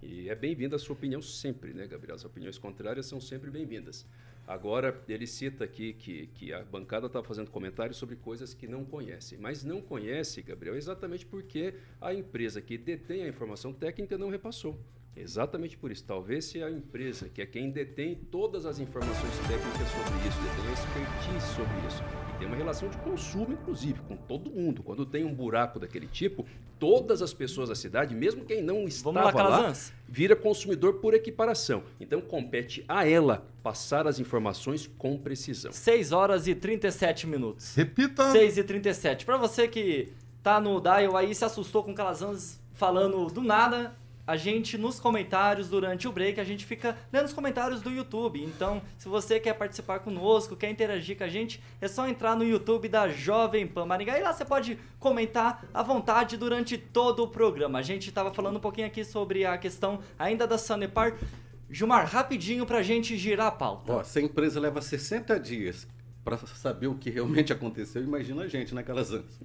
E 0.02 0.28
é 0.28 0.34
bem-vinda 0.34 0.76
a 0.76 0.78
sua 0.78 0.94
opinião 0.94 1.20
sempre, 1.22 1.72
né, 1.72 1.86
Gabriel? 1.86 2.14
As 2.14 2.24
opiniões 2.24 2.58
contrárias 2.58 3.06
são 3.06 3.20
sempre 3.20 3.50
bem-vindas. 3.50 4.06
Agora, 4.46 5.02
ele 5.08 5.26
cita 5.26 5.64
aqui 5.64 5.92
que, 5.92 6.26
que 6.28 6.52
a 6.52 6.64
bancada 6.64 7.06
está 7.06 7.22
fazendo 7.22 7.50
comentários 7.50 7.96
sobre 7.96 8.16
coisas 8.16 8.52
que 8.52 8.66
não 8.66 8.84
conhece. 8.84 9.36
Mas 9.36 9.64
não 9.64 9.80
conhece, 9.80 10.42
Gabriel, 10.42 10.76
exatamente 10.76 11.24
porque 11.24 11.74
a 12.00 12.12
empresa 12.12 12.60
que 12.60 12.76
detém 12.76 13.22
a 13.22 13.28
informação 13.28 13.72
técnica 13.72 14.18
não 14.18 14.28
repassou. 14.28 14.78
Exatamente 15.16 15.76
por 15.76 15.90
isso. 15.90 16.04
Talvez 16.04 16.46
se 16.46 16.62
a 16.62 16.70
empresa, 16.70 17.28
que 17.28 17.42
é 17.42 17.46
quem 17.46 17.70
detém 17.70 18.14
todas 18.14 18.66
as 18.66 18.78
informações 18.78 19.36
técnicas 19.46 19.88
sobre 19.88 20.28
isso, 20.28 20.38
detém 20.42 20.68
a 20.68 20.72
expertise 20.72 21.54
sobre 21.54 21.86
isso, 21.86 22.29
tem 22.40 22.48
uma 22.48 22.56
relação 22.56 22.88
de 22.88 22.96
consumo, 22.96 23.52
inclusive, 23.52 24.00
com 24.08 24.16
todo 24.16 24.50
mundo. 24.50 24.82
Quando 24.82 25.04
tem 25.04 25.26
um 25.26 25.34
buraco 25.34 25.78
daquele 25.78 26.06
tipo, 26.06 26.46
todas 26.78 27.20
as 27.20 27.34
pessoas 27.34 27.68
da 27.68 27.74
cidade, 27.74 28.14
mesmo 28.14 28.46
quem 28.46 28.62
não 28.62 28.88
estava 28.88 29.30
lá, 29.30 29.48
lá, 29.48 29.74
vira 30.08 30.34
consumidor 30.34 30.94
por 30.94 31.12
equiparação. 31.12 31.82
Então, 32.00 32.18
compete 32.22 32.82
a 32.88 33.06
ela 33.06 33.46
passar 33.62 34.06
as 34.06 34.18
informações 34.18 34.90
com 34.96 35.18
precisão. 35.18 35.70
6 35.70 36.12
horas 36.12 36.48
e 36.48 36.54
37 36.54 37.26
minutos. 37.26 37.74
Repita! 37.74 38.32
6 38.32 38.56
e 38.56 38.64
37. 38.64 39.26
Para 39.26 39.36
você 39.36 39.68
que 39.68 40.10
tá 40.42 40.58
no 40.58 40.80
dial 40.80 41.18
aí, 41.18 41.34
se 41.34 41.44
assustou 41.44 41.84
com 41.84 41.92
Calazans 41.92 42.58
falando 42.72 43.26
do 43.26 43.42
nada, 43.42 43.94
a 44.26 44.36
gente 44.36 44.78
nos 44.78 45.00
comentários 45.00 45.68
durante 45.68 46.06
o 46.06 46.12
break, 46.12 46.40
a 46.40 46.44
gente 46.44 46.64
fica 46.64 46.96
lendo 47.12 47.26
os 47.26 47.32
comentários 47.32 47.80
do 47.80 47.90
YouTube. 47.90 48.42
Então, 48.42 48.80
se 48.98 49.08
você 49.08 49.40
quer 49.40 49.54
participar 49.54 50.00
conosco, 50.00 50.56
quer 50.56 50.70
interagir 50.70 51.16
com 51.16 51.24
a 51.24 51.28
gente, 51.28 51.62
é 51.80 51.88
só 51.88 52.06
entrar 52.08 52.36
no 52.36 52.44
YouTube 52.44 52.88
da 52.88 53.08
Jovem 53.08 53.66
Pan 53.66 53.86
Maringá 53.86 54.18
e 54.18 54.22
lá 54.22 54.32
você 54.32 54.44
pode 54.44 54.78
comentar 54.98 55.64
à 55.72 55.82
vontade 55.82 56.36
durante 56.36 56.78
todo 56.78 57.22
o 57.22 57.28
programa. 57.28 57.78
A 57.78 57.82
gente 57.82 58.08
estava 58.08 58.32
falando 58.32 58.56
um 58.56 58.60
pouquinho 58.60 58.86
aqui 58.86 59.04
sobre 59.04 59.44
a 59.44 59.58
questão 59.58 60.00
ainda 60.18 60.46
da 60.46 60.58
Sanepar. 60.58 61.16
Gilmar, 61.68 62.04
rapidinho 62.06 62.66
pra 62.66 62.82
gente 62.82 63.16
girar 63.16 63.46
a 63.46 63.52
pauta. 63.52 63.92
Ó, 63.92 64.02
se 64.02 64.18
a 64.18 64.22
empresa 64.22 64.58
leva 64.58 64.82
60 64.82 65.38
dias 65.38 65.86
para 66.24 66.36
saber 66.36 66.88
o 66.88 66.96
que 66.96 67.10
realmente 67.10 67.52
aconteceu, 67.54 68.02
imagina 68.02 68.42
a 68.42 68.48
gente 68.48 68.74
naquelas 68.74 69.12
anos. 69.12 69.38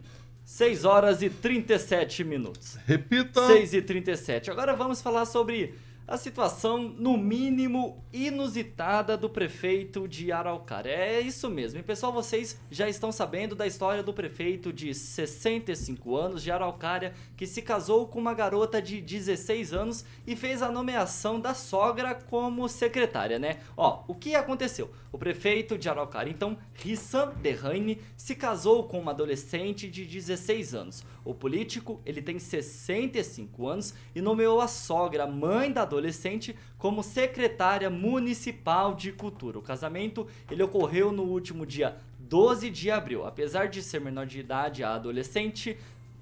6 0.45 0.85
horas 0.85 1.23
e 1.23 1.29
37 1.29 2.23
minutos. 2.23 2.77
Repita! 2.85 3.47
6 3.47 3.73
e 3.73 3.81
37. 3.81 4.51
Agora 4.51 4.75
vamos 4.75 5.01
falar 5.01 5.25
sobre 5.25 5.73
a 6.07 6.17
situação, 6.17 6.83
no 6.87 7.17
mínimo, 7.17 8.03
inusitada 8.13 9.17
do 9.17 9.27
prefeito 9.27 10.07
de 10.07 10.31
Araucária. 10.31 10.91
É 10.91 11.19
isso 11.19 11.49
mesmo. 11.49 11.79
E 11.79 11.83
pessoal, 11.83 12.13
vocês 12.13 12.59
já 12.69 12.87
estão 12.87 13.11
sabendo 13.11 13.55
da 13.55 13.65
história 13.65 14.03
do 14.03 14.13
prefeito 14.13 14.71
de 14.71 14.93
65 14.93 16.15
anos 16.15 16.43
de 16.43 16.51
Araucária 16.51 17.11
que 17.35 17.45
se 17.45 17.61
casou 17.61 18.07
com 18.07 18.19
uma 18.19 18.33
garota 18.33 18.81
de 18.81 19.01
16 19.01 19.73
anos 19.73 20.05
e 20.25 20.35
fez 20.35 20.61
a 20.61 20.71
nomeação 20.71 21.39
da 21.39 21.53
sogra 21.53 22.15
como 22.15 22.67
secretária, 22.67 23.37
né? 23.37 23.59
Ó, 23.75 24.03
o 24.07 24.15
que 24.15 24.35
aconteceu? 24.35 24.91
O 25.11 25.17
prefeito 25.17 25.77
de 25.77 25.89
Araucária, 25.89 26.29
então, 26.29 26.57
Rissam 26.73 27.33
Derraine, 27.41 28.01
se 28.17 28.35
casou 28.35 28.83
com 28.83 28.99
uma 28.99 29.11
adolescente 29.11 29.89
de 29.89 30.05
16 30.05 30.73
anos. 30.75 31.03
O 31.23 31.33
político, 31.33 32.01
ele 32.05 32.21
tem 32.21 32.37
65 32.37 33.67
anos 33.67 33.93
e 34.13 34.21
nomeou 34.21 34.61
a 34.61 34.67
sogra, 34.67 35.25
mãe 35.25 35.71
da 35.71 35.81
adolescente, 35.81 36.55
como 36.77 37.01
secretária 37.01 37.89
municipal 37.89 38.93
de 38.93 39.11
cultura. 39.11 39.57
O 39.57 39.61
casamento, 39.61 40.27
ele 40.51 40.63
ocorreu 40.63 41.11
no 41.11 41.23
último 41.23 41.65
dia 41.65 41.97
12 42.19 42.69
de 42.69 42.91
abril. 42.91 43.25
Apesar 43.25 43.67
de 43.67 43.81
ser 43.81 44.01
menor 44.01 44.25
de 44.25 44.39
idade, 44.39 44.83
a 44.83 44.95
adolescente, 44.95 45.77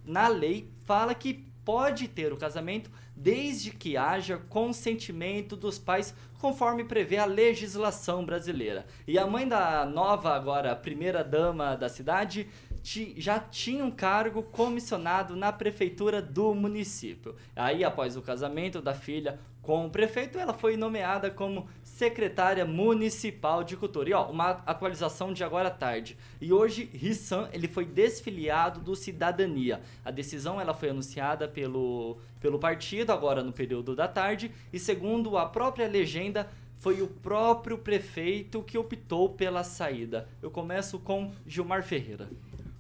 na 0.05 0.27
lei, 0.27 0.67
fala 0.83 1.13
que 1.13 1.45
pode 1.65 2.07
ter 2.07 2.33
o 2.33 2.37
casamento 2.37 2.91
desde 3.15 3.71
que 3.71 3.95
haja 3.95 4.37
consentimento 4.37 5.55
dos 5.55 5.79
pais, 5.79 6.13
conforme 6.39 6.83
prevê 6.83 7.17
a 7.17 7.25
legislação 7.25 8.25
brasileira. 8.25 8.85
E 9.07 9.17
a 9.17 9.25
mãe 9.25 9.47
da 9.47 9.85
nova, 9.85 10.35
agora 10.35 10.75
primeira 10.75 11.23
dama 11.23 11.75
da 11.75 11.87
cidade, 11.87 12.49
já 12.83 13.39
tinha 13.39 13.83
um 13.83 13.89
cargo 13.89 14.43
comissionado 14.43 15.35
na 15.35 15.51
prefeitura 15.53 16.21
do 16.21 16.53
município. 16.53 17.35
Aí, 17.55 17.83
após 17.83 18.17
o 18.17 18.21
casamento 18.21 18.81
da 18.81 18.93
filha 18.93 19.39
com 19.61 19.85
o 19.85 19.89
prefeito, 19.89 20.37
ela 20.37 20.53
foi 20.53 20.75
nomeada 20.75 21.31
como 21.31 21.65
secretária 21.81 22.65
municipal 22.65 23.63
de 23.63 23.77
cultura. 23.77 24.09
E 24.09 24.13
ó, 24.13 24.29
uma 24.29 24.61
atualização 24.65 25.31
de 25.31 25.41
agora 25.41 25.69
à 25.69 25.71
tarde. 25.71 26.17
E 26.41 26.51
hoje, 26.51 26.89
Rissan, 26.93 27.47
ele 27.53 27.69
foi 27.69 27.85
desfiliado 27.85 28.81
do 28.81 28.93
Cidadania. 28.93 29.81
A 30.03 30.11
decisão 30.11 30.59
ela 30.59 30.73
foi 30.73 30.89
anunciada 30.89 31.47
pelo, 31.47 32.17
pelo 32.41 32.59
partido 32.59 33.11
agora 33.11 33.41
no 33.41 33.53
período 33.53 33.95
da 33.95 34.07
tarde 34.07 34.51
e 34.73 34.77
segundo 34.77 35.37
a 35.37 35.45
própria 35.45 35.87
legenda, 35.87 36.49
foi 36.79 37.01
o 37.01 37.07
próprio 37.07 37.77
prefeito 37.77 38.61
que 38.61 38.77
optou 38.77 39.29
pela 39.29 39.63
saída. 39.63 40.27
Eu 40.41 40.51
começo 40.51 40.99
com 40.99 41.31
Gilmar 41.47 41.81
Ferreira. 41.81 42.27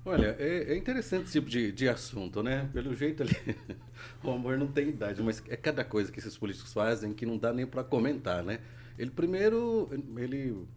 Olha, 0.05 0.35
é, 0.37 0.73
é, 0.73 0.77
interessante 0.77 1.23
esse 1.23 1.33
tipo 1.33 1.49
de, 1.49 1.71
de 1.71 1.87
assunto, 1.87 2.43
né? 2.43 2.69
Pelo 2.73 2.93
jeito 2.93 3.23
ali, 3.23 3.35
o 4.21 4.31
amor 4.31 4.57
não 4.57 4.67
tem 4.67 4.89
idade, 4.89 5.23
mas 5.23 5.41
é 5.47 5.55
cada 5.55 5.83
coisa 5.83 6.11
que 6.11 6.19
esses 6.19 6.37
políticos 6.37 6.73
fazem 6.73 7.13
que 7.13 7.25
não 7.25 7.37
dá 7.37 7.53
nem 7.53 7.65
para 7.65 7.83
comentar, 7.83 8.43
né? 8.43 8.59
Ele 8.97 9.11
primeiro, 9.11 9.89
ele 10.17 10.67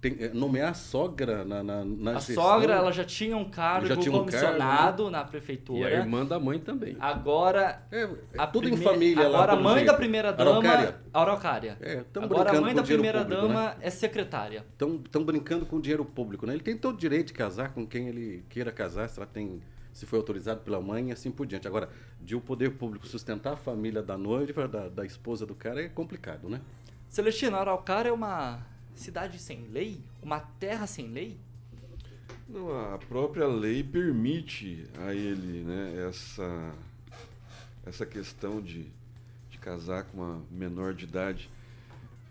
tem, 0.00 0.16
é, 0.18 0.28
nomear 0.30 0.70
a 0.70 0.74
sogra 0.74 1.44
na, 1.44 1.62
na, 1.62 1.84
na 1.84 2.10
A 2.12 2.14
gestão, 2.14 2.42
sogra, 2.42 2.74
ela 2.74 2.90
já 2.90 3.04
tinha 3.04 3.36
um 3.36 3.50
cargo 3.50 3.94
tinha 3.96 4.14
um 4.14 4.20
comissionado 4.20 4.58
cargo, 4.58 5.04
né? 5.04 5.10
na 5.10 5.24
prefeitura. 5.24 5.90
E 5.90 5.94
a 5.94 5.98
irmã 5.98 6.24
da 6.24 6.40
mãe 6.40 6.58
também. 6.58 6.96
Agora. 6.98 7.82
É, 7.92 8.08
é 8.32 8.46
tudo 8.46 8.68
em 8.68 8.76
família 8.78 9.26
Agora 9.26 9.52
lá, 9.52 9.58
a 9.58 9.62
mãe 9.62 9.74
jeito. 9.74 9.86
da 9.88 9.94
primeira 9.94 10.32
dama. 10.32 10.50
Araucária. 10.50 10.96
Araucária. 11.12 11.78
É, 11.82 12.04
Agora 12.14 12.56
a 12.56 12.60
mãe 12.60 12.74
da 12.74 12.82
primeira 12.82 13.20
público, 13.20 13.42
dama 13.42 13.64
né? 13.66 13.76
é 13.82 13.90
secretária. 13.90 14.64
Estão 14.72 15.22
brincando 15.22 15.66
com 15.66 15.78
dinheiro 15.78 16.04
público, 16.04 16.46
né? 16.46 16.54
Ele 16.54 16.62
tem 16.62 16.78
todo 16.78 16.94
o 16.94 16.98
direito 16.98 17.28
de 17.28 17.32
casar 17.34 17.74
com 17.74 17.86
quem 17.86 18.08
ele 18.08 18.42
queira 18.48 18.72
casar, 18.72 19.08
se 19.08 19.18
ela 19.18 19.26
tem. 19.26 19.60
Se 19.92 20.06
foi 20.06 20.18
autorizado 20.18 20.60
pela 20.60 20.80
mãe 20.80 21.08
e 21.08 21.12
assim 21.12 21.32
por 21.32 21.44
diante. 21.44 21.66
Agora, 21.66 21.90
de 22.20 22.36
o 22.36 22.40
poder 22.40 22.70
público 22.70 23.06
sustentar 23.06 23.54
a 23.54 23.56
família 23.56 24.00
da 24.00 24.16
noiva, 24.16 24.68
da, 24.68 24.88
da 24.88 25.04
esposa 25.04 25.44
do 25.44 25.54
cara, 25.54 25.82
é 25.82 25.88
complicado, 25.88 26.48
né? 26.48 26.60
Celestino, 27.08 27.56
Araucária 27.56 28.08
é 28.08 28.12
uma 28.12 28.69
cidade 28.94 29.38
sem 29.38 29.66
lei? 29.68 30.00
Uma 30.22 30.40
terra 30.40 30.86
sem 30.86 31.08
lei? 31.08 31.36
Não, 32.48 32.94
a 32.94 32.98
própria 32.98 33.46
lei 33.46 33.82
permite 33.82 34.86
a 34.98 35.14
ele 35.14 35.62
né, 35.62 36.06
essa, 36.08 36.74
essa 37.86 38.04
questão 38.04 38.60
de, 38.60 38.86
de 39.48 39.58
casar 39.58 40.04
com 40.04 40.18
uma 40.18 40.42
menor 40.50 40.92
de 40.92 41.04
idade. 41.04 41.48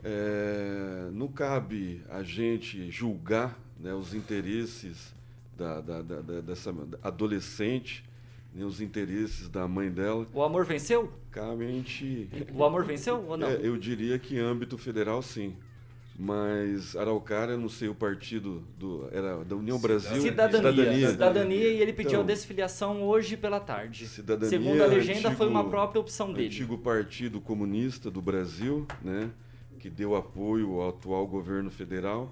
É, 0.03 1.09
não 1.13 1.27
cabe 1.29 2.01
a 2.09 2.21
gente 2.21 2.91
julgar 2.91 3.57
né, 3.79 3.93
os 3.93 4.13
interesses 4.13 5.13
da, 5.57 5.79
da, 5.79 6.01
da, 6.01 6.41
dessa 6.41 6.73
adolescente, 7.01 8.03
nem 8.53 8.65
os 8.65 8.81
interesses 8.81 9.47
da 9.47 9.67
mãe 9.69 9.89
dela. 9.89 10.27
O 10.33 10.43
amor 10.43 10.65
venceu? 10.65 11.13
Gente. 11.57 12.29
O 12.53 12.63
amor 12.65 12.83
venceu 12.83 13.23
ou 13.25 13.37
não? 13.37 13.47
É, 13.47 13.59
eu 13.61 13.77
diria 13.77 14.19
que 14.19 14.35
em 14.35 14.39
âmbito 14.39 14.77
federal, 14.77 15.21
sim 15.21 15.55
mas 16.21 16.97
Araucária, 16.97 17.55
não 17.55 17.69
sei 17.69 17.87
o 17.87 17.95
partido 17.95 18.61
do 18.77 19.07
era 19.09 19.41
da 19.45 19.55
União 19.55 19.79
Brasil? 19.79 20.21
Cidadania 20.21 20.69
Cidadania, 20.69 21.09
Cidadania 21.11 21.69
e 21.69 21.81
ele 21.81 21.93
pediu 21.93 22.11
então, 22.11 22.21
a 22.23 22.25
desfiliação 22.25 23.03
hoje 23.03 23.37
pela 23.37 23.57
tarde. 23.57 24.05
Cidadania 24.05 24.49
segundo 24.49 24.83
a 24.83 24.85
legenda 24.85 25.19
antigo, 25.19 25.35
foi 25.35 25.47
uma 25.47 25.69
própria 25.69 26.01
opção 26.01 26.33
dele. 26.33 26.47
antigo 26.47 26.77
partido 26.77 27.39
comunista 27.39 28.11
do 28.11 28.21
Brasil 28.21 28.85
né 29.01 29.31
que 29.79 29.89
deu 29.89 30.13
apoio 30.13 30.81
ao 30.81 30.89
atual 30.89 31.25
governo 31.25 31.71
federal. 31.71 32.29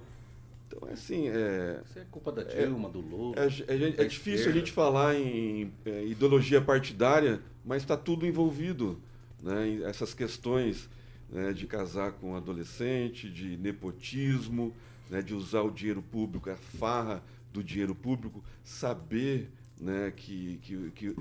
Então 0.66 0.86
assim 0.92 1.30
é 1.30 1.80
isso 1.82 1.98
é 1.98 2.04
culpa 2.10 2.30
da 2.30 2.42
Dilma 2.42 2.90
é, 2.90 2.92
do 2.92 3.00
Lula 3.00 3.36
é, 3.38 3.72
é, 3.72 4.02
é 4.02 4.04
difícil 4.04 4.50
a 4.50 4.52
gente 4.52 4.70
falar 4.70 5.14
em 5.14 5.72
é, 5.86 6.04
ideologia 6.04 6.60
partidária 6.60 7.40
mas 7.64 7.80
está 7.80 7.96
tudo 7.96 8.26
envolvido 8.26 9.00
né 9.42 9.80
essas 9.84 10.12
questões 10.12 10.90
né, 11.30 11.52
de 11.52 11.66
casar 11.66 12.12
com 12.12 12.32
um 12.32 12.36
adolescente, 12.36 13.30
de 13.30 13.56
nepotismo, 13.56 14.74
né, 15.10 15.22
de 15.22 15.34
usar 15.34 15.62
o 15.62 15.70
dinheiro 15.70 16.02
público, 16.02 16.50
a 16.50 16.56
farra 16.56 17.22
do 17.52 17.62
dinheiro 17.62 17.94
público, 17.94 18.42
saber 18.64 19.50
né, 19.80 20.12
que 20.14 20.60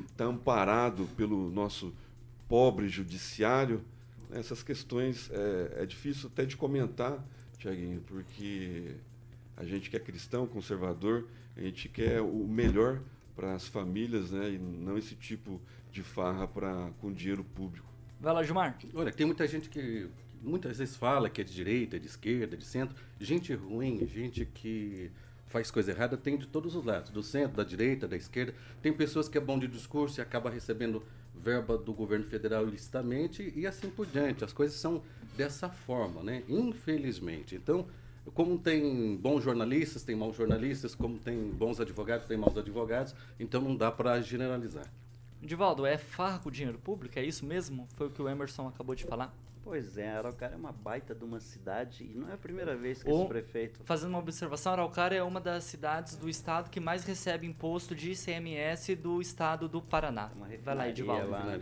está 0.10 0.26
amparado 0.26 1.05
pelo 1.16 1.49
nosso 1.49 1.93
pobre 2.47 2.88
judiciário, 2.88 3.84
né, 4.30 4.39
essas 4.39 4.64
questões 4.64 5.30
é, 5.32 5.84
é 5.84 5.86
difícil 5.86 6.30
até 6.32 6.45
de 6.45 6.58
comentar, 6.58 7.24
Tiaguinho, 7.58 8.01
porque 8.01 8.95
a 9.55 9.66
gente 9.66 9.89
que 9.89 9.97
é 9.97 9.99
cristão, 9.99 10.45
conservador, 10.47 11.28
a 11.55 11.62
gente 11.62 11.89
quer 11.89 12.22
o 12.22 12.47
melhor 12.47 13.01
para 13.36 13.55
as 13.55 13.68
famílias, 13.68 14.32
né, 14.32 14.51
e 14.51 14.58
não 14.58 14.97
esse 14.97 15.16
tipo 15.16 15.62
de 15.91 16.03
farra 16.03 16.47
pra, 16.47 16.91
com 16.99 17.12
dinheiro 17.12 17.43
público. 17.43 17.87
Vai 18.20 18.34
lá, 18.34 18.43
Gilmar. 18.43 18.78
Olha, 18.93 19.11
tem 19.11 19.26
muita 19.26 19.47
gente 19.47 19.70
que 19.70 20.09
muitas 20.41 20.78
vezes 20.78 20.95
fala 20.95 21.30
que 21.30 21.41
é 21.41 21.43
de 21.43 21.53
direita, 21.53 21.99
de 21.99 22.07
esquerda, 22.07 22.57
de 22.57 22.65
centro. 22.65 22.95
Gente 23.20 23.53
ruim, 23.53 24.07
gente 24.07 24.45
que 24.45 25.11
faz 25.47 25.72
coisa 25.72 25.91
errada, 25.91 26.18
tem 26.18 26.38
de 26.38 26.47
todos 26.47 26.76
os 26.76 26.84
lados, 26.84 27.09
do 27.09 27.24
centro, 27.24 27.57
da 27.57 27.63
direita, 27.63 28.07
da 28.07 28.18
esquerda. 28.18 28.53
Tem 28.82 28.91
pessoas 28.91 29.30
que 29.30 29.38
é 29.38 29.41
bom 29.41 29.57
de 29.57 29.68
discurso 29.68 30.20
e 30.20 30.22
acaba 30.22 30.49
recebendo 30.49 31.03
verba 31.36 31.78
do 31.78 31.93
governo 31.93 32.26
federal 32.26 32.68
ilicitamente 32.68 33.53
e 33.55 33.65
assim 33.65 33.89
por 33.89 34.05
diante. 34.05 34.43
As 34.43 34.51
coisas 34.51 34.78
são 34.78 35.01
dessa 35.36 35.70
forma, 35.70 36.24
né? 36.24 36.43
Infelizmente. 36.49 37.55
Então, 37.55 37.88
como 38.34 38.57
tem 38.57 39.15
bons 39.15 39.43
jornalistas, 39.43 40.03
tem 40.03 40.15
maus 40.15 40.36
jornalistas, 40.36 40.93
como 40.93 41.18
tem 41.18 41.49
bons 41.51 41.80
advogados, 41.80 42.28
tem 42.28 42.38
maus 42.38 42.57
advogados, 42.57 43.15
então 43.39 43.61
não 43.61 43.76
dá 43.76 43.91
para 43.91 44.20
generalizar. 44.22 44.86
Divaldo, 45.42 45.86
é 45.86 45.98
farco 45.98 46.50
o 46.50 46.52
dinheiro 46.52 46.80
público? 46.80 47.18
É 47.18 47.24
isso 47.24 47.46
mesmo? 47.46 47.88
Foi 47.96 48.08
o 48.08 48.10
que 48.10 48.22
o 48.22 48.28
Emerson 48.28 48.68
acabou 48.68 48.96
de 48.96 49.06
falar? 49.06 49.34
Pois 49.64 49.98
é, 49.98 50.10
Araucária 50.10 50.56
é 50.56 50.58
uma 50.58 50.72
baita 50.72 51.14
de 51.14 51.26
uma 51.26 51.42
cidade 51.42 52.06
e 52.06 52.18
não 52.18 52.30
é 52.30 52.34
a 52.36 52.38
primeira 52.38 52.74
vez 52.74 53.04
que 53.04 53.12
o, 53.12 53.18
esse 53.18 53.28
prefeito. 53.28 53.82
Fazendo 53.84 54.12
uma 54.12 54.20
observação, 54.20 54.72
Araucária 54.72 55.18
é 55.18 55.24
uma 55.24 55.42
das 55.42 55.66
cidades 55.66 56.16
do 56.16 56.30
estado 56.30 56.70
que 56.70 56.80
mais 56.80 57.04
recebe 57.04 57.46
imposto 57.46 57.94
de 57.94 58.12
ICMS 58.12 58.96
do 58.96 59.20
estado 59.20 59.68
do 59.68 59.82
Paraná. 59.82 60.32
Uma 60.34 60.48
Vai 60.64 60.74
lá, 60.74 60.88
Edivaldo. 60.88 61.30
Lá, 61.30 61.60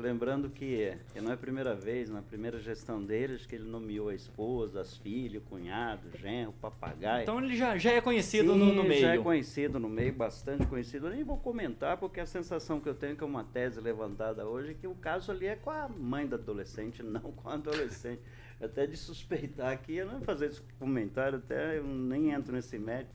Lembrando 0.00 0.50
que 0.50 0.96
não 1.14 1.30
é 1.30 1.34
a 1.34 1.36
primeira 1.36 1.74
vez, 1.74 2.10
na 2.10 2.20
primeira 2.20 2.58
gestão 2.58 3.02
deles, 3.02 3.46
que 3.46 3.54
ele 3.54 3.64
nomeou 3.64 4.08
a 4.08 4.14
esposa, 4.14 4.80
as 4.80 4.96
filhas, 4.96 5.42
o 5.42 5.46
cunhado, 5.46 6.08
o 6.08 6.18
genro, 6.18 6.50
o 6.50 6.54
papagaio. 6.54 7.22
Então 7.22 7.42
ele 7.42 7.56
já, 7.56 7.78
já 7.78 7.92
é 7.92 8.00
conhecido 8.00 8.52
Sim, 8.52 8.58
no, 8.58 8.72
no, 8.74 8.84
meio. 8.84 9.00
já 9.00 9.14
é 9.14 9.18
conhecido 9.18 9.78
no 9.78 9.88
meio, 9.88 10.12
bastante 10.12 10.66
conhecido. 10.66 11.06
Eu 11.06 11.12
nem 11.12 11.22
vou 11.22 11.38
comentar, 11.38 11.96
porque 11.96 12.20
a 12.20 12.26
sensação 12.26 12.80
que 12.80 12.88
eu 12.88 12.94
tenho, 12.94 13.16
que 13.16 13.22
é 13.22 13.26
uma 13.26 13.44
tese 13.44 13.80
levantada 13.80 14.46
hoje, 14.46 14.72
é 14.72 14.74
que 14.74 14.86
o 14.86 14.94
caso 14.94 15.30
ali 15.30 15.46
é 15.46 15.56
com 15.56 15.70
a 15.70 15.88
mãe 15.88 16.26
da 16.26 16.36
adolescente, 16.36 17.00
não 17.04 17.20
com 17.20 17.48
a 17.48 17.54
adolescente. 17.54 18.20
até 18.60 18.86
de 18.86 18.96
suspeitar 18.96 19.72
aqui, 19.72 19.96
eu 19.96 20.06
não 20.06 20.14
vou 20.14 20.22
fazer 20.22 20.46
esse 20.46 20.62
comentário, 20.78 21.38
até 21.38 21.78
eu 21.78 21.84
nem 21.84 22.32
entro 22.32 22.52
nesse 22.52 22.78
mérito 22.78 23.14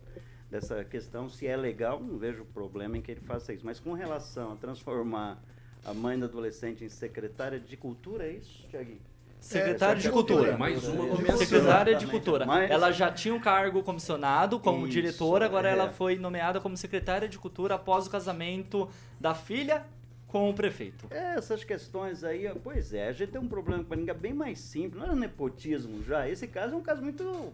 dessa 0.50 0.84
questão, 0.84 1.30
se 1.30 1.46
é 1.46 1.56
legal, 1.56 2.02
não 2.02 2.18
vejo 2.18 2.44
problema 2.46 2.98
em 2.98 3.02
que 3.02 3.12
ele 3.12 3.22
faça 3.22 3.54
isso. 3.54 3.66
Mas 3.66 3.80
com 3.80 3.94
relação 3.94 4.54
a 4.54 4.56
transformar 4.56 5.40
a 5.86 5.94
mãe 5.94 6.18
do 6.18 6.26
adolescente 6.26 6.84
em 6.84 6.90
secretária 6.90 7.60
de 7.60 7.78
cultura, 7.78 8.26
é 8.26 8.34
isso, 8.34 8.66
Tiaguinho? 8.70 9.00
Secretária 9.40 10.00
é, 10.00 10.02
de 10.02 10.12
Cultura. 10.12 10.58
Mais 10.58 10.86
uma 10.86 11.06
nomeação. 11.06 11.38
Secretária 11.38 11.96
de 11.96 12.06
Cultura. 12.06 12.46
Ela 12.70 12.92
já 12.92 13.12
tinha 13.12 13.34
um 13.34 13.40
cargo 13.40 13.82
comissionado 13.82 14.60
como 14.60 14.86
Isso, 14.86 14.92
diretora, 14.92 15.46
agora 15.46 15.70
é. 15.70 15.72
ela 15.72 15.90
foi 15.90 16.18
nomeada 16.18 16.60
como 16.60 16.76
secretária 16.76 17.28
de 17.28 17.40
Cultura 17.40 17.76
após 17.76 18.06
o 18.06 18.10
casamento 18.10 18.90
da 19.20 19.34
filha 19.34 19.86
com 20.28 20.50
o 20.50 20.54
prefeito. 20.54 21.08
É, 21.10 21.36
essas 21.36 21.64
questões 21.64 22.24
aí, 22.24 22.52
pois 22.64 22.94
é, 22.94 23.08
a 23.08 23.12
gente 23.14 23.32
tem 23.32 23.42
um 23.42 23.48
problema 23.48 23.84
com 23.84 23.94
a 23.94 23.98
ninguém 23.98 24.16
bem 24.16 24.34
mais 24.34 24.60
simples, 24.60 24.96
não 24.96 25.06
era 25.06 25.16
nepotismo 25.16 26.04
já. 26.04 26.28
Esse 26.28 26.46
caso 26.46 26.76
é 26.76 26.78
um 26.78 26.84
caso 26.84 27.02
muito 27.02 27.52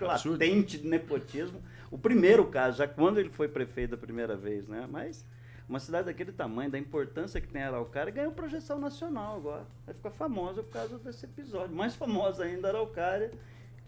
Absurdo. 0.00 0.32
latente 0.32 0.78
de 0.78 0.86
nepotismo. 0.86 1.62
O 1.90 1.96
primeiro 1.96 2.44
caso, 2.46 2.78
já 2.78 2.88
quando 2.88 3.18
ele 3.18 3.30
foi 3.30 3.48
prefeito 3.48 3.92
da 3.92 3.96
primeira 3.96 4.36
vez, 4.36 4.66
né? 4.66 4.86
Mas 4.90 5.24
uma 5.68 5.80
cidade 5.80 6.06
daquele 6.06 6.32
tamanho, 6.32 6.70
da 6.70 6.78
importância 6.78 7.40
que 7.40 7.48
tem 7.48 7.62
Araucária, 7.62 8.12
ganhou 8.12 8.32
projeção 8.32 8.78
nacional 8.78 9.36
agora. 9.36 9.66
Vai 9.84 9.94
ficar 9.94 10.10
famosa 10.10 10.62
por 10.62 10.72
causa 10.72 10.98
desse 10.98 11.24
episódio. 11.24 11.74
Mais 11.74 11.96
famosa 11.96 12.44
ainda, 12.44 12.68
Araucária. 12.68 13.32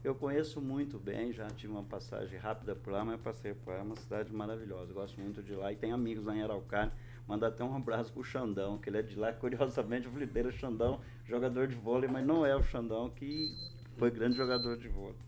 Eu 0.03 0.14
conheço 0.14 0.61
muito 0.61 0.99
bem, 0.99 1.33
já 1.33 1.47
tive 1.49 1.72
uma 1.72 1.83
passagem 1.83 2.39
rápida 2.39 2.74
por 2.74 2.93
lá, 2.93 3.05
mas 3.05 3.20
passei 3.20 3.55
por 3.55 3.72
lá. 3.72 3.79
É 3.79 3.83
uma 3.83 3.97
cidade 3.97 4.33
maravilhosa. 4.33 4.93
Gosto 4.93 5.20
muito 5.20 5.43
de 5.43 5.55
lá 5.55 5.72
e 5.72 5.76
tem 5.76 5.93
amigos 5.93 6.24
lá 6.24 6.35
em 6.35 6.43
Araucária. 6.43 6.93
Mandar 7.26 7.49
até 7.49 7.62
um 7.62 7.76
abraço 7.76 8.12
pro 8.12 8.24
Xandão, 8.24 8.79
que 8.79 8.89
ele 8.89 8.99
é 8.99 9.03
de 9.03 9.16
lá. 9.16 9.33
Curiosamente, 9.33 10.09
o 10.09 10.11
Felipeira 10.11 10.51
Xandão, 10.51 11.01
jogador 11.24 11.68
de 11.68 11.76
vôlei, 11.76 12.09
mas 12.09 12.26
não 12.26 12.45
é 12.45 12.57
o 12.57 12.62
Xandão 12.62 13.11
que 13.11 13.55
foi 13.97 14.11
grande 14.11 14.37
jogador 14.37 14.76
de 14.79 14.89
vôlei. 14.89 15.28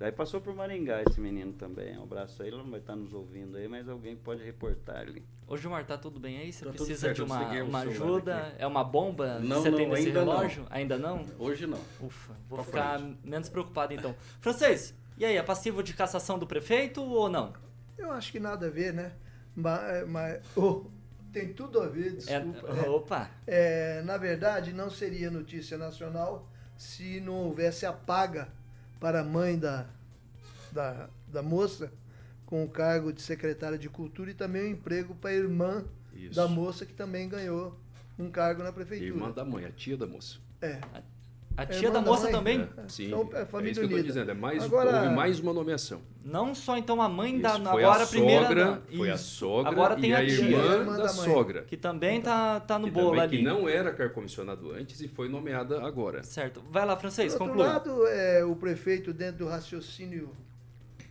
Daí 0.00 0.10
passou 0.10 0.40
por 0.40 0.54
Maringá 0.54 1.02
esse 1.06 1.20
menino 1.20 1.52
também. 1.52 1.98
Um 1.98 2.04
abraço 2.04 2.42
aí, 2.42 2.48
ele 2.48 2.56
não 2.56 2.70
vai 2.70 2.80
estar 2.80 2.96
nos 2.96 3.12
ouvindo 3.12 3.58
aí, 3.58 3.68
mas 3.68 3.86
alguém 3.86 4.16
pode 4.16 4.42
reportar 4.42 4.96
ali. 4.96 5.22
Ô 5.46 5.58
Gilmar, 5.58 5.84
tá 5.84 5.98
tudo 5.98 6.18
bem 6.18 6.38
aí? 6.38 6.50
Você 6.50 6.64
tá 6.64 6.70
precisa 6.70 7.12
de 7.12 7.22
uma, 7.22 7.38
uma 7.62 7.80
ajuda? 7.80 8.54
É 8.58 8.66
uma 8.66 8.82
bomba 8.82 9.38
não, 9.40 9.60
você 9.60 9.68
não, 9.68 9.76
tem 9.76 9.86
nesse 9.90 10.06
ainda 10.06 10.20
relógio? 10.20 10.62
Não. 10.62 10.68
Ainda 10.70 10.96
não? 10.98 11.26
Hoje 11.38 11.66
não. 11.66 11.78
Ufa, 12.00 12.32
vou 12.48 12.56
pra 12.60 12.64
ficar 12.64 12.98
frente. 12.98 13.18
menos 13.22 13.50
preocupado 13.50 13.92
então. 13.92 14.16
Francês, 14.40 14.94
e 15.18 15.24
aí, 15.26 15.36
é 15.36 15.42
passivo 15.42 15.82
de 15.82 15.92
cassação 15.92 16.38
do 16.38 16.46
prefeito 16.46 17.02
ou 17.02 17.28
não? 17.28 17.52
Eu 17.98 18.10
acho 18.10 18.32
que 18.32 18.40
nada 18.40 18.68
a 18.68 18.70
ver, 18.70 18.94
né? 18.94 19.12
Mas, 19.54 20.08
mas 20.08 20.40
oh, 20.56 20.86
tem 21.30 21.52
tudo 21.52 21.78
a 21.78 21.88
ver, 21.88 22.06
é, 22.26 22.40
desculpa. 22.40 22.68
É, 22.68 22.88
opa! 22.88 23.30
É, 23.46 24.00
na 24.00 24.16
verdade, 24.16 24.72
não 24.72 24.88
seria 24.88 25.30
notícia 25.30 25.76
nacional 25.76 26.48
se 26.74 27.20
não 27.20 27.34
houvesse 27.34 27.84
a 27.84 27.92
paga 27.92 28.48
para 29.00 29.20
a 29.20 29.24
mãe 29.24 29.58
da, 29.58 29.86
da, 30.70 31.08
da 31.26 31.42
moça 31.42 31.90
com 32.44 32.62
o 32.64 32.68
cargo 32.68 33.12
de 33.12 33.22
secretária 33.22 33.78
de 33.78 33.88
cultura 33.88 34.30
e 34.30 34.34
também 34.34 34.62
o 34.62 34.66
um 34.66 34.70
emprego 34.72 35.14
para 35.14 35.30
a 35.30 35.34
irmã 35.34 35.84
Isso. 36.12 36.34
da 36.36 36.46
moça 36.46 36.84
que 36.84 36.92
também 36.92 37.28
ganhou 37.28 37.78
um 38.18 38.30
cargo 38.30 38.62
na 38.62 38.72
prefeitura. 38.72 39.08
Irmã 39.08 39.30
da 39.30 39.44
mãe, 39.44 39.64
a 39.64 39.70
tia 39.70 39.96
da 39.96 40.06
moça. 40.06 40.38
É. 40.60 40.80
A 40.92 41.02
tia 41.66 41.90
da 41.90 42.00
moça 42.00 42.26
da 42.26 42.32
também? 42.32 42.68
É. 42.76 42.88
Sim. 42.88 43.06
Então, 43.06 43.28
é, 43.32 43.44
família 43.44 43.70
é 43.70 43.72
isso 43.72 43.80
que 43.80 43.86
eu 43.86 43.98
estou 43.98 44.02
dizendo. 44.02 44.30
É 44.30 44.34
mais, 44.34 44.64
agora, 44.64 45.02
houve 45.02 45.14
mais 45.14 45.40
uma 45.40 45.52
nomeação. 45.52 46.00
Não 46.24 46.54
só 46.54 46.76
então 46.76 47.00
a 47.00 47.08
mãe 47.08 47.34
isso, 47.34 47.42
da. 47.42 47.58
Foi 47.58 47.84
agora 47.84 48.04
a, 48.04 48.06
primeira. 48.06 48.46
Sogra, 48.46 48.64
da, 48.64 48.96
foi 48.96 49.10
a 49.10 49.16
sogra 49.16 49.70
agora 49.70 49.96
tem 49.96 50.10
e 50.10 50.14
a, 50.14 50.18
a 50.18 50.24
irmã, 50.24 50.84
da, 50.84 51.02
da 51.02 51.08
sogra. 51.08 51.62
Que 51.62 51.76
também 51.76 52.20
tá, 52.20 52.60
tá 52.60 52.78
no 52.78 52.86
que 52.86 52.90
bolo 52.90 53.10
também, 53.10 53.22
ali. 53.22 53.36
Que 53.38 53.42
não 53.42 53.68
era 53.68 53.92
carcomissionado 53.92 54.72
antes 54.72 55.00
e 55.00 55.08
foi 55.08 55.28
nomeada 55.28 55.82
agora. 55.82 56.22
Certo. 56.22 56.62
Vai 56.70 56.84
lá, 56.84 56.96
francês, 56.96 57.32
Por 57.34 57.46
conclui. 57.48 57.66
outro 57.66 57.98
lado, 57.98 58.06
é, 58.06 58.44
o 58.44 58.54
prefeito, 58.54 59.12
dentro 59.12 59.44
do 59.44 59.48
raciocínio 59.48 60.30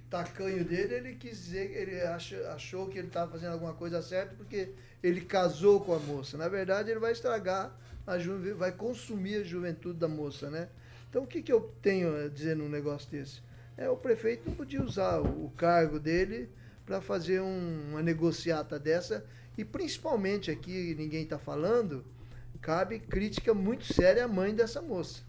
tacanho 0.10 0.66
dele, 0.66 0.96
ele 0.96 1.16
quis 1.16 1.38
dizer, 1.38 1.72
ele 1.72 2.02
achou 2.48 2.88
que 2.88 2.98
ele 2.98 3.08
estava 3.08 3.32
fazendo 3.32 3.54
alguma 3.54 3.74
coisa 3.74 4.02
certa 4.02 4.34
porque 4.36 4.72
ele 5.04 5.22
casou 5.22 5.80
com 5.80 5.94
a 5.94 6.00
moça. 6.00 6.38
Na 6.38 6.48
verdade, 6.48 6.90
ele 6.90 7.00
vai 7.00 7.12
estragar 7.12 7.72
a 8.14 8.54
vai 8.56 8.72
consumir 8.72 9.42
a 9.42 9.44
juventude 9.44 10.00
da 10.00 10.08
moça, 10.08 10.50
né? 10.50 10.70
Então, 11.10 11.24
o 11.24 11.28
que, 11.28 11.42
que 11.42 11.52
eu 11.52 11.74
tenho 11.82 12.26
a 12.26 12.28
dizer 12.28 12.56
num 12.56 12.70
negócio 12.70 13.10
desse? 13.10 13.42
É, 13.78 13.90
o 13.90 13.98
prefeito 13.98 14.50
não 14.50 14.56
podia 14.56 14.84
usar 14.84 15.22
o 15.22 15.50
cargo 15.56 16.00
dele 16.00 16.50
para 16.86 17.02
fazer 17.02 17.42
um, 17.42 17.92
uma 17.92 18.02
negociata 18.02 18.80
dessa, 18.80 19.26
e 19.58 19.64
principalmente 19.64 20.52
aqui, 20.52 20.96
ninguém 20.96 21.24
está 21.24 21.38
falando, 21.38 22.04
cabe 22.62 23.00
crítica 23.00 23.54
muito 23.54 23.92
séria 23.94 24.26
à 24.26 24.28
mãe 24.28 24.54
dessa 24.54 24.82
moça. 24.82 25.22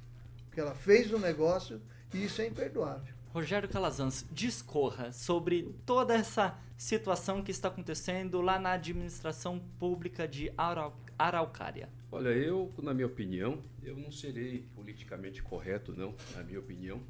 Porque 0.47 0.61
ela 0.61 0.75
fez 0.75 1.13
um 1.13 1.19
negócio 1.19 1.81
e 2.13 2.25
isso 2.25 2.43
é 2.43 2.47
imperdoável. 2.47 3.15
Rogério 3.33 3.69
Calazans, 3.69 4.27
discorra 4.33 5.13
sobre 5.13 5.75
toda 5.87 6.15
essa 6.15 6.59
situação 6.77 7.43
que 7.43 7.53
está 7.53 7.69
acontecendo 7.69 8.41
lá 8.41 8.59
na 8.59 8.73
administração 8.73 9.61
pública 9.79 10.27
de 10.27 10.53
Arau 10.57 10.99
Araucária. 11.17 11.89
Olha, 12.13 12.31
eu, 12.31 12.73
na 12.83 12.93
minha 12.93 13.07
opinião, 13.07 13.63
eu 13.85 13.97
não 13.97 14.11
serei 14.11 14.65
politicamente 14.75 15.45
correto, 15.45 15.95
não, 15.97 16.13
na 16.35 16.43
minha 16.43 16.59
opinião, 16.59 17.01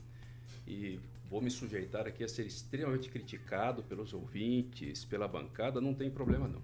e 0.67 1.01
vou 1.31 1.41
me 1.41 1.51
sujeitar 1.51 2.07
aqui 2.07 2.23
a 2.23 2.29
ser 2.29 2.45
extremamente 2.45 3.09
criticado 3.09 3.83
pelos 3.83 4.13
ouvintes, 4.13 5.03
pela 5.07 5.27
bancada, 5.27 5.81
não 5.81 5.95
tem 5.95 6.11
problema 6.11 6.47
não. 6.47 6.61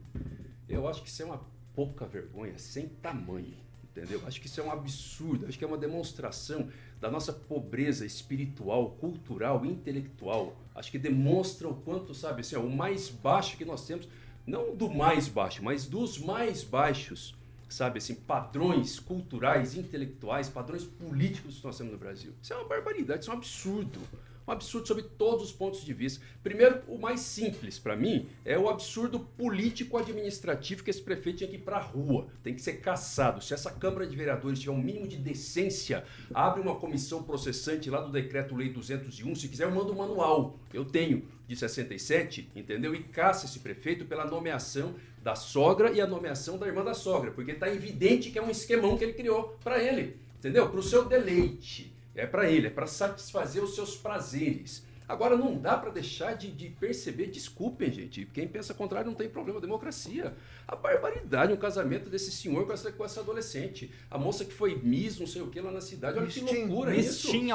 Eu 0.68 0.86
acho 0.86 1.02
que 1.02 1.08
isso 1.08 1.22
é 1.22 1.24
uma 1.24 1.40
pouca 1.74 2.04
vergonha, 2.04 2.58
sem 2.58 2.86
tamanho, 2.88 3.56
entendeu? 3.84 4.20
Acho 4.26 4.38
que 4.38 4.48
isso 4.48 4.60
é 4.60 4.64
um 4.64 4.70
absurdo, 4.70 5.46
acho 5.46 5.56
que 5.56 5.64
é 5.64 5.66
uma 5.66 5.78
demonstração 5.78 6.68
da 7.00 7.10
nossa 7.10 7.32
pobreza 7.32 8.04
espiritual, 8.04 8.90
cultural, 9.00 9.64
intelectual. 9.64 10.54
Acho 10.74 10.90
que 10.90 10.98
demonstra 10.98 11.66
o 11.66 11.74
quanto, 11.74 12.12
sabe, 12.12 12.42
assim, 12.42 12.56
o 12.56 12.68
mais 12.68 13.08
baixo 13.08 13.56
que 13.56 13.64
nós 13.64 13.86
temos, 13.86 14.06
não 14.46 14.76
do 14.76 14.90
mais 14.90 15.26
baixo, 15.26 15.64
mas 15.64 15.86
dos 15.86 16.18
mais 16.18 16.62
baixos 16.62 17.34
sabe 17.68 17.98
assim, 17.98 18.14
padrões 18.14 18.98
culturais, 18.98 19.74
intelectuais, 19.74 20.48
padrões 20.48 20.84
políticos 20.84 21.58
que 21.58 21.64
nós 21.64 21.76
temos 21.76 21.92
no 21.92 21.98
Brasil. 21.98 22.32
Isso 22.42 22.52
é 22.52 22.56
uma 22.56 22.68
barbaridade, 22.68 23.22
isso 23.22 23.30
é 23.30 23.34
um 23.34 23.36
absurdo. 23.36 24.00
Um 24.46 24.52
absurdo 24.52 24.86
sobre 24.86 25.02
todos 25.02 25.46
os 25.46 25.52
pontos 25.52 25.84
de 25.84 25.92
vista. 25.92 26.24
Primeiro, 26.40 26.80
o 26.86 26.96
mais 26.96 27.18
simples 27.18 27.80
para 27.80 27.96
mim 27.96 28.28
é 28.44 28.56
o 28.56 28.68
absurdo 28.68 29.18
político-administrativo 29.18 30.84
que 30.84 30.90
esse 30.90 31.02
prefeito 31.02 31.38
tinha 31.38 31.50
que 31.50 31.56
ir 31.56 31.62
para 31.62 31.78
a 31.78 31.82
rua, 31.82 32.28
tem 32.44 32.54
que 32.54 32.62
ser 32.62 32.74
caçado. 32.74 33.42
Se 33.42 33.52
essa 33.52 33.72
Câmara 33.72 34.06
de 34.06 34.14
Vereadores 34.14 34.60
tiver 34.60 34.72
um 34.72 34.80
mínimo 34.80 35.08
de 35.08 35.16
decência, 35.16 36.04
abre 36.32 36.60
uma 36.60 36.76
comissão 36.76 37.24
processante 37.24 37.90
lá 37.90 38.00
do 38.00 38.12
Decreto-Lei 38.12 38.68
201. 38.68 39.34
Se 39.34 39.48
quiser, 39.48 39.64
eu 39.64 39.72
mando 39.72 39.92
um 39.92 39.96
manual. 39.96 40.60
Eu 40.72 40.84
tenho 40.84 41.26
de 41.48 41.56
67, 41.56 42.48
entendeu? 42.54 42.94
E 42.94 43.02
caça 43.02 43.46
esse 43.46 43.58
prefeito 43.58 44.04
pela 44.04 44.24
nomeação 44.24 44.94
da 45.26 45.34
sogra 45.34 45.90
e 45.90 46.00
a 46.00 46.06
nomeação 46.06 46.56
da 46.56 46.68
irmã 46.68 46.84
da 46.84 46.94
sogra, 46.94 47.32
porque 47.32 47.50
está 47.50 47.68
evidente 47.68 48.30
que 48.30 48.38
é 48.38 48.42
um 48.42 48.48
esquemão 48.48 48.96
que 48.96 49.02
ele 49.02 49.12
criou 49.12 49.58
para 49.64 49.82
ele, 49.82 50.16
entendeu? 50.38 50.68
Para 50.70 50.78
o 50.78 50.82
seu 50.84 51.04
deleite. 51.04 51.92
É 52.14 52.24
para 52.24 52.48
ele, 52.48 52.68
é 52.68 52.70
para 52.70 52.86
satisfazer 52.86 53.60
os 53.60 53.74
seus 53.74 53.96
prazeres. 53.96 54.86
Agora, 55.08 55.36
não 55.36 55.58
dá 55.58 55.76
para 55.76 55.90
deixar 55.90 56.34
de, 56.34 56.48
de, 56.52 56.68
perceber, 56.68 57.26
desculpem, 57.26 57.90
gente, 57.90 58.24
quem 58.32 58.46
pensa 58.46 58.72
contrário 58.72 59.10
não 59.10 59.16
tem 59.16 59.28
problema, 59.28 59.60
democracia. 59.60 60.32
A 60.68 60.74
barbaridade, 60.74 61.52
um 61.52 61.56
casamento 61.56 62.10
desse 62.10 62.32
senhor 62.32 62.66
com 62.66 62.72
essa, 62.72 62.90
com 62.90 63.04
essa 63.04 63.20
adolescente. 63.20 63.90
A 64.10 64.18
moça 64.18 64.44
que 64.44 64.52
foi 64.52 64.80
Miss, 64.82 65.18
não 65.20 65.26
sei 65.26 65.42
o 65.42 65.46
que, 65.46 65.60
lá 65.60 65.70
na 65.70 65.80
cidade. 65.80 66.18
Olha 66.18 66.26
que 66.26 66.40
loucura 66.40 66.90
Miss 66.90 67.06
isso. 67.06 67.32
Mistim, 67.32 67.50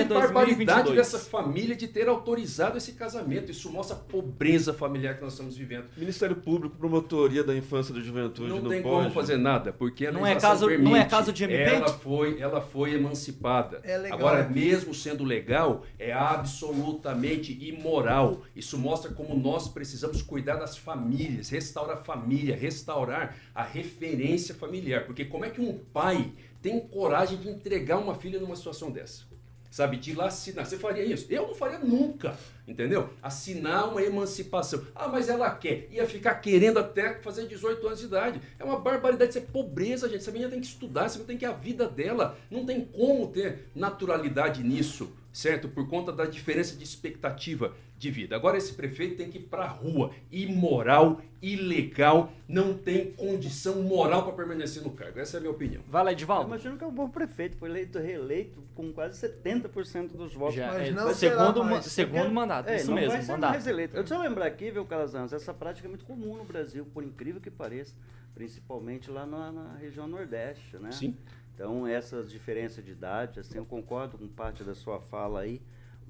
E 0.00 0.06
que 0.06 0.14
barbaridade 0.14 0.92
dessa 0.92 1.18
família 1.18 1.76
de 1.76 1.86
ter 1.86 2.08
autorizado 2.08 2.76
esse 2.78 2.92
casamento. 2.92 3.50
Isso 3.50 3.70
mostra 3.70 3.96
a 3.96 3.98
pobreza 3.98 4.72
familiar 4.72 5.16
que 5.16 5.22
nós 5.22 5.32
estamos 5.34 5.56
vivendo. 5.56 5.86
Ministério 5.96 6.36
Público, 6.36 6.76
Promotoria 6.76 7.44
da 7.44 7.54
Infância 7.54 7.92
e 7.92 7.96
da 7.96 8.00
Juventude, 8.00 8.48
não, 8.48 8.60
não 8.60 8.70
tem 8.70 8.82
pode. 8.82 9.04
como 9.04 9.10
fazer 9.14 9.36
nada, 9.36 9.72
porque 9.72 10.06
a 10.06 10.12
não 10.12 10.26
é 10.26 10.34
caso 10.34 10.66
permite. 10.66 10.90
Não 10.90 10.96
é 10.96 11.04
caso 11.04 11.32
de 11.32 11.44
MP? 11.44 11.62
Ela 11.62 11.88
foi, 11.88 12.40
ela 12.40 12.60
foi 12.60 12.94
emancipada. 12.94 13.80
É 13.84 13.96
legal. 13.96 14.18
Agora, 14.18 14.48
mesmo 14.48 14.92
sendo 14.94 15.22
legal, 15.22 15.84
é 15.98 16.12
absolutamente 16.12 17.52
imoral. 17.52 18.42
Isso 18.54 18.76
mostra 18.78 19.12
como 19.12 19.34
nós 19.36 19.68
precisamos 19.68 20.22
cuidar 20.22 20.56
das 20.56 20.76
famílias, 20.76 21.48
restaurar 21.50 21.98
a 21.98 21.99
família, 22.00 22.56
restaurar 22.56 23.36
a 23.54 23.62
referência 23.62 24.54
familiar. 24.54 25.04
Porque 25.06 25.24
como 25.24 25.44
é 25.44 25.50
que 25.50 25.60
um 25.60 25.78
pai 25.78 26.32
tem 26.60 26.80
coragem 26.80 27.38
de 27.38 27.48
entregar 27.48 27.98
uma 27.98 28.14
filha 28.14 28.40
numa 28.40 28.56
situação 28.56 28.90
dessa? 28.90 29.30
Sabe, 29.70 29.98
de 29.98 30.12
lá 30.14 30.26
assinar. 30.26 30.66
Você 30.66 30.76
faria 30.76 31.04
isso? 31.04 31.26
Eu 31.30 31.46
não 31.46 31.54
faria 31.54 31.78
nunca, 31.78 32.36
entendeu? 32.66 33.08
Assinar 33.22 33.88
uma 33.88 34.02
emancipação. 34.02 34.84
Ah, 34.96 35.06
mas 35.06 35.28
ela 35.28 35.48
quer. 35.54 35.86
Ia 35.92 36.06
ficar 36.06 36.34
querendo 36.34 36.80
até 36.80 37.14
fazer 37.20 37.46
18 37.46 37.86
anos 37.86 38.00
de 38.00 38.06
idade. 38.06 38.40
É 38.58 38.64
uma 38.64 38.80
barbaridade, 38.80 39.30
isso 39.30 39.38
é 39.38 39.42
pobreza, 39.42 40.08
gente. 40.08 40.22
Essa 40.22 40.32
menina 40.32 40.50
tem 40.50 40.60
que 40.60 40.66
estudar, 40.66 41.04
essa 41.04 41.18
menina 41.18 41.28
tem 41.28 41.38
que 41.38 41.44
a 41.44 41.52
vida 41.52 41.86
dela. 41.86 42.36
Não 42.50 42.66
tem 42.66 42.84
como 42.84 43.28
ter 43.28 43.70
naturalidade 43.72 44.60
nisso 44.64 45.12
certo? 45.32 45.68
Por 45.68 45.88
conta 45.88 46.12
da 46.12 46.24
diferença 46.24 46.76
de 46.76 46.84
expectativa 46.84 47.74
de 48.00 48.10
vida. 48.10 48.34
Agora 48.34 48.56
esse 48.56 48.72
prefeito 48.72 49.16
tem 49.16 49.30
que 49.30 49.36
ir 49.36 49.42
para 49.42 49.64
a 49.64 49.68
rua, 49.68 50.10
imoral, 50.32 51.20
ilegal, 51.42 52.32
não 52.48 52.72
tem 52.72 53.12
condição 53.12 53.82
moral 53.82 54.24
para 54.24 54.32
permanecer 54.32 54.82
no 54.82 54.90
cargo. 54.90 55.20
Essa 55.20 55.36
é 55.36 55.38
a 55.38 55.40
minha 55.42 55.52
opinião. 55.52 55.82
Vai 55.86 56.02
lá, 56.02 56.12
Edivaldo. 56.12 56.48
Imagino 56.48 56.78
que 56.78 56.84
é 56.84 56.86
um 56.86 56.94
bom 56.94 57.10
prefeito, 57.10 57.58
foi 57.58 57.68
eleito 57.68 57.98
reeleito 57.98 58.62
com 58.74 58.90
quase 58.90 59.20
70% 59.28 60.12
dos 60.16 60.32
votos. 60.32 60.54
Já, 60.54 60.68
mas 60.68 60.88
é, 60.88 60.90
não 60.92 61.12
segundo, 61.12 61.62
mais. 61.62 61.84
segundo 61.84 62.30
mandato, 62.30 62.70
é, 62.70 62.76
isso 62.76 62.86
não 62.86 62.94
mesmo, 62.94 63.12
vai 63.12 63.22
ser 63.22 63.32
mandato. 63.32 63.50
Mais 63.50 63.66
eleito. 63.66 63.96
Eu 63.96 64.04
eu 64.10 64.18
lembrar 64.18 64.46
aqui, 64.46 64.70
viu, 64.70 64.86
Calazans, 64.86 65.34
essa 65.34 65.52
prática 65.52 65.86
é 65.86 65.90
muito 65.90 66.06
comum 66.06 66.38
no 66.38 66.44
Brasil, 66.44 66.86
por 66.86 67.04
incrível 67.04 67.38
que 67.38 67.50
pareça, 67.50 67.94
principalmente 68.34 69.10
lá 69.10 69.26
na, 69.26 69.52
na 69.52 69.76
região 69.76 70.08
Nordeste, 70.08 70.78
né? 70.78 70.90
Sim. 70.90 71.14
Então, 71.54 71.86
essas 71.86 72.30
diferenças 72.30 72.82
de 72.82 72.92
idade, 72.92 73.40
assim, 73.40 73.58
eu 73.58 73.66
concordo 73.66 74.16
com 74.16 74.26
parte 74.26 74.64
da 74.64 74.74
sua 74.74 74.98
fala 74.98 75.40
aí, 75.40 75.60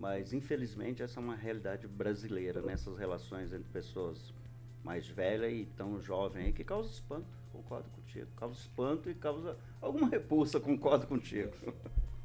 mas 0.01 0.32
infelizmente 0.32 1.03
essa 1.03 1.20
é 1.20 1.22
uma 1.22 1.36
realidade 1.36 1.86
brasileira 1.86 2.62
nessas 2.62 2.96
relações 2.96 3.53
entre 3.53 3.68
pessoas 3.70 4.32
mais 4.82 5.07
velhas 5.07 5.53
e 5.53 5.66
tão 5.76 6.01
jovens 6.01 6.46
aí 6.46 6.53
que 6.55 6.64
causa 6.64 6.90
espanto, 6.90 7.28
concordo 7.53 7.86
contigo. 7.90 8.26
Causa 8.34 8.59
espanto 8.59 9.11
e 9.11 9.14
causa 9.14 9.59
alguma 9.78 10.09
repulsa, 10.09 10.59
concordo 10.59 11.07
contigo. 11.07 11.53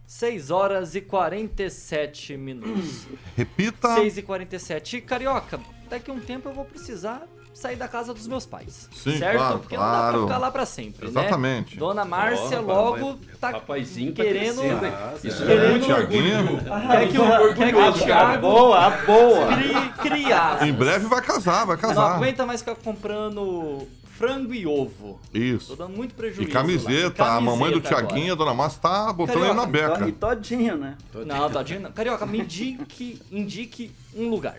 6 0.06 0.52
horas 0.52 0.96
e 0.96 1.02
47 1.02 2.38
minutos. 2.38 3.08
Repita. 3.36 3.96
6 3.96 4.20
e 4.20 4.22
47. 4.22 5.02
Carioca, 5.02 5.60
daqui 5.90 6.10
a 6.10 6.14
um 6.14 6.22
tempo 6.22 6.48
eu 6.48 6.54
vou 6.54 6.64
precisar 6.64 7.28
sair 7.56 7.76
da 7.78 7.88
casa 7.88 8.14
dos 8.14 8.28
meus 8.28 8.46
pais. 8.46 8.88
Sim, 8.94 9.18
certo? 9.18 9.38
Claro, 9.38 9.60
Porque 9.60 9.76
claro. 9.76 9.96
não 9.96 10.02
dá 10.02 10.12
pra 10.12 10.22
ficar 10.28 10.38
lá 10.38 10.52
pra 10.52 10.66
sempre, 10.66 11.08
Exatamente. 11.08 11.74
né? 11.76 11.80
Dona 11.80 12.06
Márcia 12.06 12.60
logo 12.60 13.18
papai- 13.40 13.40
tá 13.40 13.52
tá 13.54 14.14
querendo... 14.14 14.62
hein? 14.64 14.72
Isso 15.24 15.42
é 15.44 15.46
querendo 15.48 15.72
muito 15.72 15.86
Tiaguinho. 15.86 16.38
orgulho. 16.40 16.62
Quer 16.92 17.08
que 17.10 17.18
o, 17.18 17.56
quer 17.56 17.74
que 17.74 17.80
o 17.80 17.94
Thiago 17.94 18.42
boa, 18.42 18.90
boa! 19.06 19.48
crianças. 20.02 20.68
Em 20.68 20.74
breve 20.74 21.08
vai 21.08 21.22
casar, 21.22 21.66
vai 21.66 21.76
Não 21.78 21.82
casar. 21.82 22.16
aguenta 22.16 22.46
mais 22.46 22.60
ficar 22.62 22.76
comprando 22.76 23.88
frango 24.18 24.54
e 24.54 24.66
ovo. 24.66 25.20
Tô 25.32 25.38
Isso. 25.38 25.76
dando 25.76 25.96
muito 25.96 26.14
prejuízo. 26.16 26.50
E 26.50 26.52
camiseta, 26.52 27.24
lá. 27.24 27.36
a 27.36 27.42
mamãe 27.42 27.72
do 27.72 27.82
Camiseta 27.82 28.08
Tiaguinho, 28.08 28.34
a 28.34 28.36
dona 28.36 28.54
Márcia, 28.54 28.80
tá 28.82 29.12
botando 29.14 29.44
aí 29.44 29.54
na 29.54 29.66
Carioca, 29.68 29.96
beca. 30.00 30.08
E 30.10 30.12
todinho, 30.12 30.78
né? 30.78 30.98
agora. 31.14 31.26
Não, 31.26 31.50
tadinho 31.50 31.80
não. 31.82 31.92
Carioca, 31.92 32.26
me 32.26 32.40
indique, 32.40 33.22
indique 33.32 33.92
um 34.16 34.30
lugar. 34.30 34.56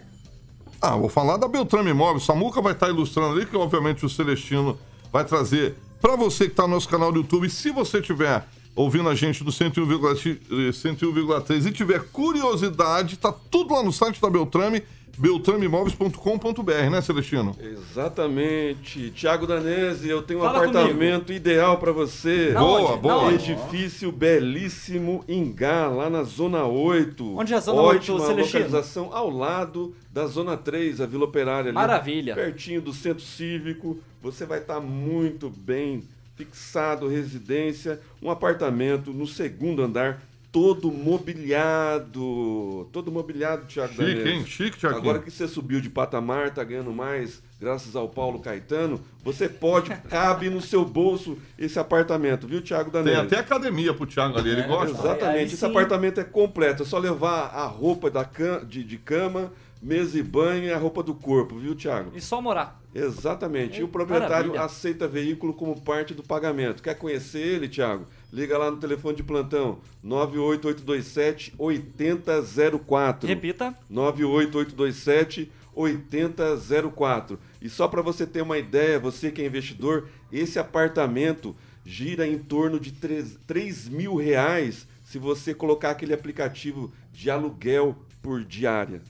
Ah, 0.81 0.97
vou 0.97 1.09
falar 1.09 1.37
da 1.37 1.49
Beltrame 1.49 1.91
Imóveis. 1.91 2.25
Samuca 2.25 2.61
vai 2.61 2.73
estar 2.73 2.89
ilustrando 2.89 3.35
ali, 3.35 3.47
que 3.47 3.57
obviamente 3.57 4.05
o 4.05 4.09
Celestino 4.09 4.79
vai 5.13 5.25
trazer 5.25 5.75
para 6.01 6.17
você 6.17 6.45
que 6.45 6.51
está 6.51 6.65
no 6.65 6.75
nosso 6.75 6.89
canal 6.89 7.11
do 7.11 7.21
YouTube. 7.21 7.49
Se 7.49 7.71
você 7.71 8.01
tiver 8.01 8.47
ouvindo 8.75 9.09
a 9.09 9.15
gente 9.15 9.43
do 9.43 9.51
101,3 9.51 10.39
101,3 10.71 11.67
e 11.67 11.73
tiver 11.73 12.05
curiosidade, 12.13 13.17
tá 13.17 13.33
tudo 13.51 13.75
lá 13.75 13.83
no 13.83 13.93
site 13.93 14.21
da 14.21 14.29
Beltrame, 14.29 14.83
beltrameimóveis.com.br, 15.17 16.91
né, 16.91 17.01
Celestino? 17.01 17.57
Exatamente. 17.61 19.11
Tiago 19.11 19.47
Danese, 19.47 20.09
eu 20.09 20.23
tenho 20.23 20.41
um 20.41 20.43
Fala 20.43 20.59
apartamento 20.59 21.33
ideal 21.33 21.79
para 21.79 21.93
você. 21.93 22.51
Na 22.53 22.61
Boa, 22.61 22.93
onde? 22.93 23.01
boa. 23.01 23.15
Na 23.15 23.21
onde? 23.29 23.53
Edifício 23.53 24.13
belíssimo 24.13 25.25
em 25.29 25.53
Gá, 25.53 25.89
lá 25.89 26.09
na 26.11 26.23
Zona 26.23 26.65
8. 26.65 27.39
Onde 27.39 27.55
é 27.55 27.57
a 27.57 27.61
Zona 27.61 27.83
8, 27.83 27.97
Ótima 27.97 28.21
Celestino? 28.21 28.65
localização 28.65 29.11
ao 29.13 29.31
lado 29.31 29.95
da 30.13 30.27
Zona 30.27 30.57
3, 30.57 31.01
a 31.01 31.07
Vila 31.07 31.25
Operária. 31.25 31.69
Ali, 31.69 31.75
Maravilha. 31.75 32.35
Pertinho 32.35 32.81
do 32.81 32.93
Centro 32.93 33.25
Cívico. 33.25 33.99
Você 34.23 34.45
vai 34.45 34.59
estar 34.59 34.81
muito 34.81 35.49
bem 35.51 36.03
fixado, 36.37 37.09
residência, 37.09 38.01
um 38.23 38.31
apartamento 38.31 39.11
no 39.13 39.27
segundo 39.27 39.83
andar, 39.83 40.23
todo 40.57 40.91
mobiliado. 40.91 42.89
Todo 42.91 43.13
mobiliado, 43.13 43.67
Tiago 43.67 43.93
Chique, 43.93 44.05
Danese. 44.07 44.29
hein? 44.31 44.47
Chique, 44.47 44.79
Tiaguinho. 44.79 45.03
Agora 45.03 45.19
que 45.19 45.31
você 45.31 45.47
subiu 45.47 45.83
de 45.83 45.91
patamar, 45.91 46.55
tá 46.55 46.65
ganhando 46.65 46.95
mais, 46.95 47.43
graças 47.61 47.95
ao 47.95 48.09
Paulo 48.09 48.41
Caetano, 48.41 48.99
você 49.23 49.51
pode, 49.51 49.91
cabe 50.09 50.49
no 50.49 50.63
seu 50.63 50.83
bolso 50.83 51.37
esse 51.59 51.79
apartamento, 51.79 52.47
viu, 52.47 52.63
Thiago 52.63 52.91
Tem 52.91 53.03
Danelli? 53.05 53.27
até 53.27 53.39
academia 53.39 53.93
pro 53.93 54.07
Thiago 54.07 54.39
ali, 54.39 54.49
ele 54.49 54.63
gosta. 54.63 54.99
Exatamente, 54.99 55.39
Aí 55.41 55.45
esse 55.45 55.59
sim. 55.59 55.67
apartamento 55.67 56.21
é 56.21 56.25
completo, 56.25 56.85
é 56.85 56.87
só 56.87 56.97
levar 56.97 57.49
a 57.55 57.67
roupa 57.67 58.11
da 58.11 58.25
cam 58.25 58.65
de, 58.65 58.83
de 58.83 58.97
cama, 58.97 59.53
mesa 59.83 60.19
e 60.19 60.23
banho 60.23 60.65
e 60.65 60.73
a 60.73 60.79
roupa 60.79 61.03
do 61.03 61.15
corpo, 61.15 61.59
viu, 61.59 61.75
Thiago? 61.75 62.13
E 62.15 62.21
só 62.23 62.41
morar. 62.41 62.81
Exatamente. 62.95 63.81
E 63.81 63.85
o 63.85 63.89
proprietário 63.89 64.49
Maravilha. 64.49 64.63
aceita 64.63 65.07
veículo 65.07 65.53
como 65.53 65.79
parte 65.79 66.15
do 66.15 66.23
pagamento. 66.23 66.83
Quer 66.83 66.95
conhecer 66.95 67.41
ele, 67.41 67.69
Thiago? 67.69 68.07
Liga 68.33 68.59
lá 68.59 68.71
no 68.71 68.77
telefone 68.77 69.17
de 69.17 69.23
plantão 69.23 69.79
98827 70.03 71.55
8004. 71.59 73.29
Repita. 73.29 73.79
98827 73.89 75.51
8004. 75.75 77.39
E 77.61 77.69
só 77.69 77.87
para 77.87 78.03
você 78.03 78.27
ter 78.27 78.43
uma 78.43 78.59
ideia, 78.59 78.99
você 78.99 79.31
que 79.31 79.43
é 79.43 79.47
investidor, 79.47 80.09
esse 80.33 80.59
apartamento 80.59 81.55
gira 81.85 82.27
em 82.27 82.39
torno 82.39 82.81
de 82.81 82.93
3, 82.93 83.39
3 83.47 83.89
mil 83.89 84.17
reais 84.17 84.89
se 85.05 85.19
você 85.19 85.55
colocar 85.55 85.91
aquele 85.91 86.13
aplicativo 86.13 86.93
de 87.13 87.31
aluguel 87.31 87.97
por 88.21 88.43
diária. 88.43 89.03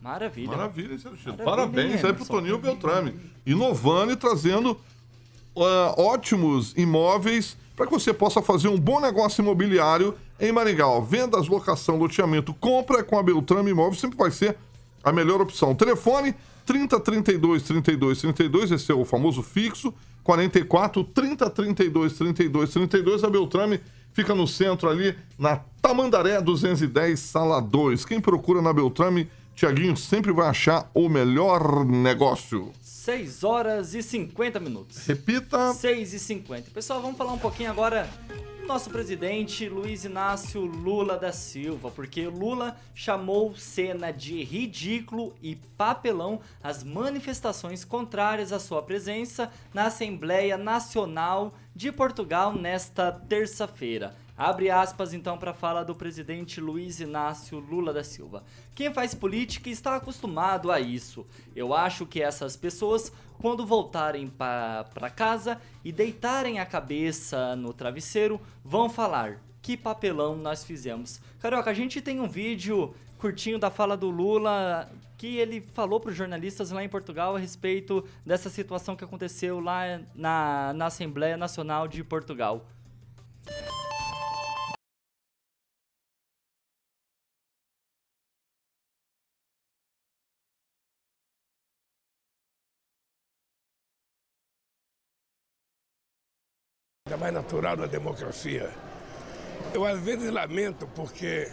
Maravilha. 0.00 0.48
Maravilha? 0.48 0.98
Maravilha, 1.04 1.44
Parabéns 1.44 2.04
aí 2.04 2.12
pro. 2.12 2.24
Toninho 2.24 2.58
Beltrame. 2.58 3.14
Inovando 3.46 4.12
e 4.12 4.16
trazendo 4.16 4.78
ah, 5.56 5.94
ótimos 5.96 6.72
imóveis 6.76 7.56
para 7.78 7.86
que 7.86 7.92
você 7.92 8.12
possa 8.12 8.42
fazer 8.42 8.66
um 8.66 8.76
bom 8.76 8.98
negócio 8.98 9.40
imobiliário 9.40 10.12
em 10.40 10.50
Maringá. 10.50 10.86
Vendas, 10.98 11.46
locação, 11.46 11.96
loteamento, 11.96 12.52
compra 12.52 13.04
com 13.04 13.16
a 13.16 13.22
Beltrame 13.22 13.70
Imóveis 13.70 14.00
sempre 14.00 14.18
vai 14.18 14.32
ser 14.32 14.56
a 15.04 15.12
melhor 15.12 15.40
opção. 15.40 15.76
Telefone 15.76 16.34
30 16.66 16.98
32 16.98 17.62
32 17.62 18.20
32, 18.20 18.72
esse 18.72 18.90
é 18.90 18.94
o 18.96 19.04
famoso 19.04 19.44
fixo. 19.44 19.94
44 20.24 21.04
30 21.04 21.48
32 21.50 22.14
32 22.14 22.70
32. 22.72 23.22
A 23.22 23.30
Beltrame 23.30 23.80
fica 24.12 24.34
no 24.34 24.48
centro 24.48 24.90
ali, 24.90 25.16
na 25.38 25.60
Tamandaré 25.80 26.40
210, 26.40 27.18
sala 27.20 27.60
2. 27.60 28.04
Quem 28.04 28.20
procura 28.20 28.60
na 28.60 28.72
Beltrame, 28.72 29.30
Tiaguinho 29.58 29.96
sempre 29.96 30.30
vai 30.30 30.46
achar 30.46 30.88
o 30.94 31.08
melhor 31.08 31.84
negócio. 31.84 32.72
6 32.80 33.42
horas 33.42 33.92
e 33.92 34.04
50 34.04 34.60
minutos. 34.60 35.04
Repita. 35.04 35.72
6 35.72 36.12
e 36.12 36.18
50. 36.20 36.70
Pessoal, 36.70 37.02
vamos 37.02 37.18
falar 37.18 37.32
um 37.32 37.38
pouquinho 37.38 37.68
agora 37.68 38.08
nosso 38.68 38.88
presidente 38.88 39.68
Luiz 39.68 40.04
Inácio 40.04 40.60
Lula 40.60 41.18
da 41.18 41.32
Silva, 41.32 41.90
porque 41.90 42.28
Lula 42.28 42.76
chamou 42.94 43.56
cena 43.56 44.12
de 44.12 44.44
ridículo 44.44 45.34
e 45.42 45.56
papelão 45.56 46.40
as 46.62 46.84
manifestações 46.84 47.84
contrárias 47.84 48.52
à 48.52 48.60
sua 48.60 48.80
presença 48.80 49.50
na 49.74 49.86
Assembleia 49.86 50.56
Nacional 50.56 51.52
de 51.74 51.90
Portugal 51.90 52.52
nesta 52.52 53.10
terça-feira. 53.10 54.14
Abre 54.38 54.70
aspas 54.70 55.12
então 55.12 55.36
para 55.36 55.50
a 55.50 55.54
fala 55.54 55.84
do 55.84 55.96
presidente 55.96 56.60
Luiz 56.60 57.00
Inácio 57.00 57.58
Lula 57.58 57.92
da 57.92 58.04
Silva. 58.04 58.44
Quem 58.72 58.94
faz 58.94 59.12
política 59.12 59.68
está 59.68 59.96
acostumado 59.96 60.70
a 60.70 60.78
isso. 60.78 61.26
Eu 61.56 61.74
acho 61.74 62.06
que 62.06 62.22
essas 62.22 62.56
pessoas, 62.56 63.12
quando 63.40 63.66
voltarem 63.66 64.28
para 64.28 65.10
casa 65.10 65.60
e 65.84 65.90
deitarem 65.90 66.60
a 66.60 66.66
cabeça 66.66 67.56
no 67.56 67.72
travesseiro, 67.72 68.40
vão 68.64 68.88
falar: 68.88 69.40
que 69.60 69.76
papelão 69.76 70.36
nós 70.36 70.62
fizemos. 70.62 71.20
Carioca, 71.40 71.72
a 71.72 71.74
gente 71.74 72.00
tem 72.00 72.20
um 72.20 72.28
vídeo 72.28 72.94
curtinho 73.18 73.58
da 73.58 73.72
fala 73.72 73.96
do 73.96 74.08
Lula 74.08 74.88
que 75.16 75.36
ele 75.36 75.60
falou 75.60 75.98
para 75.98 76.10
os 76.12 76.16
jornalistas 76.16 76.70
lá 76.70 76.84
em 76.84 76.88
Portugal 76.88 77.34
a 77.34 77.40
respeito 77.40 78.04
dessa 78.24 78.48
situação 78.48 78.94
que 78.94 79.02
aconteceu 79.02 79.58
lá 79.58 80.00
na, 80.14 80.72
na 80.74 80.86
Assembleia 80.86 81.36
Nacional 81.36 81.88
de 81.88 82.04
Portugal. 82.04 82.64
É 97.10 97.16
mais 97.16 97.32
natural 97.32 97.74
da 97.74 97.86
democracia. 97.86 98.70
Eu 99.72 99.86
às 99.86 99.98
vezes 99.98 100.30
lamento 100.30 100.86
porque 100.94 101.50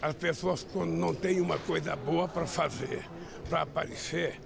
as 0.00 0.14
pessoas 0.14 0.66
quando 0.72 0.92
não 0.92 1.14
têm 1.14 1.42
uma 1.42 1.58
coisa 1.58 1.94
boa 1.94 2.26
para 2.26 2.46
fazer, 2.46 3.04
para 3.50 3.62
aparecer, 3.62 4.40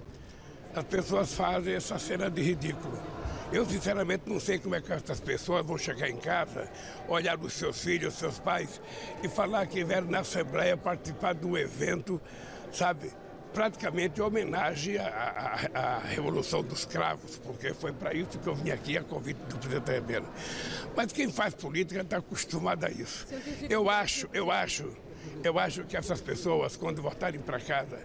as 0.75 0.83
pessoas 0.83 1.33
fazem 1.33 1.75
essa 1.75 1.97
cena 1.97 2.29
de 2.29 2.41
ridículo. 2.41 2.99
Eu 3.53 3.65
sinceramente 3.65 4.23
não 4.27 4.37
sei 4.37 4.59
como 4.59 4.75
é 4.75 4.81
que 4.81 4.91
essas 4.91 5.21
pessoas 5.21 5.65
vão 5.65 5.77
chegar 5.77 6.09
em 6.09 6.17
casa, 6.17 6.69
olhar 7.07 7.39
os 7.39 7.53
seus 7.53 7.81
filhos, 7.81 8.13
seus 8.15 8.37
pais 8.37 8.81
e 9.23 9.29
falar 9.29 9.65
que 9.67 9.81
vieram 9.85 10.07
na 10.07 10.19
Assembleia 10.19 10.75
participar 10.75 11.35
de 11.35 11.45
um 11.45 11.57
evento, 11.57 12.19
sabe? 12.73 13.11
Praticamente 13.53 14.21
homenagem 14.21 14.97
à, 14.97 15.07
à, 15.73 15.79
à, 15.79 15.99
Revolução 15.99 16.63
dos 16.63 16.85
Cravos, 16.85 17.37
porque 17.37 17.73
foi 17.73 17.91
para 17.91 18.13
isso 18.13 18.37
que 18.39 18.47
eu 18.47 18.55
vim 18.55 18.71
aqui 18.71 18.97
a 18.97 19.03
convite 19.03 19.37
do 19.37 19.57
presidente 19.57 19.91
Rebelo. 19.91 20.27
Mas 20.95 21.11
quem 21.11 21.31
faz 21.31 21.53
política 21.53 22.01
está 22.01 22.17
acostumado 22.17 22.85
a 22.85 22.89
isso. 22.89 23.27
Eu 23.69 23.89
acho, 23.89 24.29
eu 24.33 24.51
acho, 24.51 24.95
eu 25.43 25.57
acho 25.57 25.83
que 25.83 25.97
essas 25.97 26.21
pessoas, 26.21 26.75
quando 26.75 27.01
voltarem 27.01 27.39
para 27.39 27.59
casa 27.59 27.99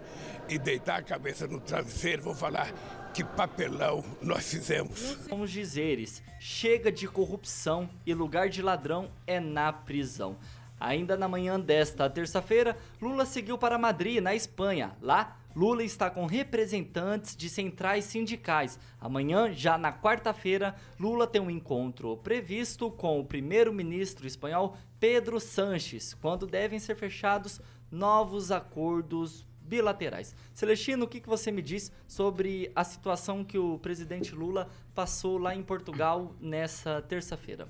e 0.48 0.58
deitar 0.58 0.98
a 0.98 1.02
cabeça 1.02 1.46
no 1.46 1.60
travesseiro, 1.60 2.22
vão 2.22 2.34
falar 2.34 2.72
que 3.12 3.22
papelão 3.22 4.02
nós 4.22 4.50
fizemos. 4.50 5.18
Vamos 5.28 5.50
dizeres, 5.50 6.22
chega 6.40 6.90
de 6.90 7.06
corrupção 7.06 7.88
e 8.06 8.14
lugar 8.14 8.48
de 8.48 8.62
ladrão 8.62 9.10
é 9.26 9.38
na 9.38 9.72
prisão. 9.72 10.36
Ainda 10.82 11.16
na 11.16 11.28
manhã 11.28 11.60
desta 11.60 12.10
terça-feira, 12.10 12.76
Lula 13.00 13.24
seguiu 13.24 13.56
para 13.56 13.78
Madrid, 13.78 14.20
na 14.20 14.34
Espanha. 14.34 14.96
Lá, 15.00 15.36
Lula 15.54 15.84
está 15.84 16.10
com 16.10 16.26
representantes 16.26 17.36
de 17.36 17.48
centrais 17.48 18.04
sindicais. 18.04 18.80
Amanhã, 19.00 19.52
já 19.52 19.78
na 19.78 19.92
quarta-feira, 19.92 20.74
Lula 20.98 21.24
tem 21.24 21.40
um 21.40 21.50
encontro 21.50 22.16
previsto 22.16 22.90
com 22.90 23.20
o 23.20 23.24
primeiro-ministro 23.24 24.26
espanhol 24.26 24.76
Pedro 24.98 25.38
Sanches, 25.38 26.14
quando 26.14 26.48
devem 26.48 26.80
ser 26.80 26.96
fechados 26.96 27.60
novos 27.88 28.50
acordos 28.50 29.46
bilaterais. 29.60 30.34
Celestino, 30.52 31.04
o 31.04 31.08
que, 31.08 31.20
que 31.20 31.28
você 31.28 31.52
me 31.52 31.62
diz 31.62 31.92
sobre 32.08 32.72
a 32.74 32.82
situação 32.82 33.44
que 33.44 33.56
o 33.56 33.78
presidente 33.78 34.34
Lula 34.34 34.68
passou 34.92 35.38
lá 35.38 35.54
em 35.54 35.62
Portugal 35.62 36.34
nessa 36.40 37.00
terça-feira? 37.02 37.68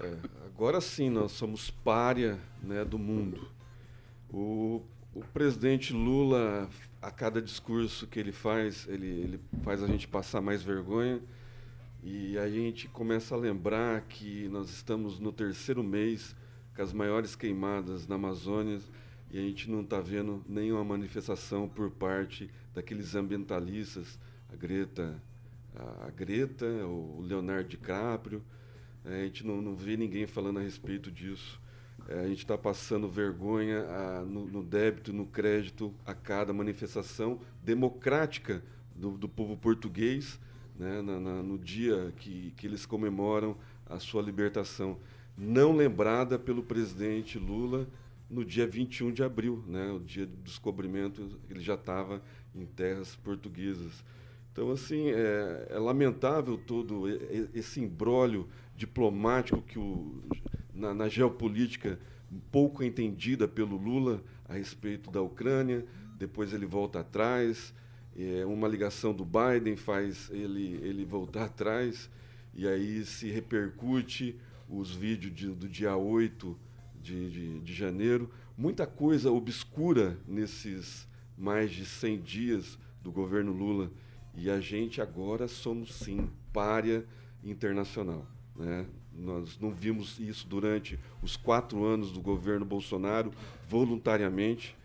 É, 0.00 0.16
agora 0.46 0.80
sim, 0.80 1.10
nós 1.10 1.32
somos 1.32 1.70
párea 1.70 2.38
né, 2.62 2.84
do 2.84 2.98
mundo. 2.98 3.48
O, 4.30 4.82
o 5.14 5.20
presidente 5.32 5.92
Lula 5.92 6.68
a 7.00 7.10
cada 7.10 7.40
discurso 7.40 8.06
que 8.06 8.18
ele 8.18 8.32
faz, 8.32 8.86
ele, 8.88 9.06
ele 9.06 9.40
faz 9.62 9.82
a 9.82 9.86
gente 9.86 10.08
passar 10.08 10.40
mais 10.40 10.62
vergonha. 10.62 11.20
E 12.02 12.38
a 12.38 12.48
gente 12.48 12.88
começa 12.88 13.34
a 13.34 13.38
lembrar 13.38 14.00
que 14.02 14.48
nós 14.48 14.70
estamos 14.70 15.18
no 15.18 15.32
terceiro 15.32 15.82
mês 15.82 16.34
com 16.74 16.82
as 16.82 16.92
maiores 16.92 17.34
queimadas 17.34 18.06
na 18.06 18.16
Amazônia 18.16 18.80
e 19.30 19.38
a 19.38 19.42
gente 19.42 19.70
não 19.70 19.80
está 19.80 20.00
vendo 20.00 20.42
nenhuma 20.48 20.84
manifestação 20.84 21.68
por 21.68 21.90
parte 21.90 22.50
daqueles 22.74 23.14
ambientalistas, 23.14 24.18
a 24.52 24.56
Greta, 24.56 25.20
a 25.74 26.10
Greta, 26.10 26.66
o 26.86 27.20
Leonardo 27.22 27.68
DiCaprio. 27.68 28.42
A 29.06 29.22
gente 29.22 29.46
não, 29.46 29.62
não 29.62 29.74
vê 29.76 29.96
ninguém 29.96 30.26
falando 30.26 30.58
a 30.58 30.62
respeito 30.62 31.12
disso. 31.12 31.60
É, 32.08 32.20
a 32.20 32.28
gente 32.28 32.38
está 32.38 32.58
passando 32.58 33.08
vergonha 33.08 33.86
a, 33.86 34.22
no, 34.22 34.46
no, 34.46 34.62
débito, 34.62 35.12
no 35.12 35.26
crédito, 35.26 35.94
a 36.04 36.12
cada 36.12 36.52
manifestação 36.52 37.40
democrática 37.62 38.62
do, 38.94 39.12
do 39.12 39.28
povo 39.28 39.56
português, 39.56 40.40
né, 40.76 41.00
na, 41.02 41.20
na, 41.20 41.42
no 41.42 41.58
dia 41.58 42.12
que, 42.16 42.52
que 42.56 42.66
eles 42.66 42.84
comemoram 42.84 43.56
a 43.88 43.98
sua 43.98 44.22
libertação. 44.22 44.98
Não 45.36 45.74
lembrada 45.74 46.38
pelo 46.38 46.62
presidente 46.62 47.38
Lula 47.38 47.86
no 48.28 48.44
dia 48.44 48.66
21 48.66 49.12
de 49.12 49.22
abril, 49.22 49.62
né, 49.68 49.90
o 49.92 50.00
dia 50.00 50.26
do 50.26 50.36
descobrimento, 50.42 51.38
ele 51.48 51.60
já 51.60 51.74
estava 51.74 52.20
em 52.54 52.66
terras 52.66 53.14
portuguesas. 53.16 54.04
Então, 54.52 54.70
assim, 54.70 55.10
é, 55.10 55.68
é 55.70 55.78
lamentável 55.78 56.56
todo 56.56 57.04
esse 57.54 57.80
imbróglio 57.80 58.48
diplomático 58.76 59.62
que 59.62 59.78
o 59.78 60.22
na, 60.76 60.92
na 60.92 61.08
geopolítica 61.08 61.98
pouco 62.52 62.84
entendida 62.84 63.48
pelo 63.48 63.76
Lula 63.76 64.22
a 64.48 64.54
respeito 64.54 65.10
da 65.10 65.22
Ucrânia, 65.22 65.84
depois 66.18 66.52
ele 66.52 66.66
volta 66.66 67.00
atrás, 67.00 67.74
é, 68.16 68.44
uma 68.44 68.68
ligação 68.68 69.14
do 69.14 69.24
Biden 69.24 69.76
faz 69.76 70.30
ele, 70.30 70.78
ele 70.82 71.04
voltar 71.04 71.44
atrás, 71.44 72.10
e 72.54 72.66
aí 72.66 73.04
se 73.04 73.30
repercute 73.30 74.36
os 74.68 74.94
vídeos 74.94 75.34
de, 75.34 75.48
do 75.48 75.68
dia 75.68 75.96
8 75.96 76.56
de, 77.02 77.30
de, 77.30 77.60
de 77.60 77.74
janeiro. 77.74 78.30
Muita 78.56 78.86
coisa 78.86 79.30
obscura 79.30 80.18
nesses 80.26 81.06
mais 81.36 81.70
de 81.70 81.84
100 81.84 82.20
dias 82.22 82.78
do 83.02 83.12
governo 83.12 83.52
Lula. 83.52 83.90
E 84.34 84.50
a 84.50 84.60
gente 84.60 85.00
agora 85.00 85.46
somos, 85.46 85.94
sim, 85.94 86.30
párea 86.52 87.04
internacional. 87.44 88.26
Né? 88.58 88.86
Nós 89.12 89.58
não 89.58 89.70
vimos 89.70 90.18
isso 90.18 90.46
durante 90.46 90.98
os 91.22 91.36
quatro 91.36 91.84
anos 91.84 92.12
do 92.12 92.20
governo 92.20 92.64
Bolsonaro, 92.64 93.32
voluntariamente. 93.68 94.76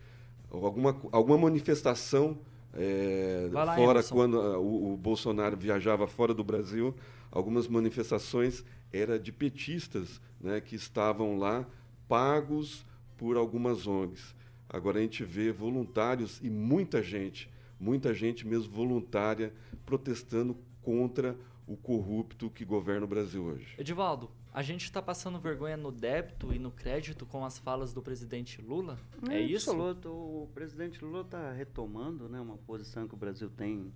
Alguma, 0.49 0.95
alguma 1.11 1.37
manifestação 1.37 2.37
é, 2.73 3.49
lá, 3.51 3.75
fora, 3.75 4.03
quando 4.03 4.35
uh, 4.35 4.59
o, 4.59 4.93
o, 4.93 4.97
Bolsonaro 4.97 5.57
viajava 5.57 6.07
fora 6.07 6.33
do 6.33 6.43
Brasil, 6.43 6.95
algumas 7.29 7.67
manifestações 7.67 8.63
era 8.93 9.19
de 9.19 9.31
petistas 9.31 10.21
né, 10.39 10.61
que 10.61 10.75
estavam 10.75 11.37
lá 11.37 11.65
pagos 12.07 12.85
por 13.17 13.37
algumas 13.37 13.87
ONGs. 13.87 14.35
Agora 14.69 14.99
a 14.99 15.01
gente 15.01 15.23
vê 15.23 15.51
voluntários 15.51 16.39
e 16.41 16.49
muita 16.49 17.03
gente, 17.03 17.49
muita 17.79 18.13
gente 18.13 18.47
mesmo 18.47 18.71
voluntária, 18.71 19.53
protestando 19.85 20.55
contra 20.81 21.35
o 21.71 21.77
corrupto 21.77 22.49
que 22.49 22.65
governa 22.65 23.05
o 23.05 23.07
Brasil 23.07 23.43
hoje. 23.43 23.75
Edivaldo, 23.77 24.29
a 24.53 24.61
gente 24.61 24.83
está 24.83 25.01
passando 25.01 25.39
vergonha 25.39 25.77
no 25.77 25.89
débito 25.89 26.53
e 26.53 26.59
no 26.59 26.69
crédito 26.69 27.25
com 27.25 27.45
as 27.45 27.57
falas 27.57 27.93
do 27.93 28.01
presidente 28.01 28.61
Lula? 28.61 28.99
É, 29.29 29.35
é 29.35 29.41
isso? 29.41 29.71
Absoluto. 29.71 30.09
O 30.09 30.49
presidente 30.53 31.03
Lula 31.03 31.21
está 31.21 31.51
retomando 31.53 32.27
né, 32.27 32.41
uma 32.41 32.57
posição 32.57 33.07
que 33.07 33.13
o 33.13 33.17
Brasil 33.17 33.49
tem 33.49 33.93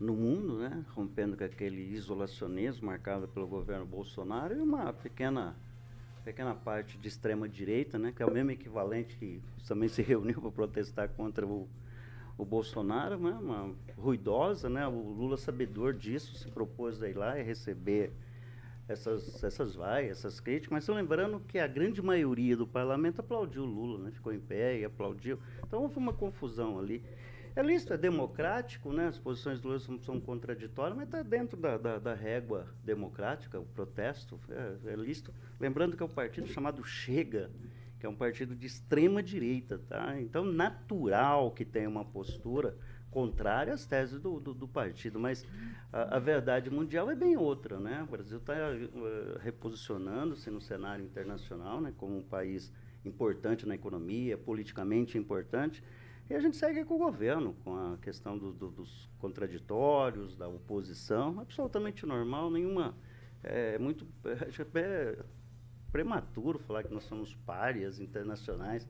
no 0.00 0.14
mundo, 0.14 0.60
né, 0.60 0.82
rompendo 0.94 1.36
com 1.36 1.44
aquele 1.44 1.82
isolacionismo 1.92 2.86
marcado 2.86 3.28
pelo 3.28 3.46
governo 3.46 3.84
Bolsonaro 3.84 4.56
e 4.56 4.60
uma 4.60 4.92
pequena 4.92 5.56
pequena 6.24 6.54
parte 6.54 6.98
de 6.98 7.08
extrema 7.08 7.48
direita, 7.48 7.98
né, 7.98 8.12
que 8.12 8.22
é 8.22 8.26
o 8.26 8.30
mesmo 8.30 8.50
equivalente 8.50 9.16
que 9.16 9.42
também 9.66 9.88
se 9.88 10.00
reuniu 10.02 10.40
para 10.40 10.50
protestar 10.50 11.08
contra 11.10 11.46
o 11.46 11.68
o 12.38 12.44
Bolsonaro, 12.44 13.18
né, 13.18 13.32
uma 13.32 13.74
ruidosa, 13.96 14.70
né, 14.70 14.86
o 14.86 14.92
Lula 14.92 15.36
sabedor 15.36 15.92
disso, 15.92 16.36
se 16.36 16.48
propôs 16.48 17.02
a 17.02 17.08
ir 17.08 17.16
lá 17.16 17.38
e 17.38 17.42
receber 17.42 18.12
essas, 18.88 19.42
essas 19.42 19.74
vai, 19.74 20.08
essas 20.08 20.38
críticas, 20.38 20.70
mas 20.70 20.88
lembrando 20.88 21.40
que 21.40 21.58
a 21.58 21.66
grande 21.66 22.00
maioria 22.00 22.56
do 22.56 22.66
parlamento 22.66 23.20
aplaudiu 23.20 23.64
o 23.64 23.66
Lula, 23.66 23.98
né, 24.04 24.10
ficou 24.12 24.32
em 24.32 24.38
pé 24.38 24.78
e 24.78 24.84
aplaudiu. 24.84 25.38
Então 25.66 25.82
houve 25.82 25.98
uma 25.98 26.12
confusão 26.12 26.78
ali. 26.78 27.04
É 27.56 27.62
lícito, 27.62 27.92
é 27.92 27.96
democrático, 27.96 28.92
né? 28.92 29.08
As 29.08 29.18
posições 29.18 29.60
do 29.60 29.66
Lula 29.66 29.80
são, 29.80 29.98
são 29.98 30.20
contraditórias, 30.20 30.96
mas 30.96 31.06
está 31.06 31.22
dentro 31.24 31.56
da, 31.56 31.76
da, 31.76 31.98
da, 31.98 32.14
régua 32.14 32.68
democrática, 32.84 33.58
o 33.58 33.64
protesto 33.64 34.38
é, 34.48 34.76
é. 34.92 34.96
Lembrando 35.58 35.96
que 35.96 36.02
é 36.02 36.06
um 36.06 36.10
partido 36.10 36.46
chamado 36.46 36.84
Chega, 36.84 37.50
que 37.98 38.06
é 38.06 38.08
um 38.08 38.14
partido 38.14 38.54
de 38.54 38.66
extrema 38.66 39.22
direita, 39.22 39.78
tá? 39.88 40.20
Então, 40.20 40.44
natural 40.44 41.50
que 41.50 41.64
tenha 41.64 41.88
uma 41.88 42.04
postura 42.04 42.76
contrária 43.10 43.72
às 43.72 43.86
teses 43.86 44.20
do, 44.20 44.38
do, 44.38 44.54
do 44.54 44.68
partido, 44.68 45.18
mas 45.18 45.44
a, 45.92 46.16
a, 46.16 46.18
verdade 46.18 46.70
mundial 46.70 47.10
é 47.10 47.14
bem 47.14 47.36
outra, 47.36 47.80
né? 47.80 48.02
O 48.02 48.10
Brasil 48.10 48.38
está 48.38 48.54
uh, 48.54 49.38
reposicionando-se 49.40 50.50
no 50.50 50.60
cenário 50.60 51.04
internacional, 51.04 51.80
né? 51.80 51.92
Como 51.96 52.18
um 52.18 52.22
país 52.22 52.72
importante 53.04 53.66
na 53.66 53.74
economia, 53.74 54.36
politicamente 54.36 55.16
importante, 55.16 55.82
e 56.28 56.34
a 56.34 56.40
gente 56.40 56.56
segue 56.56 56.84
com 56.84 56.94
o 56.94 56.98
governo, 56.98 57.56
com 57.64 57.74
a 57.74 57.96
questão 57.98 58.36
do, 58.36 58.52
do, 58.52 58.68
dos 58.68 59.08
contraditórios, 59.18 60.36
da 60.36 60.46
oposição, 60.46 61.40
absolutamente 61.40 62.04
normal, 62.04 62.50
nenhuma. 62.50 62.94
É 63.42 63.78
muito. 63.78 64.06
É, 64.24 65.18
prematuro 65.90 66.58
falar 66.58 66.82
que 66.82 66.92
nós 66.92 67.04
somos 67.04 67.34
párias 67.46 68.00
internacionais. 68.00 68.86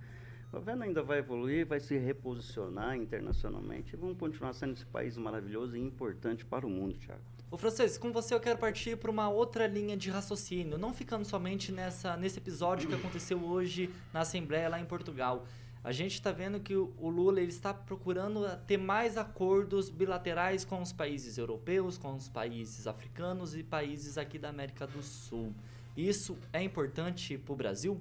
O 0.48 0.56
governo 0.56 0.84
ainda 0.84 1.02
vai 1.02 1.18
evoluir, 1.18 1.66
vai 1.66 1.78
se 1.78 1.96
reposicionar 1.98 2.96
internacionalmente 2.96 3.94
e 3.94 3.96
vamos 3.96 4.16
continuar 4.18 4.54
sendo 4.54 4.72
esse 4.72 4.86
país 4.86 5.16
maravilhoso 5.16 5.76
e 5.76 5.80
importante 5.80 6.44
para 6.44 6.66
o 6.66 6.70
mundo, 6.70 6.96
Tiago. 6.98 7.20
Ô 7.50 7.56
Francês, 7.56 7.96
com 7.96 8.12
você 8.12 8.34
eu 8.34 8.40
quero 8.40 8.58
partir 8.58 8.96
para 8.96 9.10
uma 9.10 9.28
outra 9.28 9.66
linha 9.66 9.96
de 9.96 10.10
raciocínio, 10.10 10.76
não 10.76 10.92
ficando 10.92 11.24
somente 11.24 11.72
nessa, 11.72 12.16
nesse 12.16 12.38
episódio 12.38 12.88
que 12.88 12.94
aconteceu 12.94 13.42
hoje 13.42 13.90
na 14.12 14.20
Assembleia 14.20 14.68
lá 14.68 14.80
em 14.80 14.84
Portugal. 14.84 15.46
A 15.82 15.92
gente 15.92 16.14
está 16.14 16.32
vendo 16.32 16.60
que 16.60 16.74
o 16.76 17.08
Lula 17.08 17.40
ele 17.40 17.50
está 17.50 17.72
procurando 17.72 18.44
ter 18.66 18.76
mais 18.76 19.16
acordos 19.16 19.88
bilaterais 19.88 20.64
com 20.64 20.82
os 20.82 20.92
países 20.92 21.38
europeus, 21.38 21.96
com 21.96 22.14
os 22.14 22.28
países 22.28 22.86
africanos 22.86 23.56
e 23.56 23.62
países 23.62 24.18
aqui 24.18 24.38
da 24.38 24.50
América 24.50 24.86
do 24.86 25.02
Sul. 25.02 25.54
Isso 25.98 26.38
é 26.52 26.62
importante 26.62 27.36
para 27.36 27.52
o 27.52 27.56
Brasil? 27.56 28.00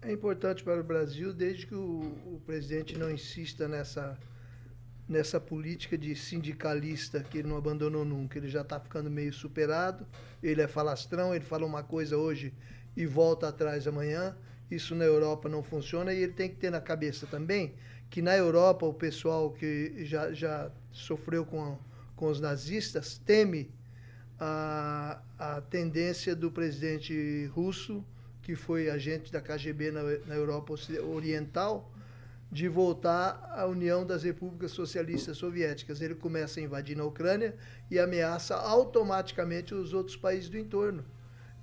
É 0.00 0.12
importante 0.12 0.62
para 0.62 0.80
o 0.80 0.84
Brasil 0.84 1.32
desde 1.32 1.66
que 1.66 1.74
o, 1.74 1.98
o 2.26 2.40
presidente 2.46 2.96
não 2.96 3.10
insista 3.10 3.66
nessa, 3.66 4.16
nessa 5.08 5.40
política 5.40 5.98
de 5.98 6.14
sindicalista 6.14 7.20
que 7.20 7.38
ele 7.38 7.48
não 7.48 7.56
abandonou 7.56 8.04
nunca. 8.04 8.38
Ele 8.38 8.48
já 8.48 8.60
está 8.60 8.78
ficando 8.78 9.10
meio 9.10 9.32
superado, 9.32 10.06
ele 10.40 10.62
é 10.62 10.68
falastrão, 10.68 11.34
ele 11.34 11.44
fala 11.44 11.66
uma 11.66 11.82
coisa 11.82 12.16
hoje 12.16 12.54
e 12.96 13.04
volta 13.04 13.48
atrás 13.48 13.88
amanhã. 13.88 14.36
Isso 14.70 14.94
na 14.94 15.04
Europa 15.04 15.48
não 15.48 15.60
funciona 15.60 16.14
e 16.14 16.22
ele 16.22 16.34
tem 16.34 16.48
que 16.48 16.54
ter 16.54 16.70
na 16.70 16.80
cabeça 16.80 17.26
também 17.26 17.74
que 18.08 18.22
na 18.22 18.36
Europa 18.36 18.86
o 18.86 18.94
pessoal 18.94 19.50
que 19.50 20.04
já, 20.04 20.32
já 20.32 20.70
sofreu 20.92 21.44
com, 21.44 21.76
com 22.14 22.28
os 22.28 22.40
nazistas 22.40 23.18
teme 23.18 23.76
a, 24.38 25.20
a 25.38 25.60
tendência 25.62 26.34
do 26.34 26.50
presidente 26.50 27.46
russo, 27.46 28.04
que 28.42 28.54
foi 28.54 28.88
agente 28.88 29.32
da 29.32 29.40
KGB 29.40 29.90
na, 29.90 30.02
na 30.26 30.34
Europa 30.34 30.74
Oriental, 31.12 31.92
de 32.50 32.66
voltar 32.66 33.52
à 33.54 33.66
União 33.66 34.06
das 34.06 34.22
Repúblicas 34.22 34.70
Socialistas 34.70 35.36
Soviéticas. 35.36 36.00
Ele 36.00 36.14
começa 36.14 36.60
a 36.60 36.62
invadir 36.62 36.96
na 36.96 37.04
Ucrânia 37.04 37.54
e 37.90 37.98
ameaça 37.98 38.56
automaticamente 38.56 39.74
os 39.74 39.92
outros 39.92 40.16
países 40.16 40.48
do 40.48 40.56
entorno. 40.56 41.04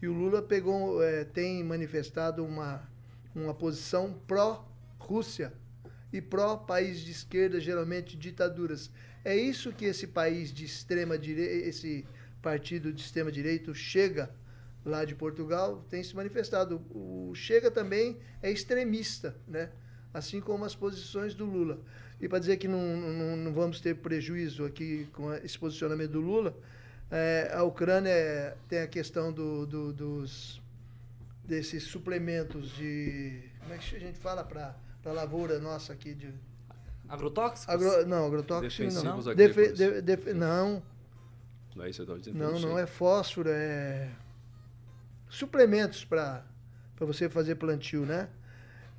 E 0.01 0.07
o 0.07 0.13
Lula 0.13 0.41
pegou, 0.41 1.01
é, 1.01 1.23
tem 1.23 1.63
manifestado 1.63 2.45
uma, 2.45 2.87
uma 3.33 3.53
posição 3.53 4.13
pró-Rússia 4.27 5.51
e 6.13 6.21
pró-país 6.21 6.99
de 6.99 7.11
esquerda, 7.11 7.59
geralmente 7.59 8.15
ditaduras. 8.15 8.91
É 9.23 9.35
isso 9.35 9.73
que 9.73 9.85
esse 9.85 10.05
país 10.05 10.53
de 10.53 10.65
extrema 10.65 11.17
direita, 11.17 11.67
esse 11.67 12.05
partido 12.45 12.93
de 12.93 13.01
extrema-direita, 13.01 13.73
Chega, 13.73 14.29
lá 14.85 15.03
de 15.03 15.15
Portugal, 15.15 15.83
tem 15.89 16.03
se 16.03 16.15
manifestado. 16.15 16.79
O 16.91 17.33
Chega 17.33 17.71
também 17.71 18.19
é 18.39 18.51
extremista, 18.51 19.35
né? 19.47 19.71
assim 20.13 20.39
como 20.39 20.63
as 20.63 20.75
posições 20.75 21.33
do 21.33 21.43
Lula. 21.43 21.79
E 22.21 22.29
para 22.29 22.37
dizer 22.37 22.57
que 22.57 22.67
não, 22.67 22.95
não, 22.95 23.35
não, 23.35 23.51
vamos 23.51 23.81
ter 23.81 23.95
prejuízo 23.95 24.63
aqui 24.63 25.09
com 25.11 25.33
esse 25.33 25.57
posicionamento 25.57 26.11
do 26.11 26.21
Lula, 26.21 26.55
é, 27.09 27.51
a 27.51 27.63
Ucrânia 27.63 28.11
é, 28.11 28.55
tem 28.69 28.79
a 28.79 28.87
questão 28.87 29.33
do, 29.33 29.65
do, 29.65 29.91
dos 29.91 30.61
desses 31.43 31.83
suplementos 31.83 32.69
de. 32.75 33.41
Como 33.59 33.73
é 33.73 33.77
que 33.79 33.95
a 33.95 33.99
gente 33.99 34.19
fala 34.19 34.43
para 34.43 34.75
a 35.03 35.11
lavoura 35.11 35.57
nossa 35.57 35.93
aqui 35.93 36.13
de. 36.13 36.31
Agrotóxicos? 37.09 37.73
Agro, 37.73 38.05
não, 38.05 38.27
agrotóxicos 38.27 39.03
não. 39.03 39.35
Defe, 39.35 39.73
de, 39.73 40.01
de, 40.01 40.33
não. 40.33 40.81
Não 41.75 41.83
é 41.83 41.89
isso 41.89 42.05
que 42.05 42.11
eu 42.11 42.17
dizendo? 42.17 42.37
Não, 42.37 42.59
não 42.59 42.79
é 42.79 42.85
fósforo, 42.85 43.49
é 43.51 44.09
suplementos 45.29 46.05
para 46.05 46.43
você 46.99 47.29
fazer 47.29 47.55
plantio, 47.55 48.05
né? 48.05 48.29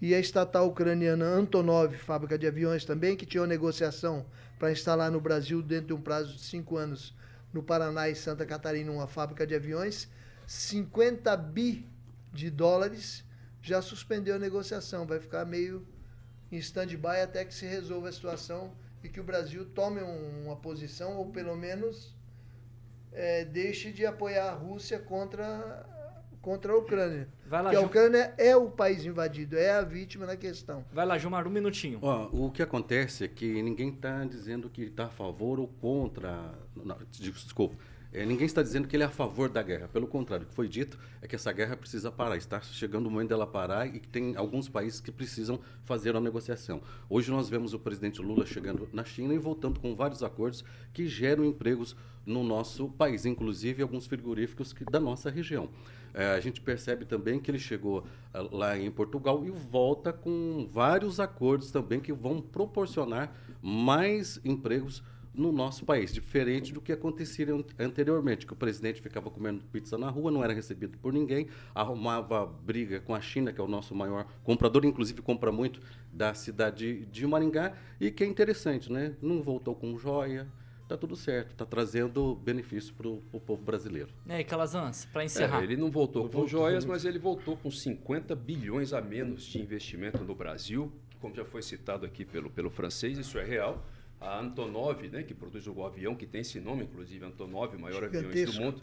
E 0.00 0.14
a 0.14 0.20
estatal 0.20 0.68
ucraniana 0.68 1.24
Antonov, 1.24 1.96
fábrica 1.96 2.38
de 2.38 2.46
aviões 2.46 2.84
também, 2.84 3.16
que 3.16 3.24
tinha 3.24 3.40
uma 3.40 3.46
negociação 3.46 4.26
para 4.58 4.70
instalar 4.70 5.10
no 5.10 5.20
Brasil, 5.20 5.62
dentro 5.62 5.86
de 5.86 5.92
um 5.94 6.00
prazo 6.00 6.34
de 6.34 6.42
cinco 6.42 6.76
anos, 6.76 7.14
no 7.52 7.62
Paraná 7.62 8.08
e 8.10 8.14
Santa 8.14 8.44
Catarina, 8.44 8.92
uma 8.92 9.06
fábrica 9.06 9.46
de 9.46 9.54
aviões, 9.54 10.08
50 10.46 11.34
bi 11.38 11.88
de 12.30 12.50
dólares, 12.50 13.24
já 13.62 13.80
suspendeu 13.80 14.36
a 14.36 14.38
negociação. 14.38 15.06
Vai 15.06 15.18
ficar 15.18 15.46
meio 15.46 15.86
em 16.52 16.58
stand-by 16.58 17.22
até 17.22 17.44
que 17.44 17.54
se 17.54 17.64
resolva 17.64 18.10
a 18.10 18.12
situação 18.12 18.76
e 19.02 19.08
que 19.08 19.20
o 19.20 19.24
Brasil 19.24 19.64
tome 19.64 20.02
uma 20.02 20.56
posição, 20.56 21.16
ou 21.16 21.30
pelo 21.30 21.56
menos 21.56 22.15
é, 23.12 23.44
deixe 23.44 23.92
de 23.92 24.04
apoiar 24.04 24.50
a 24.50 24.54
Rússia 24.54 24.98
contra, 24.98 25.86
contra 26.40 26.72
a 26.72 26.76
Ucrânia. 26.76 27.28
Vai 27.46 27.62
lá, 27.62 27.70
Porque 27.70 27.84
a 27.84 27.86
Ucrânia 27.86 28.34
é 28.36 28.57
o 28.57 28.70
país 28.70 29.04
invadido, 29.04 29.57
é 29.57 29.70
a 29.70 29.82
vítima 29.82 30.26
na 30.26 30.36
questão. 30.36 30.84
Vai 30.92 31.07
lá, 31.07 31.18
Gilmar, 31.18 31.46
um 31.46 31.50
minutinho. 31.50 31.98
Ó, 32.02 32.28
o 32.32 32.50
que 32.50 32.62
acontece 32.62 33.24
é 33.24 33.28
que 33.28 33.62
ninguém 33.62 33.90
está 33.90 34.24
dizendo 34.24 34.68
que 34.68 34.82
está 34.82 35.07
a 35.07 35.11
favor 35.11 35.59
ou 35.59 35.68
contra. 35.68 36.54
Não, 36.74 36.98
desculpa 37.11 37.76
ninguém 38.24 38.46
está 38.46 38.62
dizendo 38.62 38.88
que 38.88 38.96
ele 38.96 39.02
é 39.02 39.06
a 39.06 39.10
favor 39.10 39.48
da 39.50 39.62
guerra. 39.62 39.88
Pelo 39.88 40.06
contrário, 40.06 40.46
o 40.46 40.48
que 40.48 40.54
foi 40.54 40.68
dito 40.68 40.98
é 41.20 41.26
que 41.26 41.34
essa 41.34 41.52
guerra 41.52 41.76
precisa 41.76 42.10
parar. 42.10 42.36
Está 42.36 42.60
chegando 42.60 43.06
o 43.06 43.10
momento 43.10 43.28
dela 43.28 43.46
parar 43.46 43.86
e 43.86 44.00
que 44.00 44.08
tem 44.08 44.36
alguns 44.36 44.68
países 44.68 45.00
que 45.00 45.12
precisam 45.12 45.60
fazer 45.84 46.12
uma 46.12 46.20
negociação. 46.20 46.80
Hoje 47.10 47.30
nós 47.30 47.48
vemos 47.48 47.74
o 47.74 47.78
presidente 47.78 48.22
Lula 48.22 48.46
chegando 48.46 48.88
na 48.92 49.04
China 49.04 49.34
e 49.34 49.38
voltando 49.38 49.80
com 49.80 49.94
vários 49.94 50.22
acordos 50.22 50.64
que 50.94 51.06
geram 51.06 51.44
empregos 51.44 51.94
no 52.24 52.42
nosso 52.42 52.88
país, 52.88 53.26
inclusive 53.26 53.82
alguns 53.82 54.06
frigoríficos 54.06 54.72
que, 54.72 54.84
da 54.84 54.98
nossa 54.98 55.30
região. 55.30 55.68
É, 56.12 56.30
a 56.30 56.40
gente 56.40 56.62
percebe 56.62 57.04
também 57.04 57.38
que 57.38 57.50
ele 57.50 57.58
chegou 57.58 57.98
uh, 57.98 58.56
lá 58.56 58.78
em 58.78 58.90
Portugal 58.90 59.44
e 59.44 59.50
volta 59.50 60.14
com 60.14 60.66
vários 60.72 61.20
acordos 61.20 61.70
também 61.70 62.00
que 62.00 62.12
vão 62.12 62.40
proporcionar 62.40 63.36
mais 63.60 64.40
empregos 64.42 65.02
no 65.37 65.53
nosso 65.53 65.84
país, 65.84 66.12
diferente 66.12 66.72
do 66.72 66.80
que 66.80 66.91
acontecia 66.91 67.47
anteriormente, 67.78 68.47
que 68.47 68.53
o 68.53 68.57
presidente 68.57 69.03
ficava 69.03 69.30
comendo 69.30 69.62
pizza 69.70 69.99
na 69.99 70.09
rua, 70.09 70.30
não 70.30 70.43
era 70.43 70.53
recebido 70.53 70.97
por 70.99 71.12
ninguém, 71.12 71.47
arrumava 71.74 72.47
briga 72.47 73.01
com 73.01 73.14
a 73.14 73.20
China, 73.20 73.53
que 73.53 73.61
é 73.61 73.64
o 73.64 73.68
nosso 73.68 73.95
maior 73.95 74.26
comprador, 74.43 74.84
inclusive 74.84 75.20
compra 75.20 75.53
muito 75.53 75.80
da 76.11 76.32
cidade 76.32 77.05
de 77.07 77.26
Maringá, 77.26 77.74
e 78.01 78.11
que 78.11 78.24
é 78.24 78.26
interessante, 78.26 78.91
né? 78.91 79.14
Não 79.20 79.43
voltou 79.43 79.74
com 79.74 79.99
joia, 79.99 80.49
tá 80.89 80.97
tudo 80.97 81.14
certo, 81.14 81.55
tá 81.55 81.66
trazendo 81.66 82.34
benefício 82.37 82.95
para 82.95 83.09
o 83.09 83.41
povo 83.41 83.62
brasileiro. 83.62 84.09
É, 84.26 84.41
e 84.41 84.45
Calazans, 84.45 85.05
para 85.05 85.24
encerrar. 85.24 85.61
É, 85.61 85.64
ele 85.64 85.76
não 85.76 85.91
voltou 85.91 86.22
não 86.22 86.30
com 86.30 86.39
voltou 86.39 86.49
joias, 86.49 86.87
mas 86.87 87.05
ele 87.05 87.18
voltou 87.18 87.59
com 87.59 87.70
50 87.70 88.34
bilhões 88.34 88.95
a 88.95 89.03
menos 89.03 89.45
de 89.45 89.61
investimento 89.61 90.24
no 90.24 90.34
Brasil, 90.34 90.91
como 91.20 91.34
já 91.34 91.45
foi 91.45 91.62
citado 91.62 92.07
aqui 92.07 92.24
pelo, 92.24 92.49
pelo 92.49 92.70
francês, 92.70 93.18
isso 93.18 93.39
é 93.39 93.45
real 93.45 93.84
a 94.26 94.40
Antonov, 94.40 95.08
né, 95.08 95.22
que 95.22 95.34
produz 95.34 95.66
o 95.66 95.84
avião 95.84 96.14
que 96.14 96.26
tem 96.26 96.40
esse 96.40 96.60
nome, 96.60 96.84
inclusive 96.84 97.24
Antonov, 97.24 97.74
o 97.74 97.80
maior 97.80 98.04
avião 98.04 98.22
do 98.22 98.60
mundo, 98.60 98.82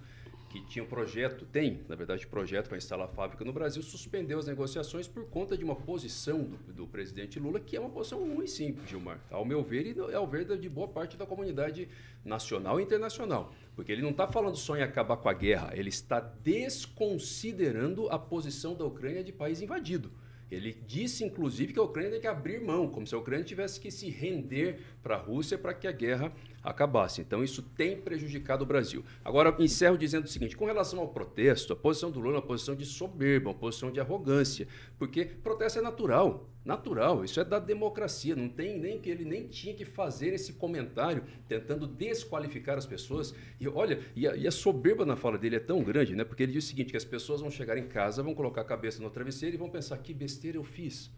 que 0.49 0.61
tinha 0.61 0.83
um 0.83 0.87
projeto, 0.87 1.45
tem, 1.45 1.81
na 1.89 1.95
verdade, 1.95 2.27
projeto 2.27 2.67
para 2.67 2.77
instalar 2.77 3.07
a 3.07 3.09
fábrica 3.09 3.43
no 3.43 3.51
Brasil, 3.51 3.81
suspendeu 3.81 4.37
as 4.37 4.45
negociações 4.45 5.07
por 5.07 5.25
conta 5.25 5.57
de 5.57 5.63
uma 5.63 5.75
posição 5.75 6.43
do, 6.43 6.73
do 6.73 6.87
presidente 6.87 7.39
Lula, 7.39 7.59
que 7.59 7.75
é 7.75 7.79
uma 7.79 7.89
posição 7.89 8.21
muito 8.21 8.51
simples, 8.51 8.87
Gilmar. 8.87 9.19
Ao 9.31 9.43
meu 9.43 9.63
ver, 9.63 9.97
e 9.97 10.13
ao 10.13 10.27
ver 10.27 10.45
de 10.57 10.69
boa 10.69 10.87
parte 10.87 11.17
da 11.17 11.25
comunidade 11.25 11.89
nacional 12.23 12.79
e 12.79 12.83
internacional. 12.83 13.51
Porque 13.75 13.91
ele 13.91 14.03
não 14.03 14.11
está 14.11 14.27
falando 14.27 14.55
só 14.55 14.77
em 14.77 14.83
acabar 14.83 15.17
com 15.17 15.27
a 15.27 15.33
guerra, 15.33 15.71
ele 15.73 15.89
está 15.89 16.19
desconsiderando 16.19 18.07
a 18.09 18.19
posição 18.19 18.75
da 18.75 18.85
Ucrânia 18.85 19.23
de 19.23 19.33
país 19.33 19.59
invadido. 19.59 20.11
Ele 20.53 20.77
disse, 20.87 21.23
inclusive, 21.23 21.73
que 21.73 21.79
a 21.79 21.83
Ucrânia 21.83 22.11
tem 22.11 22.21
que 22.21 22.27
abrir 22.27 22.61
mão, 22.61 22.87
como 22.87 23.07
se 23.07 23.15
a 23.15 23.17
Ucrânia 23.17 23.43
tivesse 23.43 23.79
que 23.79 23.89
se 23.91 24.09
render 24.09 24.79
para 25.01 25.15
a 25.15 25.19
Rússia 25.19 25.57
para 25.57 25.73
que 25.73 25.87
a 25.87 25.91
guerra 25.91 26.31
acabasse. 26.63 27.21
Então, 27.21 27.43
isso 27.43 27.61
tem 27.61 27.99
prejudicado 27.99 28.63
o 28.63 28.67
Brasil. 28.67 29.03
Agora, 29.23 29.55
encerro 29.59 29.97
dizendo 29.97 30.25
o 30.25 30.27
seguinte: 30.27 30.55
com 30.55 30.65
relação 30.65 30.99
ao 30.99 31.09
protesto, 31.09 31.73
a 31.73 31.75
posição 31.75 32.09
do 32.09 32.19
Lula 32.19 32.35
é 32.35 32.39
uma 32.39 32.47
posição 32.47 32.75
de 32.75 32.85
soberba, 32.85 33.49
uma 33.49 33.55
posição 33.55 33.91
de 33.91 33.99
arrogância, 33.99 34.67
porque 34.97 35.25
protesto 35.25 35.79
é 35.79 35.81
natural. 35.81 36.49
Natural, 36.65 37.25
isso 37.25 37.41
é 37.41 37.43
da 37.43 37.59
democracia. 37.59 38.37
Não 38.37 38.47
tem 38.47 38.79
nem 38.79 38.97
que 38.97 39.09
ele 39.09 39.25
nem 39.25 39.47
tinha 39.47 39.73
que 39.73 39.83
fazer 39.83 40.33
esse 40.33 40.53
comentário 40.53 41.25
tentando 41.45 41.85
desqualificar 41.85 42.77
as 42.77 42.85
pessoas. 42.85 43.35
E 43.59 43.67
olha, 43.67 43.99
e 44.15 44.25
a, 44.25 44.33
e 44.37 44.47
a 44.47 44.51
soberba 44.51 45.05
na 45.05 45.17
fala 45.17 45.37
dele 45.37 45.57
é 45.57 45.59
tão 45.59 45.83
grande, 45.83 46.15
né? 46.15 46.23
Porque 46.23 46.43
ele 46.43 46.53
diz 46.53 46.63
o 46.63 46.67
seguinte: 46.67 46.91
que 46.91 46.97
as 46.97 47.03
pessoas 47.03 47.41
vão 47.41 47.51
chegar 47.51 47.77
em 47.77 47.87
casa, 47.87 48.23
vão 48.23 48.33
colocar 48.33 48.61
a 48.61 48.65
cabeça 48.65 49.03
no 49.03 49.09
travesseiro 49.09 49.55
e 49.55 49.59
vão 49.59 49.69
pensar 49.69 49.97
que 49.97 50.13
besteira 50.13 50.57
eu 50.57 50.63
fiz. 50.63 51.11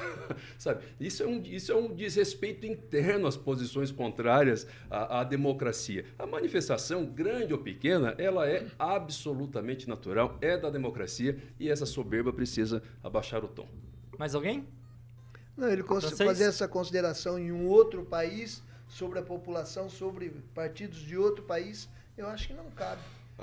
Sabe? 0.58 0.84
Isso 1.00 1.22
é, 1.22 1.26
um, 1.26 1.42
isso 1.42 1.72
é 1.72 1.76
um 1.76 1.94
desrespeito 1.94 2.66
interno 2.66 3.26
às 3.26 3.36
posições 3.36 3.90
contrárias 3.90 4.66
à, 4.90 5.20
à, 5.20 5.24
democracia. 5.24 6.04
A 6.18 6.26
manifestação, 6.26 7.04
grande 7.04 7.52
ou 7.52 7.58
pequena, 7.58 8.14
ela 8.18 8.48
é 8.48 8.66
absolutamente 8.78 9.88
natural, 9.88 10.36
é 10.40 10.56
da 10.56 10.70
democracia 10.70 11.38
e 11.58 11.70
essa 11.70 11.86
soberba 11.86 12.32
precisa 12.32 12.82
abaixar 13.02 13.44
o 13.44 13.48
tom. 13.48 13.68
Mais 14.18 14.34
alguém? 14.34 14.66
Não, 15.56 15.68
ele 15.68 15.82
fazer 15.82 16.44
essa 16.44 16.68
consideração 16.68 17.38
em 17.38 17.50
um 17.50 17.66
outro 17.66 18.04
país, 18.04 18.62
sobre 18.88 19.18
a 19.18 19.22
população, 19.22 19.88
sobre 19.88 20.30
partidos 20.54 20.98
de 20.98 21.16
outro 21.16 21.42
país, 21.44 21.88
eu 22.16 22.26
acho 22.28 22.48
que 22.48 22.54
não 22.54 22.70
cabe. 22.70 23.00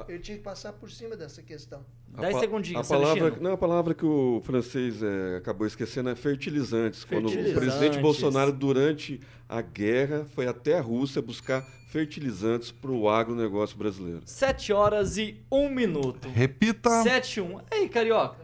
Ele 0.08 0.20
tinha 0.20 0.38
que 0.38 0.44
passar 0.44 0.74
por 0.74 0.90
cima 0.90 1.16
dessa 1.16 1.42
questão. 1.42 1.86
10 2.08 2.40
segundinhos, 2.40 2.92
a 2.92 2.96
palavra, 2.96 3.38
não, 3.40 3.54
a 3.54 3.58
palavra 3.58 3.94
que 3.94 4.06
o 4.06 4.42
francês 4.44 5.02
é, 5.02 5.38
acabou 5.38 5.66
esquecendo 5.66 6.10
é 6.10 6.16
fertilizantes. 6.16 7.04
fertilizantes. 7.04 7.54
Quando 7.54 7.58
o 7.58 7.60
presidente 7.60 8.00
Bolsonaro, 8.00 8.52
durante 8.52 9.20
a 9.48 9.62
guerra, 9.62 10.26
foi 10.34 10.48
até 10.48 10.78
a 10.78 10.82
Rússia 10.82 11.22
buscar 11.22 11.62
fertilizantes 11.90 12.72
para 12.72 12.92
o 12.92 13.08
agronegócio 13.08 13.78
brasileiro. 13.78 14.22
7 14.26 14.74
horas 14.74 15.18
e 15.18 15.40
1 15.52 15.70
minuto. 15.70 16.28
Repita. 16.28 17.04
7 17.04 17.38
e 17.38 17.42
1. 17.42 17.60
Ei, 17.72 17.90
Carioca. 17.90 18.43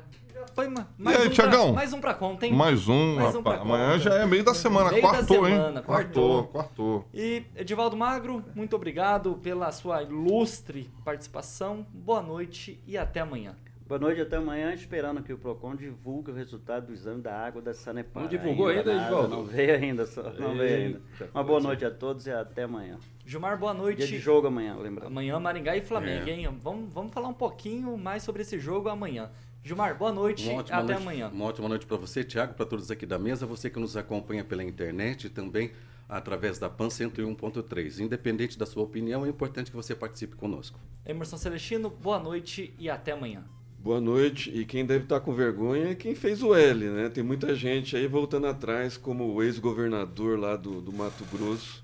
Foi 0.60 0.68
mais, 0.68 1.18
e 1.18 1.22
aí, 1.22 1.28
um 1.30 1.32
Tiagão? 1.32 1.66
Pra, 1.68 1.74
mais 1.74 1.94
um 1.94 2.02
pra 2.02 2.14
conta, 2.14 2.46
hein? 2.46 2.54
Mais 2.54 2.90
um, 2.90 3.16
mais 3.16 3.34
um 3.34 3.38
rapaz. 3.38 3.62
Amanhã 3.62 3.98
já 3.98 4.16
é 4.16 4.26
meio 4.26 4.44
da 4.44 4.54
semana. 4.54 4.92
Meio 4.92 5.02
quartou, 5.02 5.42
da 5.42 5.48
semana, 5.48 5.80
hein? 5.80 5.86
Quartou, 5.86 6.44
quartou. 6.48 7.06
E, 7.14 7.44
Edivaldo 7.56 7.96
Magro, 7.96 8.44
muito 8.54 8.76
obrigado 8.76 9.40
pela 9.42 9.72
sua 9.72 10.04
ilustre 10.04 10.92
participação. 11.06 11.88
Boa 11.94 12.22
noite 12.22 12.78
e 12.86 12.98
até 12.98 13.22
amanhã. 13.22 13.56
Boa 13.88 13.98
noite, 13.98 14.20
até 14.20 14.36
amanhã, 14.36 14.74
esperando 14.74 15.24
que 15.24 15.32
o 15.32 15.38
PROCON 15.38 15.76
divulgue 15.76 16.30
o 16.30 16.34
resultado 16.34 16.88
do 16.88 16.94
exame 16.94 17.22
da 17.22 17.34
água 17.34 17.62
da 17.62 17.74
Sanepar. 17.74 18.22
Não 18.22 18.30
divulgou 18.30 18.68
ainda, 18.68 18.92
ainda 18.92 19.02
Edivaldo? 19.02 19.30
Não 19.30 19.46
veio 19.46 19.74
ainda, 19.74 20.06
só, 20.06 20.22
não 20.22 20.56
veio 20.56 20.76
ainda. 20.76 21.02
Uma 21.34 21.44
boa 21.44 21.60
noite 21.60 21.86
a 21.86 21.90
todos 21.90 22.28
e 22.28 22.32
até 22.32 22.64
amanhã. 22.64 23.00
Gilmar, 23.26 23.58
boa 23.58 23.74
noite. 23.74 23.98
Dia 23.98 24.08
de 24.08 24.20
jogo 24.20 24.46
amanhã, 24.46 24.76
lembra? 24.76 25.08
Amanhã, 25.08 25.40
Maringá 25.40 25.76
e 25.76 25.82
Flamengo, 25.82 26.30
é. 26.30 26.34
hein? 26.34 26.60
Vamos, 26.62 26.92
vamos 26.94 27.14
falar 27.14 27.30
um 27.30 27.34
pouquinho 27.34 27.98
mais 27.98 28.22
sobre 28.22 28.44
esse 28.44 28.60
jogo 28.60 28.90
amanhã. 28.90 29.32
Gilmar, 29.64 29.98
boa 29.98 30.12
noite 30.12 30.50
até 30.50 30.74
noite, 30.74 30.94
amanhã. 30.94 31.30
Uma 31.30 31.46
ótima 31.46 31.68
noite 31.68 31.86
para 31.86 31.98
você, 31.98 32.24
Tiago, 32.24 32.54
para 32.54 32.66
todos 32.66 32.90
aqui 32.90 33.06
da 33.06 33.20
mesa, 33.20 33.46
você 33.46 33.70
que 33.70 33.80
nos 33.80 33.98
acompanha 33.98 34.44
pela 34.44 34.64
internet 34.64 35.28
e 35.28 35.30
também 35.30 35.72
através 36.08 36.58
da 36.58 36.70
PAN 36.70 36.88
101.3. 36.88 38.00
Independente 38.00 38.58
da 38.58 38.66
sua 38.66 38.84
opinião, 38.84 39.26
é 39.26 39.30
importante 39.30 39.70
que 39.70 39.78
você 39.78 39.94
participe 39.94 40.36
conosco. 40.36 40.80
Emerson 41.06 41.38
Celestino, 41.38 41.90
boa 41.90 42.20
noite 42.20 42.74
e 42.80 42.90
até 42.90 43.12
amanhã. 43.12 43.44
Boa 43.78 44.02
noite. 44.02 44.50
E 44.50 44.66
quem 44.66 44.86
deve 44.86 45.04
estar 45.04 45.20
com 45.20 45.34
vergonha 45.34 45.90
é 45.92 45.96
quem 45.96 46.16
fez 46.16 46.42
o 46.42 46.54
L, 46.56 46.90
né? 46.90 47.10
Tem 47.10 47.24
muita 47.24 47.54
gente 47.56 47.96
aí 47.96 48.08
voltando 48.08 48.48
atrás, 48.48 48.98
como 48.98 49.26
o 49.26 49.44
ex-governador 49.44 50.38
lá 50.38 50.56
do, 50.56 50.82
do 50.82 50.92
Mato 50.92 51.24
Grosso, 51.32 51.84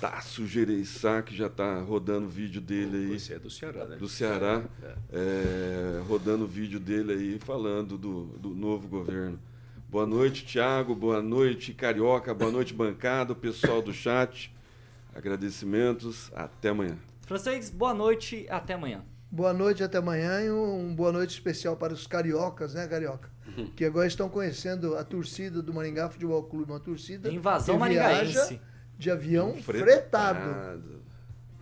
Tasso 0.00 0.46
Gereissá, 0.46 1.22
que 1.22 1.34
já 1.34 1.46
está 1.46 1.80
rodando 1.80 2.28
vídeo 2.28 2.60
dele 2.60 3.12
aí. 3.12 3.20
Você 3.20 3.34
é 3.34 3.38
do 3.38 3.48
Ceará, 3.48 3.86
né? 3.86 3.96
Do 3.96 4.08
Ceará, 4.08 4.62
é. 4.82 4.94
É, 5.12 6.02
rodando 6.06 6.46
vídeo 6.46 6.78
dele 6.78 7.12
aí, 7.12 7.38
falando 7.38 7.96
do, 7.96 8.24
do 8.38 8.50
novo 8.50 8.86
governo. 8.88 9.38
Boa 9.88 10.06
noite, 10.06 10.44
Tiago. 10.44 10.94
Boa 10.94 11.22
noite, 11.22 11.72
Carioca. 11.72 12.34
Boa 12.34 12.50
noite, 12.50 12.74
bancada, 12.74 13.34
pessoal 13.34 13.80
do 13.80 13.92
chat. 13.92 14.54
Agradecimentos. 15.14 16.30
Até 16.34 16.68
amanhã. 16.68 16.98
Francês, 17.22 17.70
boa 17.70 17.94
noite. 17.94 18.46
Até 18.50 18.74
amanhã. 18.74 19.02
Boa 19.30 19.54
noite, 19.54 19.82
até 19.82 19.96
amanhã. 19.96 20.42
E 20.42 20.50
um, 20.50 20.88
um 20.88 20.94
boa 20.94 21.10
noite 21.10 21.30
especial 21.30 21.76
para 21.76 21.94
os 21.94 22.06
cariocas, 22.06 22.74
né, 22.74 22.86
Carioca? 22.86 23.30
Uhum. 23.56 23.70
Que 23.74 23.84
agora 23.84 24.06
estão 24.06 24.28
conhecendo 24.28 24.96
a 24.96 25.04
torcida 25.04 25.62
do 25.62 25.72
Maringá 25.72 26.10
Futebol 26.10 26.42
Clube. 26.42 26.70
Uma 26.70 26.80
torcida. 26.80 27.32
Invasão 27.32 27.78
maringaense 27.78 28.60
de 28.98 29.10
avião 29.10 29.54
fretado. 29.54 30.40
fretado. 30.40 31.06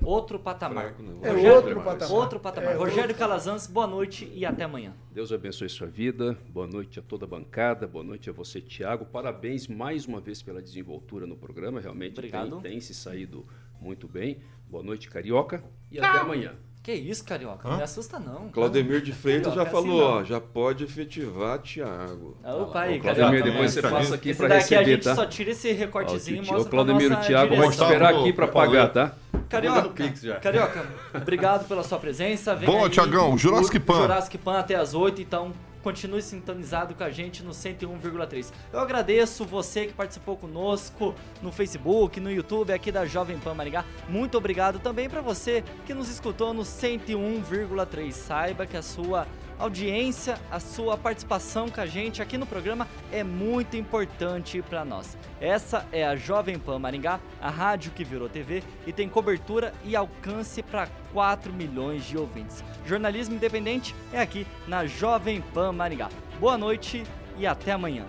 Outro 0.03 0.39
patamar. 0.39 0.95
é 1.23 1.51
outro 1.51 1.83
patamar. 1.83 2.13
Outro 2.13 2.41
patamar. 2.41 2.73
É 2.73 2.77
Rogério 2.77 3.03
outro... 3.03 3.17
Calazans, 3.17 3.67
boa 3.67 3.87
noite 3.87 4.31
e 4.35 4.45
até 4.45 4.65
amanhã. 4.65 4.93
Deus 5.11 5.33
abençoe 5.33 5.69
sua 5.69 5.87
vida. 5.87 6.37
Boa 6.51 6.67
noite 6.67 6.99
a 6.99 7.03
toda 7.03 7.25
a 7.25 7.29
bancada. 7.29 7.87
Boa 7.87 8.05
noite 8.05 8.29
a 8.29 8.33
você, 8.33 8.61
Tiago. 8.61 9.07
Parabéns 9.07 9.67
mais 9.67 10.07
uma 10.07 10.21
vez 10.21 10.43
pela 10.43 10.61
desenvoltura 10.61 11.27
no 11.27 11.37
programa. 11.37 11.81
Realmente 11.81 12.21
tem, 12.21 12.61
tem, 12.61 12.81
se 12.81 12.95
saído 12.95 13.47
muito 13.81 14.07
bem. 14.07 14.39
Boa 14.69 14.83
noite, 14.83 15.09
Carioca. 15.09 15.65
E 15.91 15.99
até 15.99 16.19
amanhã. 16.19 16.55
Que 16.85 16.93
isso, 16.93 17.25
Carioca? 17.25 17.67
Hã? 17.67 17.71
Não 17.71 17.77
me 17.79 17.83
assusta, 17.83 18.19
não. 18.19 18.51
Claudemir 18.51 19.01
de 19.01 19.11
Freitas 19.11 19.55
já 19.55 19.65
falou, 19.65 20.03
assim, 20.03 20.21
ó, 20.21 20.23
já 20.23 20.39
pode 20.39 20.85
efetivar 20.85 21.59
Thiago. 21.59 22.37
Opa, 22.45 22.83
aí, 22.83 23.01
Claudemir, 23.01 23.43
depois 23.43 23.73
você 23.73 23.81
passa 23.81 24.15
aqui 24.15 24.35
para 24.35 24.57
receber, 24.57 24.81
a 24.81 24.85
gente 24.85 25.05
tá? 25.05 25.15
só 25.15 25.25
tira 25.25 25.53
esse 25.53 25.73
recortezinho 25.73 26.45
e 26.45 26.47
mostra 26.47 26.61
O 26.61 26.67
Claudemir 26.67 27.11
e 27.11 27.15
o 27.15 27.21
Thiago 27.23 27.57
vão 27.57 27.71
esperar 27.71 28.15
aqui 28.15 28.35
para 28.35 28.47
pagar, 28.47 28.89
tá? 28.89 29.15
Carioca, 29.49 30.13
Carioca, 30.43 30.87
obrigado 31.15 31.67
pela 31.67 31.83
sua 31.83 31.99
presença. 31.99 32.55
Vem 32.55 32.69
Bom, 32.69 32.87
Tiagão, 32.91 33.39
Jurassic 33.39 33.81
Pan. 33.81 34.03
Jurassic 34.03 34.37
Pan 34.37 34.59
até 34.59 34.75
as 34.75 34.93
8, 34.93 35.23
então 35.23 35.53
continue 35.85 36.23
sintonizado 36.23 36.95
com 36.95 37.05
a 37.05 37.11
gente 37.11 37.43
no 37.43 37.51
101,3. 37.51 38.51
Eu 38.73 38.81
agradeço 38.81 39.45
você 39.45 39.85
que 39.85 39.93
participou 39.93 40.35
conosco 40.35 41.15
no 41.43 41.53
Facebook, 41.53 42.19
no 42.19 42.33
YouTube 42.33 42.73
aqui 42.73 42.91
da 42.91 43.05
Jovem 43.05 43.39
Pan 43.39 43.53
Maringá. 43.53 43.85
Muito 44.09 44.39
obrigado 44.39 44.79
também 44.79 45.11
para 45.11 45.21
você 45.21 45.63
que 45.85 45.93
nos 45.93 46.09
escutou 46.09 46.55
no 46.55 46.63
101,3. 46.63 48.13
Saiba 48.13 48.65
que 48.65 48.79
a 48.79 48.83
sua 48.83 49.27
audiência, 49.59 50.39
a 50.51 50.59
sua 50.59 50.97
participação 50.97 51.69
com 51.69 51.81
a 51.81 51.87
gente 51.87 52.21
aqui 52.21 52.37
no 52.37 52.47
programa 52.47 52.89
é 53.13 53.23
muito 53.23 53.77
importante 53.77 54.63
para 54.63 54.85
nós. 54.85 55.17
Essa 55.41 55.87
é 55.93 56.05
a 56.05 56.17
Jovem 56.17 56.59
Pan 56.59 56.79
Maringá, 56.79 57.21
a 57.41 57.51
rádio 57.51 57.93
que 57.93 58.05
virou 58.05 58.29
TV 58.29 58.63
e 58.87 58.93
tem 58.93 59.09
cobertura 59.09 59.73
e 59.85 59.95
alcance 59.95 60.63
para 60.63 60.89
4 61.13 61.53
milhões 61.53 62.05
de 62.05 62.17
ouvintes. 62.17 62.63
Jornalismo 62.87 63.35
independente 63.35 63.95
é 64.13 64.21
aqui 64.21 64.47
na 64.67 64.87
Jovem 64.87 65.41
Pan 65.53 65.73
Maringá. 65.73 66.09
Boa 66.41 66.59
noite 66.59 67.05
e 67.39 67.47
até 67.47 67.73
amanhã. 67.73 68.05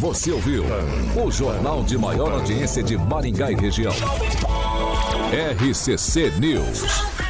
Você 0.00 0.32
ouviu 0.32 0.64
o 1.22 1.30
jornal 1.30 1.84
de 1.84 1.98
maior 1.98 2.32
audiência 2.32 2.82
de 2.82 2.96
Maringá 2.96 3.50
e 3.50 3.54
região. 3.54 3.92
RCC 5.30 6.30
News. 6.40 7.29